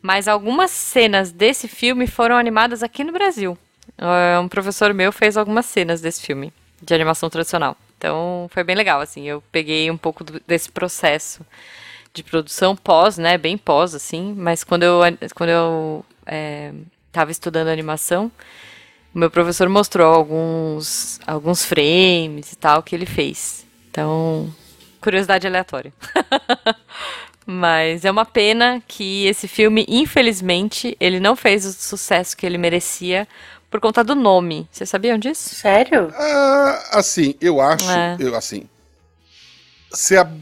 Mas 0.03 0.29
algumas 0.29 0.71
cenas 0.71 1.33
desse 1.33 1.66
filme 1.66 2.07
foram 2.07 2.37
animadas 2.37 2.83
aqui 2.83 3.03
no 3.03 3.12
Brasil. 3.12 3.57
É, 3.97 4.38
um 4.38 4.49
professor 4.49 4.92
meu 4.92 5.11
fez 5.11 5.37
algumas 5.37 5.64
cenas 5.64 6.03
desse 6.03 6.21
filme 6.21 6.53
de 6.81 6.95
animação 6.95 7.31
tradicional. 7.31 7.75
Então 7.97 8.49
foi 8.53 8.62
bem 8.62 8.77
legal, 8.77 9.01
assim. 9.01 9.27
Eu 9.27 9.42
peguei 9.51 9.90
um 9.90 9.97
pouco 9.97 10.23
do, 10.23 10.38
desse 10.47 10.71
processo 10.71 11.45
de 12.12 12.23
produção 12.23 12.77
pós, 12.77 13.16
né? 13.16 13.38
Bem 13.38 13.57
pós, 13.57 13.95
assim. 13.95 14.35
Mas 14.37 14.62
quando 14.62 14.83
eu, 14.83 15.01
quando 15.35 15.51
eu 15.51 16.05
é, 16.27 16.73
estudando 17.31 17.69
animação, 17.69 18.31
o 19.14 19.19
meu 19.19 19.31
professor 19.31 19.69
mostrou 19.71 20.12
alguns, 20.12 21.19
alguns 21.27 21.64
frames 21.64 22.53
e 22.53 22.57
tal 22.57 22.83
que 22.83 22.95
ele 22.95 23.07
fez. 23.07 23.66
Então, 23.90 24.54
curiosidade 25.07 25.46
aleatória. 25.46 25.92
Mas 27.46 28.04
é 28.04 28.11
uma 28.11 28.25
pena 28.25 28.83
que 28.88 29.25
esse 29.27 29.46
filme, 29.46 29.87
infelizmente, 29.88 30.96
ele 30.98 31.21
não 31.21 31.37
fez 31.37 31.65
o 31.65 31.73
sucesso 31.73 32.37
que 32.37 32.44
ele 32.44 32.59
merecia 32.59 33.29
por 33.71 33.79
conta 33.79 34.02
do 34.02 34.17
nome. 34.17 34.69
Vocês 34.73 34.90
sabiam 34.90 35.17
disso? 35.17 35.54
Sério? 35.54 36.13
Ah, 36.13 36.88
assim, 36.94 37.37
eu 37.40 37.61
acho, 37.61 37.88
é. 37.88 38.17
eu 38.19 38.35
assim, 38.35 38.69
ser 39.92 40.19
a 40.19 40.33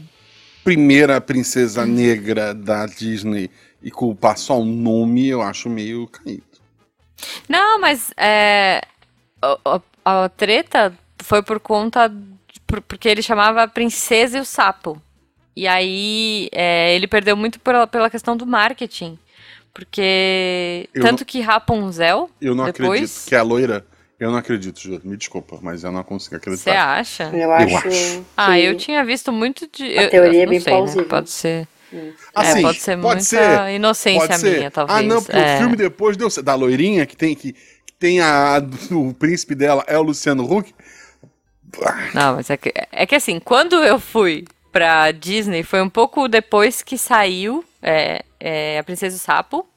primeira 0.63 1.21
princesa 1.21 1.85
negra 1.85 2.55
da 2.55 2.87
Disney 2.87 3.51
e 3.83 3.91
culpar 3.91 4.35
só 4.35 4.59
o 4.59 4.65
nome, 4.65 5.27
eu 5.27 5.43
acho 5.43 5.69
meio 5.69 6.07
caído. 6.07 6.43
Não, 7.47 7.79
mas 7.79 8.11
é, 8.17 8.81
a, 9.39 9.81
a, 10.03 10.23
a 10.23 10.29
treta 10.29 10.91
foi 11.19 11.43
por 11.43 11.59
conta 11.59 12.11
por, 12.65 12.81
porque 12.81 13.07
ele 13.07 13.21
chamava 13.21 13.63
a 13.63 13.67
Princesa 13.67 14.37
e 14.37 14.41
o 14.41 14.45
Sapo. 14.45 15.01
E 15.55 15.67
aí 15.67 16.49
é, 16.51 16.93
ele 16.95 17.07
perdeu 17.07 17.37
muito 17.37 17.59
pela, 17.59 17.87
pela 17.87 18.09
questão 18.09 18.35
do 18.35 18.45
marketing. 18.45 19.17
Porque. 19.73 20.89
Eu 20.93 21.01
tanto 21.01 21.19
não, 21.19 21.25
que 21.25 21.41
Rapunzel. 21.41 22.29
Eu 22.41 22.55
não 22.55 22.65
depois... 22.65 22.89
acredito 22.89 23.27
que 23.27 23.35
a 23.35 23.41
loira 23.41 23.85
Eu 24.17 24.31
não 24.31 24.37
acredito, 24.37 24.79
Júlio. 24.79 25.01
Me 25.03 25.17
desculpa, 25.17 25.59
mas 25.61 25.83
eu 25.83 25.91
não 25.91 26.03
consigo 26.03 26.37
acreditar. 26.37 26.71
Você 26.71 26.77
acha? 26.77 27.23
Eu 27.33 27.51
acho. 27.51 27.87
acho. 27.87 28.25
Ah, 28.37 28.59
eu 28.59 28.77
tinha 28.77 29.03
visto 29.03 29.31
muito 29.31 29.67
de. 29.71 29.97
A 29.97 30.09
teoria 30.09 30.43
é 30.43 30.45
bem 30.45 30.59
sei, 30.59 30.71
né? 30.71 30.77
plausível. 30.77 31.03
Né? 31.03 31.09
Pode 31.09 31.29
ser. 31.29 31.67
Assim, 32.33 32.59
é, 32.59 32.61
pode 32.61 32.79
ser 32.79 32.97
pode 32.97 33.03
muita 33.03 33.23
ser, 33.23 33.69
inocência 33.75 34.27
pode 34.27 34.39
ser. 34.39 34.57
minha, 34.57 34.71
talvez. 34.71 34.99
Ah, 34.99 35.01
não, 35.01 35.21
porque 35.21 35.37
é. 35.37 35.55
o 35.55 35.57
filme 35.59 35.75
depois 35.75 36.17
deu 36.17 36.27
da 36.43 36.55
loirinha 36.55 37.05
que 37.05 37.15
tem 37.15 37.35
que, 37.35 37.53
que 37.53 37.93
tem 37.97 38.19
a 38.19 38.61
o 38.91 39.13
príncipe 39.13 39.55
dela 39.55 39.83
é 39.87 39.97
o 39.97 40.01
Luciano 40.01 40.43
Huck. 40.43 40.73
Não, 42.13 42.35
mas 42.35 42.49
é 42.49 42.57
que 42.57 42.73
é 42.91 43.05
que 43.05 43.15
assim, 43.15 43.39
quando 43.39 43.75
eu 43.83 43.99
fui 43.99 44.45
pra 44.71 45.11
Disney 45.11 45.63
foi 45.63 45.81
um 45.81 45.89
pouco 45.89 46.27
depois 46.27 46.81
que 46.81 46.97
saiu 46.97 47.63
é, 47.81 48.25
é, 48.39 48.79
a 48.79 48.83
Princesa 48.83 49.15
e 49.15 49.19
o 49.19 49.21
Sapo. 49.21 49.67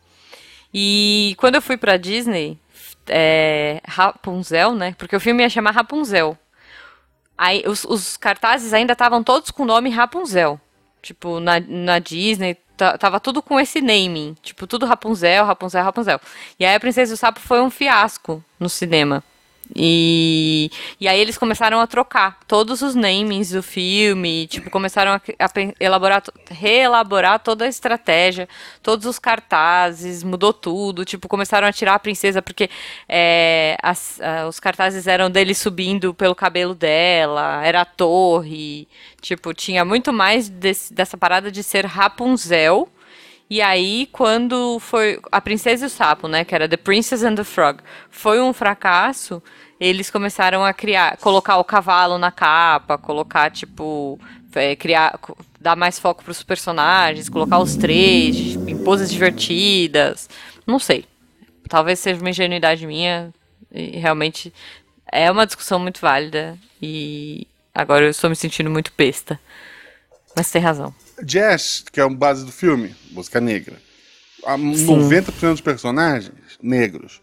E 0.73 1.35
quando 1.39 1.55
eu 1.55 1.63
fui 1.63 1.77
pra 1.77 1.97
Disney, 1.97 2.59
é, 3.07 3.81
Rapunzel, 3.87 4.75
né? 4.75 4.95
Porque 4.99 5.17
o 5.17 5.21
filme 5.21 5.43
ia 5.43 5.49
chamar 5.49 5.71
Rapunzel. 5.71 6.37
Aí 7.37 7.63
os, 7.67 7.85
os 7.85 8.17
cartazes 8.17 8.75
ainda 8.75 8.93
estavam 8.93 9.23
todos 9.23 9.51
com 9.51 9.63
o 9.63 9.67
nome 9.67 9.91
Rapunzel. 9.91 10.61
Tipo, 11.01 11.39
na, 11.39 11.61
na 11.61 11.99
Disney, 11.99 12.57
tava 12.99 13.21
tudo 13.21 13.41
com 13.41 13.61
esse 13.61 13.81
naming. 13.81 14.37
Tipo, 14.43 14.67
tudo 14.67 14.85
Rapunzel, 14.87 15.45
Rapunzel, 15.45 15.85
Rapunzel. 15.85 16.21
E 16.59 16.65
aí 16.65 16.75
a 16.75 16.81
Princesa 16.81 17.13
e 17.13 17.15
o 17.15 17.17
Sapo 17.17 17.41
foi 17.41 17.61
um 17.61 17.71
fiasco 17.71 18.43
no 18.59 18.69
cinema. 18.69 19.23
E, 19.75 20.71
e 20.99 21.07
aí 21.07 21.21
eles 21.21 21.37
começaram 21.37 21.81
a 21.81 21.87
trocar 21.87 22.39
todos 22.47 22.81
os 22.83 22.95
namings 22.95 23.51
do 23.51 23.63
filme, 23.63 24.47
tipo, 24.47 24.71
começaram 24.71 25.13
a, 25.13 25.21
a 25.39 25.51
elaborar, 25.79 26.23
reelaborar 26.51 27.39
toda 27.41 27.65
a 27.65 27.69
estratégia, 27.69 28.49
todos 28.83 29.07
os 29.07 29.19
cartazes, 29.19 30.23
mudou 30.23 30.53
tudo, 30.53 31.05
tipo, 31.05 31.29
começaram 31.29 31.69
a 31.69 31.73
tirar 31.73 31.95
a 31.95 31.99
princesa, 31.99 32.41
porque 32.41 32.71
é, 33.09 33.77
as, 33.83 34.19
os 34.49 34.59
cartazes 34.59 35.07
eram 35.07 35.31
dele 35.31 35.55
subindo 35.55 36.15
pelo 36.15 36.35
cabelo 36.35 36.75
dela, 36.75 37.65
era 37.65 37.83
a 37.83 37.85
torre, 37.85 38.89
tipo, 39.21 39.53
tinha 39.53 39.85
muito 39.85 40.13
mais 40.13 40.49
desse, 40.49 40.93
dessa 40.95 41.17
parada 41.17 41.51
de 41.53 41.63
ser 41.63 41.85
Rapunzel, 41.85 42.89
e 43.51 43.63
aí, 43.63 44.07
quando 44.13 44.79
foi 44.79 45.19
a 45.33 45.41
Princesa 45.41 45.87
e 45.87 45.89
o 45.89 45.91
Sapo, 45.91 46.29
né, 46.29 46.45
que 46.45 46.55
era 46.55 46.69
The 46.69 46.77
Princess 46.77 47.23
and 47.23 47.35
the 47.35 47.45
Frog, 47.45 47.81
foi 48.11 48.41
um 48.41 48.53
fracasso, 48.53 49.43
eles 49.81 50.11
começaram 50.11 50.65
a 50.65 50.73
criar, 50.75 51.17
colocar 51.17 51.57
o 51.57 51.65
cavalo 51.65 52.19
na 52.19 52.31
capa, 52.31 52.99
colocar 52.99 53.51
tipo, 53.51 54.21
é, 54.55 54.77
criar, 54.77 55.19
dar 55.59 55.77
mais 55.77 55.99
foco 55.99 56.23
para 56.23 56.33
os 56.33 56.43
personagens, 56.43 57.29
colocar 57.29 57.59
os 57.59 57.75
três 57.75 58.37
em 58.37 58.77
poses 58.85 59.11
divertidas, 59.11 60.29
não 60.67 60.79
sei. 60.79 61.07
Talvez 61.69 61.99
seja 62.01 62.21
uma 62.21 62.31
ingenuidade 62.31 62.87
minha, 62.87 63.33
e 63.73 63.99
realmente 63.99 64.53
é 65.11 65.31
uma 65.31 65.47
discussão 65.47 65.79
muito 65.79 66.01
válida 66.01 66.59
e 66.83 67.47
agora 67.75 68.05
eu 68.05 68.11
estou 68.11 68.29
me 68.29 68.37
sentindo 68.37 68.71
muito 68.71 68.93
besta. 68.97 69.41
Mas 70.37 70.51
tem 70.51 70.61
razão. 70.61 70.95
Jazz, 71.25 71.85
que 71.93 72.01
é 72.01 72.03
a 72.03 72.09
base 72.09 72.45
do 72.45 72.53
filme, 72.53 72.95
música 73.11 73.41
negra. 73.41 73.77
A 74.45 74.57
90% 74.57 75.51
dos 75.51 75.61
personagens 75.61 76.33
negros. 76.63 77.21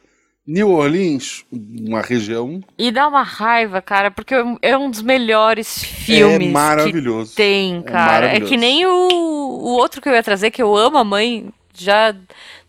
New 0.47 0.69
Orleans, 0.69 1.43
uma 1.51 2.01
região. 2.01 2.61
E 2.77 2.91
dá 2.91 3.07
uma 3.07 3.23
raiva, 3.23 3.81
cara, 3.81 4.11
porque 4.11 4.35
é 4.61 4.77
um 4.77 4.91
dos 4.91 5.01
melhores 5.01 5.83
filmes. 5.83 6.47
É 6.47 6.51
maravilhoso. 6.51 7.31
Que 7.31 7.37
tem, 7.37 7.81
cara. 7.81 8.31
É, 8.31 8.37
é, 8.37 8.39
que 8.39 8.55
nem 8.55 8.85
o, 8.85 9.09
o 9.09 9.69
outro 9.77 9.99
que 9.99 10.07
eu 10.07 10.13
ia 10.13 10.21
trazer, 10.21 10.51
que 10.51 10.61
eu 10.61 10.75
amo 10.75 10.99
a 10.99 11.03
mãe, 11.03 11.51
já 11.73 12.15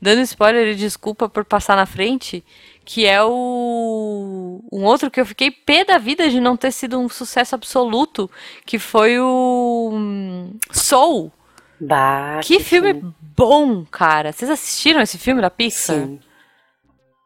dando 0.00 0.22
spoiler 0.22 0.68
e 0.68 0.74
desculpa 0.74 1.28
por 1.28 1.44
passar 1.44 1.76
na 1.76 1.84
frente, 1.84 2.42
que 2.86 3.04
é 3.04 3.20
o 3.22 4.60
um 4.72 4.84
outro 4.84 5.10
que 5.10 5.20
eu 5.20 5.26
fiquei 5.26 5.50
pé 5.50 5.84
da 5.84 5.98
vida 5.98 6.30
de 6.30 6.40
não 6.40 6.56
ter 6.56 6.70
sido 6.70 6.98
um 6.98 7.08
sucesso 7.08 7.56
absoluto, 7.56 8.30
que 8.64 8.78
foi 8.78 9.18
o 9.18 9.90
hum, 9.92 10.56
Soul. 10.70 11.32
Bah, 11.80 12.40
que, 12.42 12.58
que 12.58 12.64
filme, 12.64 12.94
filme 12.94 13.14
bom, 13.36 13.84
cara. 13.84 14.32
Vocês 14.32 14.48
assistiram 14.48 15.00
esse 15.00 15.18
filme 15.18 15.42
da 15.42 15.50
Pixar? 15.50 15.96
Sim. 15.96 16.20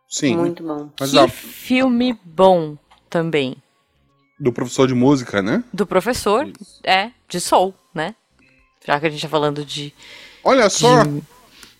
Sim. 0.09 0.37
Muito 0.37 0.65
bom. 0.65 0.91
Mas 0.99 1.11
que 1.11 1.19
a... 1.19 1.29
filme 1.29 2.19
bom 2.25 2.77
também. 3.11 3.55
Do 4.39 4.53
professor 4.53 4.89
de 4.89 4.95
música, 4.95 5.43
né? 5.43 5.63
Do 5.73 5.87
professor, 5.87 6.49
Isso. 6.49 6.81
é, 6.83 7.13
de 7.29 7.39
Soul, 7.39 7.75
né? 7.95 8.15
Já 8.85 8.99
que 8.99 9.07
a 9.07 9.11
gente 9.11 9.21
tá 9.21 9.29
falando 9.29 9.63
de. 9.63 9.93
Olha 10.43 10.71
só! 10.71 11.05
De... 11.05 11.23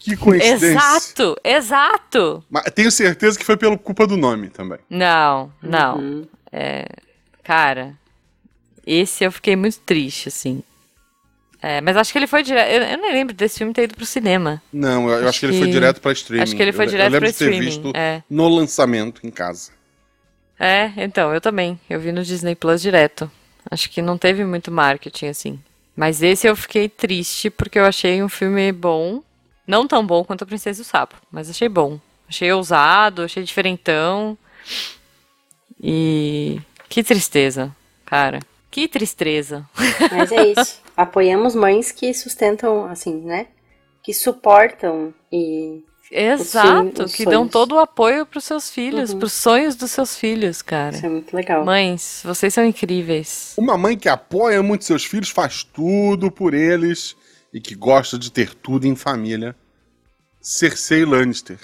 Que 0.01 0.17
coincidência. 0.17 0.67
Exato, 0.67 1.37
exato. 1.45 2.45
Mas 2.49 2.65
tenho 2.75 2.91
certeza 2.91 3.39
que 3.39 3.45
foi 3.45 3.57
pela 3.57 3.77
culpa 3.77 4.07
do 4.07 4.17
nome 4.17 4.49
também. 4.49 4.79
Não, 4.89 5.53
não. 5.63 5.99
Uhum. 5.99 6.27
É, 6.51 6.87
cara, 7.45 7.95
esse 8.87 9.23
eu 9.23 9.31
fiquei 9.31 9.55
muito 9.55 9.79
triste, 9.81 10.29
assim. 10.29 10.63
É, 11.63 11.83
mas 11.83 11.99
acho 11.99 12.11
que 12.11 12.19
ele 12.19 12.27
foi 12.27 12.43
direto. 12.43 12.71
Eu, 12.71 12.83
eu 12.83 12.97
nem 12.97 13.13
lembro 13.13 13.35
desse 13.35 13.59
filme 13.59 13.75
ter 13.75 13.83
ido 13.83 13.95
pro 13.95 14.07
cinema. 14.07 14.63
Não, 14.73 15.07
eu 15.11 15.19
acho, 15.19 15.29
acho 15.29 15.41
que, 15.41 15.47
que, 15.49 15.53
ele 15.53 15.63
foi 15.63 15.71
direto 15.71 16.01
pra 16.01 16.13
streaming. 16.13 16.43
Acho 16.43 16.57
que 16.57 16.63
ele 16.63 16.73
foi 16.73 16.87
direto 16.87 17.11
eu, 17.11 17.17
eu 17.17 17.21
pra 17.21 17.29
streaming. 17.29 17.59
ter 17.59 17.65
visto 17.65 17.93
é. 17.95 18.23
no 18.31 18.49
lançamento 18.49 19.21
em 19.27 19.31
casa. 19.31 19.71
É, 20.59 20.91
então, 20.97 21.35
eu 21.35 21.41
também. 21.43 21.79
Eu 21.91 22.01
vi 22.01 22.11
no 22.11 22.23
Disney 22.23 22.55
Plus 22.55 22.81
direto. 22.81 23.31
Acho 23.71 23.91
que 23.91 24.01
não 24.01 24.17
teve 24.17 24.45
muito 24.47 24.71
marketing, 24.71 25.27
assim. 25.27 25.61
Mas 25.95 26.23
esse 26.23 26.47
eu 26.47 26.57
fiquei 26.57 26.89
triste 26.89 27.51
porque 27.51 27.79
eu 27.79 27.85
achei 27.85 28.23
um 28.23 28.29
filme 28.29 28.73
bom. 28.73 29.23
Não 29.71 29.87
tão 29.87 30.05
bom 30.05 30.25
quanto 30.25 30.43
A 30.43 30.47
Princesa 30.47 30.81
e 30.81 30.83
o 30.83 30.85
Sapo, 30.85 31.15
mas 31.31 31.49
achei 31.49 31.69
bom. 31.69 32.01
Achei 32.29 32.51
ousado, 32.53 33.23
achei 33.23 33.45
diferentão. 33.45 34.37
E. 35.81 36.61
Que 36.89 37.05
tristeza, 37.05 37.75
cara. 38.05 38.41
Que 38.69 38.89
tristeza. 38.89 39.65
Mas 40.11 40.31
é 40.31 40.47
isso. 40.49 40.81
Apoiamos 40.97 41.55
mães 41.55 41.91
que 41.91 42.13
sustentam, 42.15 42.85
assim, 42.87 43.15
né? 43.15 43.47
Que 44.03 44.13
suportam 44.13 45.15
e. 45.33 45.85
Exato, 46.11 47.05
que 47.07 47.25
dão 47.25 47.47
todo 47.47 47.77
o 47.77 47.79
apoio 47.79 48.27
para 48.27 48.39
os 48.39 48.45
seus 48.45 48.69
filhos, 48.69 49.13
uhum. 49.13 49.21
para 49.21 49.27
os 49.27 49.33
sonhos 49.33 49.77
dos 49.77 49.93
seus 49.93 50.17
filhos, 50.17 50.61
cara. 50.63 50.97
Isso 50.97 51.07
é 51.07 51.09
muito 51.09 51.35
legal. 51.35 51.65
Mães, 51.65 52.23
vocês 52.25 52.53
são 52.53 52.65
incríveis. 52.65 53.55
Uma 53.57 53.79
mãe 53.79 53.97
que 53.97 54.09
apoia 54.09 54.61
muito 54.61 54.85
seus 54.85 55.05
filhos, 55.05 55.31
faz 55.31 55.63
tudo 55.63 56.29
por 56.29 56.55
eles 56.55 57.17
e 57.53 57.61
que 57.61 57.75
gosta 57.75 58.19
de 58.19 58.31
ter 58.31 58.55
tudo 58.55 58.87
em 58.87 58.95
família. 58.97 59.55
Cersei 60.41 61.05
Lannister. 61.05 61.59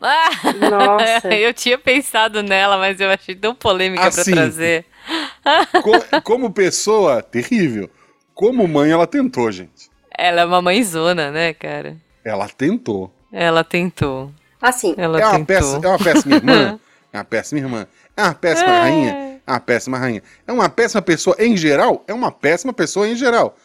Ah, 0.00 0.28
Nossa. 0.70 1.28
eu 1.34 1.54
tinha 1.54 1.78
pensado 1.78 2.42
nela, 2.42 2.76
mas 2.76 3.00
eu 3.00 3.08
achei 3.10 3.34
tão 3.34 3.54
polêmica 3.54 4.06
assim, 4.06 4.32
para 4.32 4.42
trazer. 4.42 4.84
Co 5.82 6.20
como 6.22 6.52
pessoa, 6.52 7.22
terrível. 7.22 7.88
Como 8.34 8.66
mãe, 8.68 8.90
ela 8.90 9.06
tentou, 9.06 9.50
gente. 9.50 9.88
Ela 10.16 10.42
é 10.42 10.44
uma 10.44 10.60
mãezona, 10.60 11.30
né, 11.30 11.54
cara? 11.54 11.96
Ela 12.24 12.48
tentou. 12.48 13.12
Ela 13.32 13.62
tentou. 13.64 14.32
Assim, 14.60 14.94
ela 14.98 15.20
é, 15.20 15.24
uma 15.24 15.32
tentou. 15.32 15.46
Péssima, 15.46 15.84
é 15.84 15.88
uma 15.88 15.98
péssima 15.98 16.34
irmã. 16.36 16.80
é 17.12 17.18
uma 17.18 17.24
péssima 17.24 17.60
irmã. 17.60 17.86
É 18.16 18.22
uma 18.22 18.34
péssima 18.34 18.70
É. 18.70 18.80
rainha. 18.80 19.40
É 19.46 19.50
uma 19.52 19.60
péssima 19.60 19.98
rainha. 19.98 20.22
É 20.46 20.52
uma 20.52 20.68
péssima 20.68 21.02
pessoa 21.02 21.36
em 21.38 21.56
geral. 21.56 22.04
É 22.08 22.12
uma 22.12 22.32
péssima 22.32 22.72
pessoa 22.72 23.06
em 23.08 23.14
geral. 23.16 23.56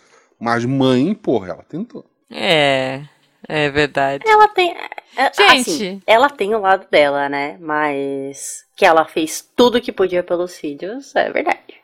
Mas 0.42 0.66
mãe, 0.66 1.14
porra, 1.14 1.50
ela 1.50 1.64
tentou. 1.64 2.04
É, 2.32 3.02
é 3.48 3.70
verdade. 3.70 4.24
ela 4.28 4.48
tem. 4.48 4.76
é, 5.16 5.32
Gente. 5.34 5.70
assim, 5.70 6.02
ela 6.08 6.30
tem 6.32 6.56
o 6.56 6.60
lado 6.60 6.88
dela, 6.90 7.30
né? 7.30 7.58
Mas 7.60 8.66
que 8.76 8.84
ela 8.84 9.06
fez 9.06 9.48
tudo 9.56 9.80
que 9.80 9.92
podia 9.92 10.24
pelos 10.24 10.58
filhos, 10.58 11.16
é 11.16 11.30
verdade. 11.30 11.76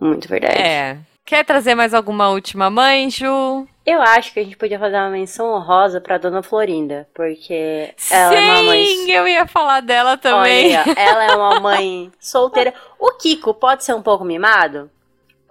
Muito 0.00 0.26
verdade. 0.26 0.58
É. 0.58 0.98
Quer 1.24 1.44
trazer 1.44 1.74
mais 1.74 1.92
alguma 1.94 2.30
última 2.30 2.68
mãe, 2.70 3.10
Ju? 3.10 3.66
Eu 3.84 4.00
acho 4.00 4.32
que 4.32 4.40
a 4.40 4.44
gente 4.44 4.56
podia 4.56 4.78
fazer 4.78 4.96
uma 4.96 5.10
menção 5.10 5.52
honrosa 5.52 6.00
pra 6.00 6.18
Dona 6.18 6.42
Florinda, 6.42 7.06
porque 7.14 7.92
ela 8.10 8.30
Sim, 8.30 8.36
é 8.36 8.40
uma 8.40 8.62
mãe. 8.62 9.10
eu 9.10 9.28
ia 9.28 9.46
falar 9.46 9.80
dela 9.80 10.16
também. 10.16 10.76
Olha, 10.78 10.84
ela 10.96 11.24
é 11.24 11.36
uma 11.36 11.58
mãe 11.60 12.10
solteira. 12.18 12.72
O 12.98 13.12
Kiko 13.12 13.52
pode 13.54 13.84
ser 13.84 13.94
um 13.94 14.02
pouco 14.02 14.24
mimado? 14.24 14.90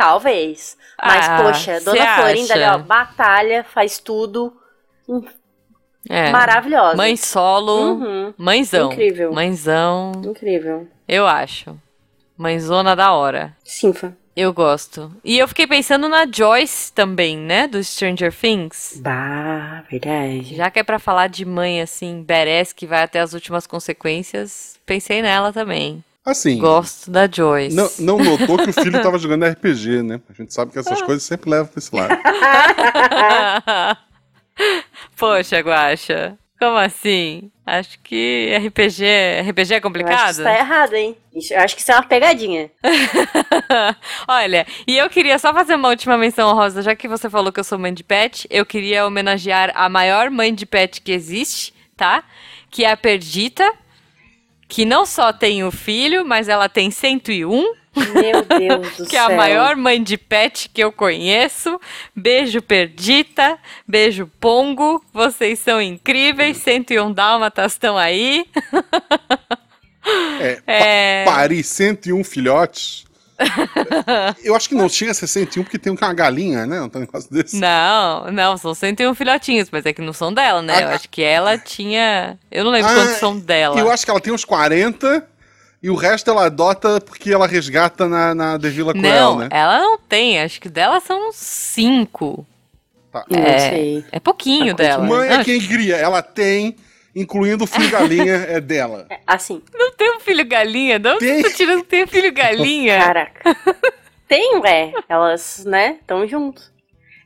Talvez. 0.01 0.77
Mas, 1.03 1.27
Ah, 1.29 1.43
poxa, 1.43 1.79
Dona 1.81 2.15
Florinda 2.15 2.53
ali, 2.53 2.63
ó, 2.63 2.77
batalha, 2.79 3.63
faz 3.63 3.99
tudo. 3.99 4.53
É. 6.09 6.31
Maravilhosa. 6.31 6.97
Mãe 6.97 7.15
solo, 7.15 7.93
Uhum, 7.93 8.33
mãezão. 8.37 8.91
Incrível. 8.91 9.31
Mãezão, 9.33 10.11
incrível. 10.25 10.87
eu 11.07 11.27
acho. 11.27 11.77
Mãezona 12.37 12.95
da 12.95 13.11
hora. 13.13 13.55
Sinfa. 13.63 14.15
Eu 14.35 14.53
gosto. 14.53 15.13
E 15.23 15.37
eu 15.37 15.47
fiquei 15.47 15.67
pensando 15.67 16.07
na 16.07 16.25
Joyce 16.25 16.91
também, 16.93 17.37
né? 17.37 17.67
Do 17.67 17.83
Stranger 17.83 18.33
Things. 18.33 18.99
Bah, 19.03 19.83
verdade. 19.91 20.55
Já 20.55 20.71
que 20.71 20.79
é 20.79 20.83
pra 20.83 20.97
falar 20.99 21.27
de 21.27 21.43
mãe, 21.45 21.81
assim, 21.81 22.23
badass, 22.23 22.71
que 22.73 22.87
vai 22.87 23.03
até 23.03 23.19
as 23.19 23.33
últimas 23.33 23.67
consequências, 23.67 24.79
pensei 24.85 25.21
nela 25.21 25.51
também. 25.51 26.01
Assim, 26.23 26.59
Gosto 26.59 27.09
da 27.09 27.27
Joyce. 27.27 27.75
não, 27.75 27.89
não 27.99 28.17
notou 28.23 28.57
que 28.57 28.69
o 28.69 28.73
filho 28.73 28.91
tava 29.01 29.17
jogando 29.17 29.45
RPG, 29.45 30.03
né? 30.03 30.21
A 30.29 30.33
gente 30.33 30.53
sabe 30.53 30.71
que 30.71 30.77
essas 30.79 31.01
coisas 31.01 31.23
sempre 31.23 31.49
levam 31.49 31.65
pra 31.67 31.79
esse 31.79 31.95
lado. 31.95 32.15
Poxa, 35.17 35.59
Guaxa. 35.61 36.37
Como 36.59 36.77
assim? 36.77 37.49
Acho 37.65 37.97
que 38.03 38.55
RPG, 38.67 39.49
RPG 39.49 39.73
é 39.73 39.79
complicado? 39.79 40.19
Eu 40.19 40.25
acho 40.25 40.37
que 40.37 40.43
tá 40.43 40.59
errado, 40.59 40.93
hein? 40.93 41.17
Eu 41.49 41.59
acho 41.59 41.75
que 41.75 41.81
isso 41.81 41.91
é 41.91 41.95
uma 41.95 42.03
pegadinha. 42.03 42.69
Olha, 44.27 44.67
e 44.85 44.95
eu 44.95 45.09
queria 45.09 45.39
só 45.39 45.51
fazer 45.51 45.73
uma 45.73 45.89
última 45.89 46.15
menção 46.19 46.51
honrosa, 46.51 46.83
já 46.83 46.95
que 46.95 47.07
você 47.07 47.31
falou 47.31 47.51
que 47.51 47.59
eu 47.59 47.63
sou 47.63 47.79
mãe 47.79 47.91
de 47.91 48.03
pet, 48.03 48.45
eu 48.51 48.63
queria 48.63 49.07
homenagear 49.07 49.71
a 49.73 49.89
maior 49.89 50.29
mãe 50.29 50.53
de 50.53 50.67
pet 50.67 51.01
que 51.01 51.11
existe, 51.11 51.73
tá? 51.97 52.23
Que 52.69 52.85
é 52.85 52.91
a 52.91 52.97
Perdita, 52.97 53.73
que 54.71 54.85
não 54.85 55.05
só 55.05 55.33
tem 55.33 55.65
o 55.65 55.69
filho, 55.69 56.25
mas 56.25 56.47
ela 56.47 56.69
tem 56.69 56.89
101 56.89 57.73
meu 57.93 58.45
Deus 58.45 58.95
do 58.95 59.05
que 59.05 59.17
céu. 59.17 59.29
é 59.29 59.33
a 59.33 59.35
maior 59.35 59.75
mãe 59.75 60.01
de 60.01 60.17
pet 60.17 60.69
que 60.69 60.81
eu 60.81 60.93
conheço. 60.93 61.77
Beijo, 62.15 62.61
Perdita. 62.61 63.59
Beijo, 63.85 64.31
Pongo. 64.39 65.03
Vocês 65.13 65.59
são 65.59 65.81
incríveis. 65.81 66.55
101 66.55 67.11
dálmatas 67.11 67.73
estão 67.73 67.97
aí. 67.97 68.45
É, 70.39 70.61
é... 70.65 71.25
Pa 71.25 71.33
Paris 71.33 71.67
101 71.67 72.23
filhotes. 72.23 73.05
Eu 74.43 74.55
acho 74.55 74.69
que 74.69 74.75
não 74.75 74.89
chega 74.89 75.11
a 75.11 75.13
ser 75.13 75.27
101 75.27 75.63
porque 75.63 75.79
tem 75.79 75.91
uma 75.91 76.13
galinha, 76.13 76.65
né? 76.65 76.79
Não 76.79 76.89
tem 76.89 77.01
um 77.01 77.05
negócio 77.05 77.31
desse. 77.31 77.57
Não, 77.57 78.31
não, 78.31 78.57
são 78.57 78.73
101 78.73 79.13
filhotinhos, 79.15 79.69
mas 79.71 79.85
é 79.85 79.93
que 79.93 80.01
não 80.01 80.13
são 80.13 80.33
dela, 80.33 80.61
né? 80.61 80.75
Ah, 80.77 80.81
eu 80.81 80.89
acho 80.89 81.09
que 81.09 81.21
ela 81.21 81.57
tinha. 81.57 82.37
Eu 82.51 82.63
não 82.63 82.71
lembro 82.71 82.91
ah, 82.91 82.95
quantos 82.95 83.15
são 83.17 83.37
dela. 83.37 83.79
Eu 83.79 83.91
acho 83.91 84.05
que 84.05 84.11
ela 84.11 84.19
tem 84.19 84.33
uns 84.33 84.45
40 84.45 85.27
e 85.83 85.89
o 85.89 85.95
resto 85.95 86.29
ela 86.29 86.45
adota 86.45 87.01
porque 87.01 87.33
ela 87.33 87.47
resgata 87.47 88.07
na, 88.07 88.35
na 88.35 88.59
The 88.59 88.69
Villa 88.69 88.93
Cruel, 88.93 89.31
não, 89.31 89.37
né? 89.39 89.49
ela 89.49 89.79
não 89.79 89.97
tem. 89.97 90.39
Acho 90.39 90.61
que 90.61 90.69
dela 90.69 90.99
são 90.99 91.31
cinco. 91.33 92.45
Tá. 93.11 93.25
É, 93.29 94.03
é 94.11 94.19
pouquinho 94.19 94.75
tá 94.75 94.83
dela. 94.83 95.03
Mãe 95.03 95.29
é 95.29 95.43
quem 95.43 95.59
cria. 95.59 95.97
Ela 95.97 96.21
tem, 96.21 96.75
incluindo 97.15 97.63
o 97.63 97.67
filho 97.67 97.89
galinha, 97.89 98.33
é 98.33 98.59
dela. 98.59 99.07
É, 99.09 99.19
assim. 99.25 99.61
Não 99.73 99.91
tem 99.93 100.15
um 100.15 100.19
filho 100.19 100.45
galinha? 100.45 100.99
Não 100.99 101.17
tem. 101.17 101.41
tá 101.41 101.49
tirando 101.51 101.81
que 101.81 101.89
tem 101.89 102.07
filho 102.07 102.31
galinha? 102.33 102.99
Caraca. 102.99 103.57
tem, 104.27 104.57
ué. 104.59 104.93
Elas, 105.09 105.63
né, 105.65 105.97
estão 106.01 106.27
juntos. 106.27 106.71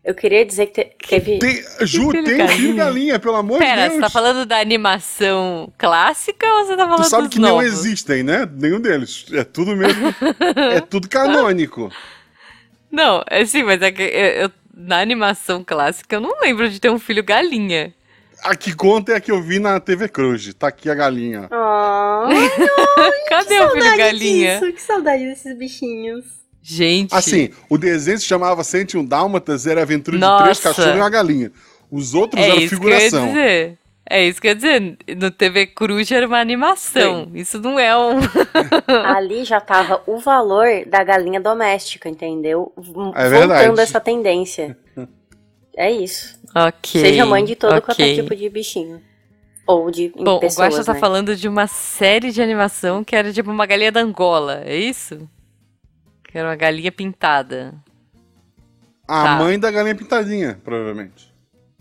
Eu 0.04 0.14
queria 0.14 0.46
dizer 0.46 0.68
que 0.68 0.86
teve. 1.08 1.40
Tem, 1.40 1.64
Ju, 1.82 2.12
tem 2.12 2.24
galinha. 2.24 2.48
filho 2.50 2.76
galinha, 2.76 3.20
pelo 3.20 3.36
amor 3.38 3.58
Pera, 3.58 3.70
de 3.70 3.76
Deus. 3.76 3.88
Pera, 3.88 3.96
você 3.96 4.02
tá 4.02 4.10
falando 4.10 4.46
da 4.46 4.60
animação 4.60 5.74
clássica 5.80 6.46
ou 6.46 6.66
você 6.66 6.78
tá 6.78 6.86
falando 6.86 7.04
Tu 7.04 7.10
sabe 7.10 7.30
que 7.30 7.40
novos? 7.40 7.56
não 7.56 7.62
existem, 7.64 8.22
né? 8.22 8.48
Nenhum 8.54 8.80
deles. 8.80 9.26
É 9.34 9.44
tudo 9.44 9.76
mesmo. 9.76 10.14
é 10.72 10.80
tudo 10.80 11.10
canônico. 11.10 11.92
Não, 12.92 13.24
é 13.28 13.44
sim, 13.46 13.64
mas 13.64 13.82
é 13.82 13.92
que 13.92 14.04
eu, 14.04 14.44
eu, 14.44 14.52
na 14.76 15.00
animação 15.00 15.64
clássica 15.64 16.18
eu 16.18 16.22
não 16.22 16.40
lembro 16.40 16.70
de 16.70 16.80
ter 16.80 16.92
um 16.92 17.00
filho 17.00 17.24
galinha. 17.24 17.92
A 18.44 18.56
que 18.56 18.76
conta 18.76 19.14
é 19.14 19.16
a 19.16 19.20
que 19.20 19.32
eu 19.32 19.42
vi 19.42 19.60
na 19.60 19.80
TV 19.80 20.08
Cruz. 20.08 20.54
Tá 20.54 20.68
aqui 20.68 20.90
a 20.90 20.96
galinha. 20.96 21.50
Oh, 21.52 22.28
Cadê 23.30 23.60
o 23.60 23.72
filho 23.72 23.98
galinha? 23.98 24.60
Disso, 24.60 24.74
que 24.74 24.82
saudade 24.82 25.24
desses 25.24 25.58
bichinhos. 25.58 26.26
Gente. 26.62 27.14
Assim, 27.14 27.50
o 27.70 27.78
desenho 27.78 28.18
se 28.18 28.26
chamava 28.26 28.64
101 28.64 29.06
Dálmatas, 29.06 29.68
era 29.68 29.82
aventura 29.82 30.18
de 30.18 30.44
três 30.44 30.60
cachorros 30.60 30.96
e 30.96 30.98
uma 30.98 31.10
galinha. 31.10 31.52
Os 31.92 32.14
outros 32.14 32.42
é 32.44 32.50
eram 32.50 32.68
figuração. 32.68 33.34
É 34.08 34.28
isso 34.28 34.40
que 34.40 34.48
eu 34.48 34.52
ia 34.52 34.56
dizer. 34.56 34.98
No 35.18 35.32
TV 35.32 35.68
Cruz 35.68 36.12
era 36.12 36.28
uma 36.28 36.40
animação. 36.40 37.26
Sim. 37.26 37.32
Isso 37.40 37.60
não 37.60 37.80
é 37.80 37.96
um. 37.98 38.20
Ali 39.06 39.44
já 39.44 39.60
tava 39.60 40.02
o 40.06 40.20
valor 40.20 40.68
da 40.86 41.04
galinha 41.04 41.40
doméstica, 41.40 42.08
entendeu? 42.08 42.72
É 42.78 42.82
Voltando 42.82 43.30
verdade. 43.30 43.80
essa 43.82 44.00
tendência. 44.00 44.78
É 45.76 45.92
isso. 45.92 46.35
Ok. 46.56 47.02
Seja 47.02 47.26
mãe 47.26 47.44
de 47.44 47.56
todo 47.56 47.72
okay. 47.72 47.82
qualquer 47.82 48.16
tipo 48.16 48.34
de 48.34 48.50
bichinho. 48.50 49.02
Ou 49.68 49.92
de 49.92 50.10
Bom, 50.16 50.40
pessoas, 50.40 50.58
o 50.58 50.78
Guaxa 50.78 50.86
tá 50.86 50.94
né? 50.94 51.00
falando 51.00 51.36
de 51.36 51.48
uma 51.48 51.68
série 51.68 52.32
de 52.32 52.42
animação 52.42 53.04
que 53.04 53.16
era 53.16 53.34
tipo 53.34 53.52
uma 53.52 53.66
galinha 53.66 53.92
da 53.92 54.00
Angola, 54.00 54.62
é 54.64 54.78
isso? 54.78 55.28
Que 56.24 56.38
era 56.38 56.48
uma 56.48 56.56
galinha 56.56 56.92
pintada. 56.92 57.74
A 59.08 59.24
tá. 59.24 59.36
mãe 59.36 59.60
da 59.60 59.70
galinha 59.70 59.96
pintadinha, 59.96 60.60
provavelmente. 60.64 61.34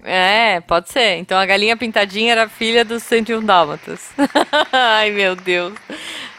É, 0.02 0.60
pode 0.60 0.90
ser. 0.90 1.16
Então 1.16 1.38
a 1.38 1.46
galinha 1.46 1.76
pintadinha 1.76 2.32
era 2.32 2.48
filha 2.48 2.84
dos 2.84 3.02
101 3.02 3.44
Dálmatas. 3.44 4.10
Ai, 4.72 5.10
meu 5.10 5.36
Deus. 5.36 5.74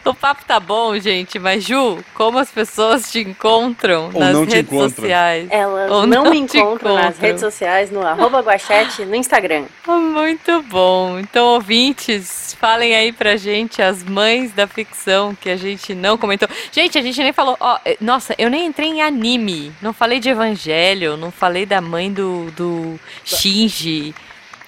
O 0.05 0.13
papo 0.13 0.45
tá 0.45 0.59
bom, 0.59 0.95
gente, 0.99 1.39
mas 1.39 1.63
Ju, 1.63 1.97
como 2.13 2.37
as 2.37 2.51
pessoas 2.51 3.11
te 3.11 3.21
encontram 3.21 4.11
Ou 4.13 4.19
nas 4.19 4.37
redes 4.47 4.69
sociais? 4.69 5.47
Elas 5.49 5.89
Ou 5.89 6.05
não, 6.05 6.25
não 6.25 6.31
me 6.31 6.37
encontram, 6.37 6.61
encontram, 6.67 6.95
nas 6.95 7.17
redes 7.17 7.41
sociais, 7.41 7.89
no 7.89 8.05
arroba 8.05 8.39
guachete, 8.41 9.03
no 9.03 9.15
Instagram. 9.15 9.65
Muito 9.87 10.61
bom. 10.61 11.17
Então, 11.17 11.47
ouvintes, 11.47 12.55
falem 12.59 12.93
aí 12.95 13.11
pra 13.11 13.35
gente 13.35 13.81
as 13.81 14.03
mães 14.03 14.53
da 14.53 14.67
ficção 14.67 15.33
que 15.33 15.49
a 15.49 15.55
gente 15.55 15.95
não 15.95 16.19
comentou. 16.19 16.47
Gente, 16.71 16.99
a 16.99 17.01
gente 17.01 17.23
nem 17.23 17.33
falou. 17.33 17.57
Ó, 17.59 17.79
eh, 17.83 17.97
nossa, 17.99 18.35
eu 18.37 18.47
nem 18.47 18.67
entrei 18.67 18.89
em 18.89 19.01
anime. 19.01 19.71
Não 19.81 19.91
falei 19.91 20.19
de 20.19 20.29
Evangelho, 20.29 21.17
não 21.17 21.31
falei 21.31 21.65
da 21.65 21.81
mãe 21.81 22.13
do, 22.13 22.51
do 22.51 22.99
Shinji. 23.23 24.13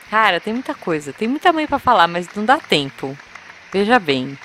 Cara, 0.10 0.40
tem 0.40 0.52
muita 0.52 0.74
coisa. 0.74 1.14
Tem 1.14 1.28
muita 1.28 1.54
mãe 1.54 1.68
para 1.68 1.78
falar, 1.78 2.08
mas 2.08 2.28
não 2.36 2.44
dá 2.44 2.58
tempo. 2.58 3.16
Veja 3.72 4.00
bem. 4.00 4.36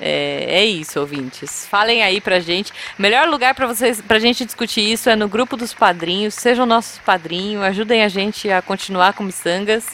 É, 0.00 0.46
é, 0.48 0.64
isso, 0.64 0.98
ouvintes. 0.98 1.66
Falem 1.66 2.02
aí 2.02 2.20
pra 2.20 2.40
gente. 2.40 2.72
Melhor 2.98 3.28
lugar 3.28 3.54
para 3.54 3.66
vocês, 3.66 4.00
pra 4.00 4.18
gente 4.18 4.44
discutir 4.44 4.80
isso 4.80 5.10
é 5.10 5.16
no 5.16 5.28
grupo 5.28 5.56
dos 5.56 5.74
padrinhos. 5.74 6.34
Sejam 6.34 6.64
nossos 6.64 6.98
padrinhos, 6.98 7.62
ajudem 7.64 8.02
a 8.02 8.08
gente 8.08 8.50
a 8.50 8.62
continuar 8.62 9.12
com 9.12 9.22
miçangas. 9.22 9.84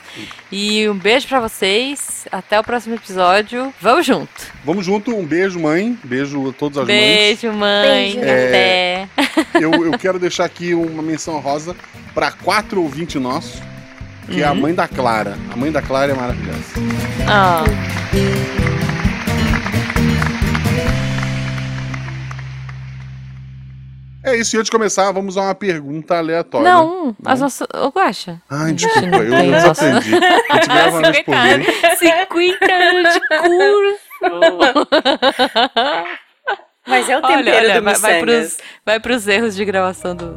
E 0.51 0.89
um 0.89 0.95
beijo 0.95 1.27
para 1.27 1.41
vocês. 1.41 2.27
Até 2.31 2.59
o 2.59 2.65
próximo 2.65 2.95
episódio. 2.95 3.75
Vamos 3.81 4.07
junto. 4.07 4.31
Vamos 4.65 4.87
junto. 4.87 5.15
Um 5.15 5.25
beijo, 5.25 5.59
mãe. 5.59 5.99
Beijo 6.05 6.49
a 6.49 6.53
todas 6.53 6.79
as 6.79 6.87
beijo, 6.87 7.53
mães. 7.53 8.15
Beijo, 8.15 8.21
mãe. 8.21 8.29
É, 8.29 9.09
Até. 9.27 9.61
Eu, 9.61 9.73
eu 9.85 9.99
quero 9.99 10.19
deixar 10.19 10.45
aqui 10.45 10.75
uma 10.75 11.03
menção 11.03 11.39
rosa 11.41 11.75
para 12.15 12.31
quatro 12.31 12.83
ouvintes 12.83 13.21
nossos, 13.21 13.61
que 14.27 14.37
uhum. 14.37 14.41
é 14.41 14.45
a 14.45 14.53
uhum. 14.53 14.61
mãe 14.61 14.75
da 14.75 14.87
Clara. 14.87 15.37
A 15.53 15.57
mãe 15.57 15.73
da 15.73 15.83
Clara 15.83 16.13
é 16.13 16.15
maravilhosa. 16.15 16.61
Oh. 17.27 18.76
É 24.27 24.35
isso, 24.35 24.57
e 24.57 24.59
antes 24.59 24.66
de 24.66 24.72
começar, 24.72 25.12
vamos 25.12 25.37
a 25.37 25.43
uma 25.43 25.55
pergunta 25.55 26.18
aleatória. 26.18 26.68
Não, 26.68 27.07
não? 27.07 27.16
as 27.24 27.41
nossas. 27.41 27.68
Ô, 27.72 27.91
Guaxa. 27.91 28.43
Ai, 28.51 28.72
desculpa, 28.72 29.18
eu 29.18 29.31
não 29.31 29.70
aprendi. 29.70 30.16
A 30.51 30.55
gente 30.57 30.68
grava 30.68 30.99
anos 30.99 31.20
por 31.20 31.37
mês. 31.37 31.66
50 31.99 32.74
anos 32.74 33.14
de 33.14 33.20
curso. 33.20 34.01
Mas 36.89 37.09
é 37.09 37.16
o 37.16 37.22
tempero 37.22 37.39
olha, 37.39 37.57
olha, 37.57 37.81
do 37.81 37.85
vai, 37.85 37.95
vai, 37.95 38.20
pros, 38.20 38.59
vai 38.85 39.01
pros 39.01 39.29
erros 39.29 39.55
de 39.55 39.64
gravação 39.64 40.16
do. 40.16 40.35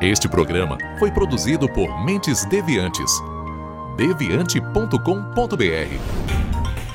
Este 0.00 0.28
programa 0.28 0.76
foi 0.98 1.12
produzido 1.12 1.68
por 1.68 2.04
Mentes 2.04 2.44
Deviantes. 2.46 3.12
deviante.com.br 3.96 6.67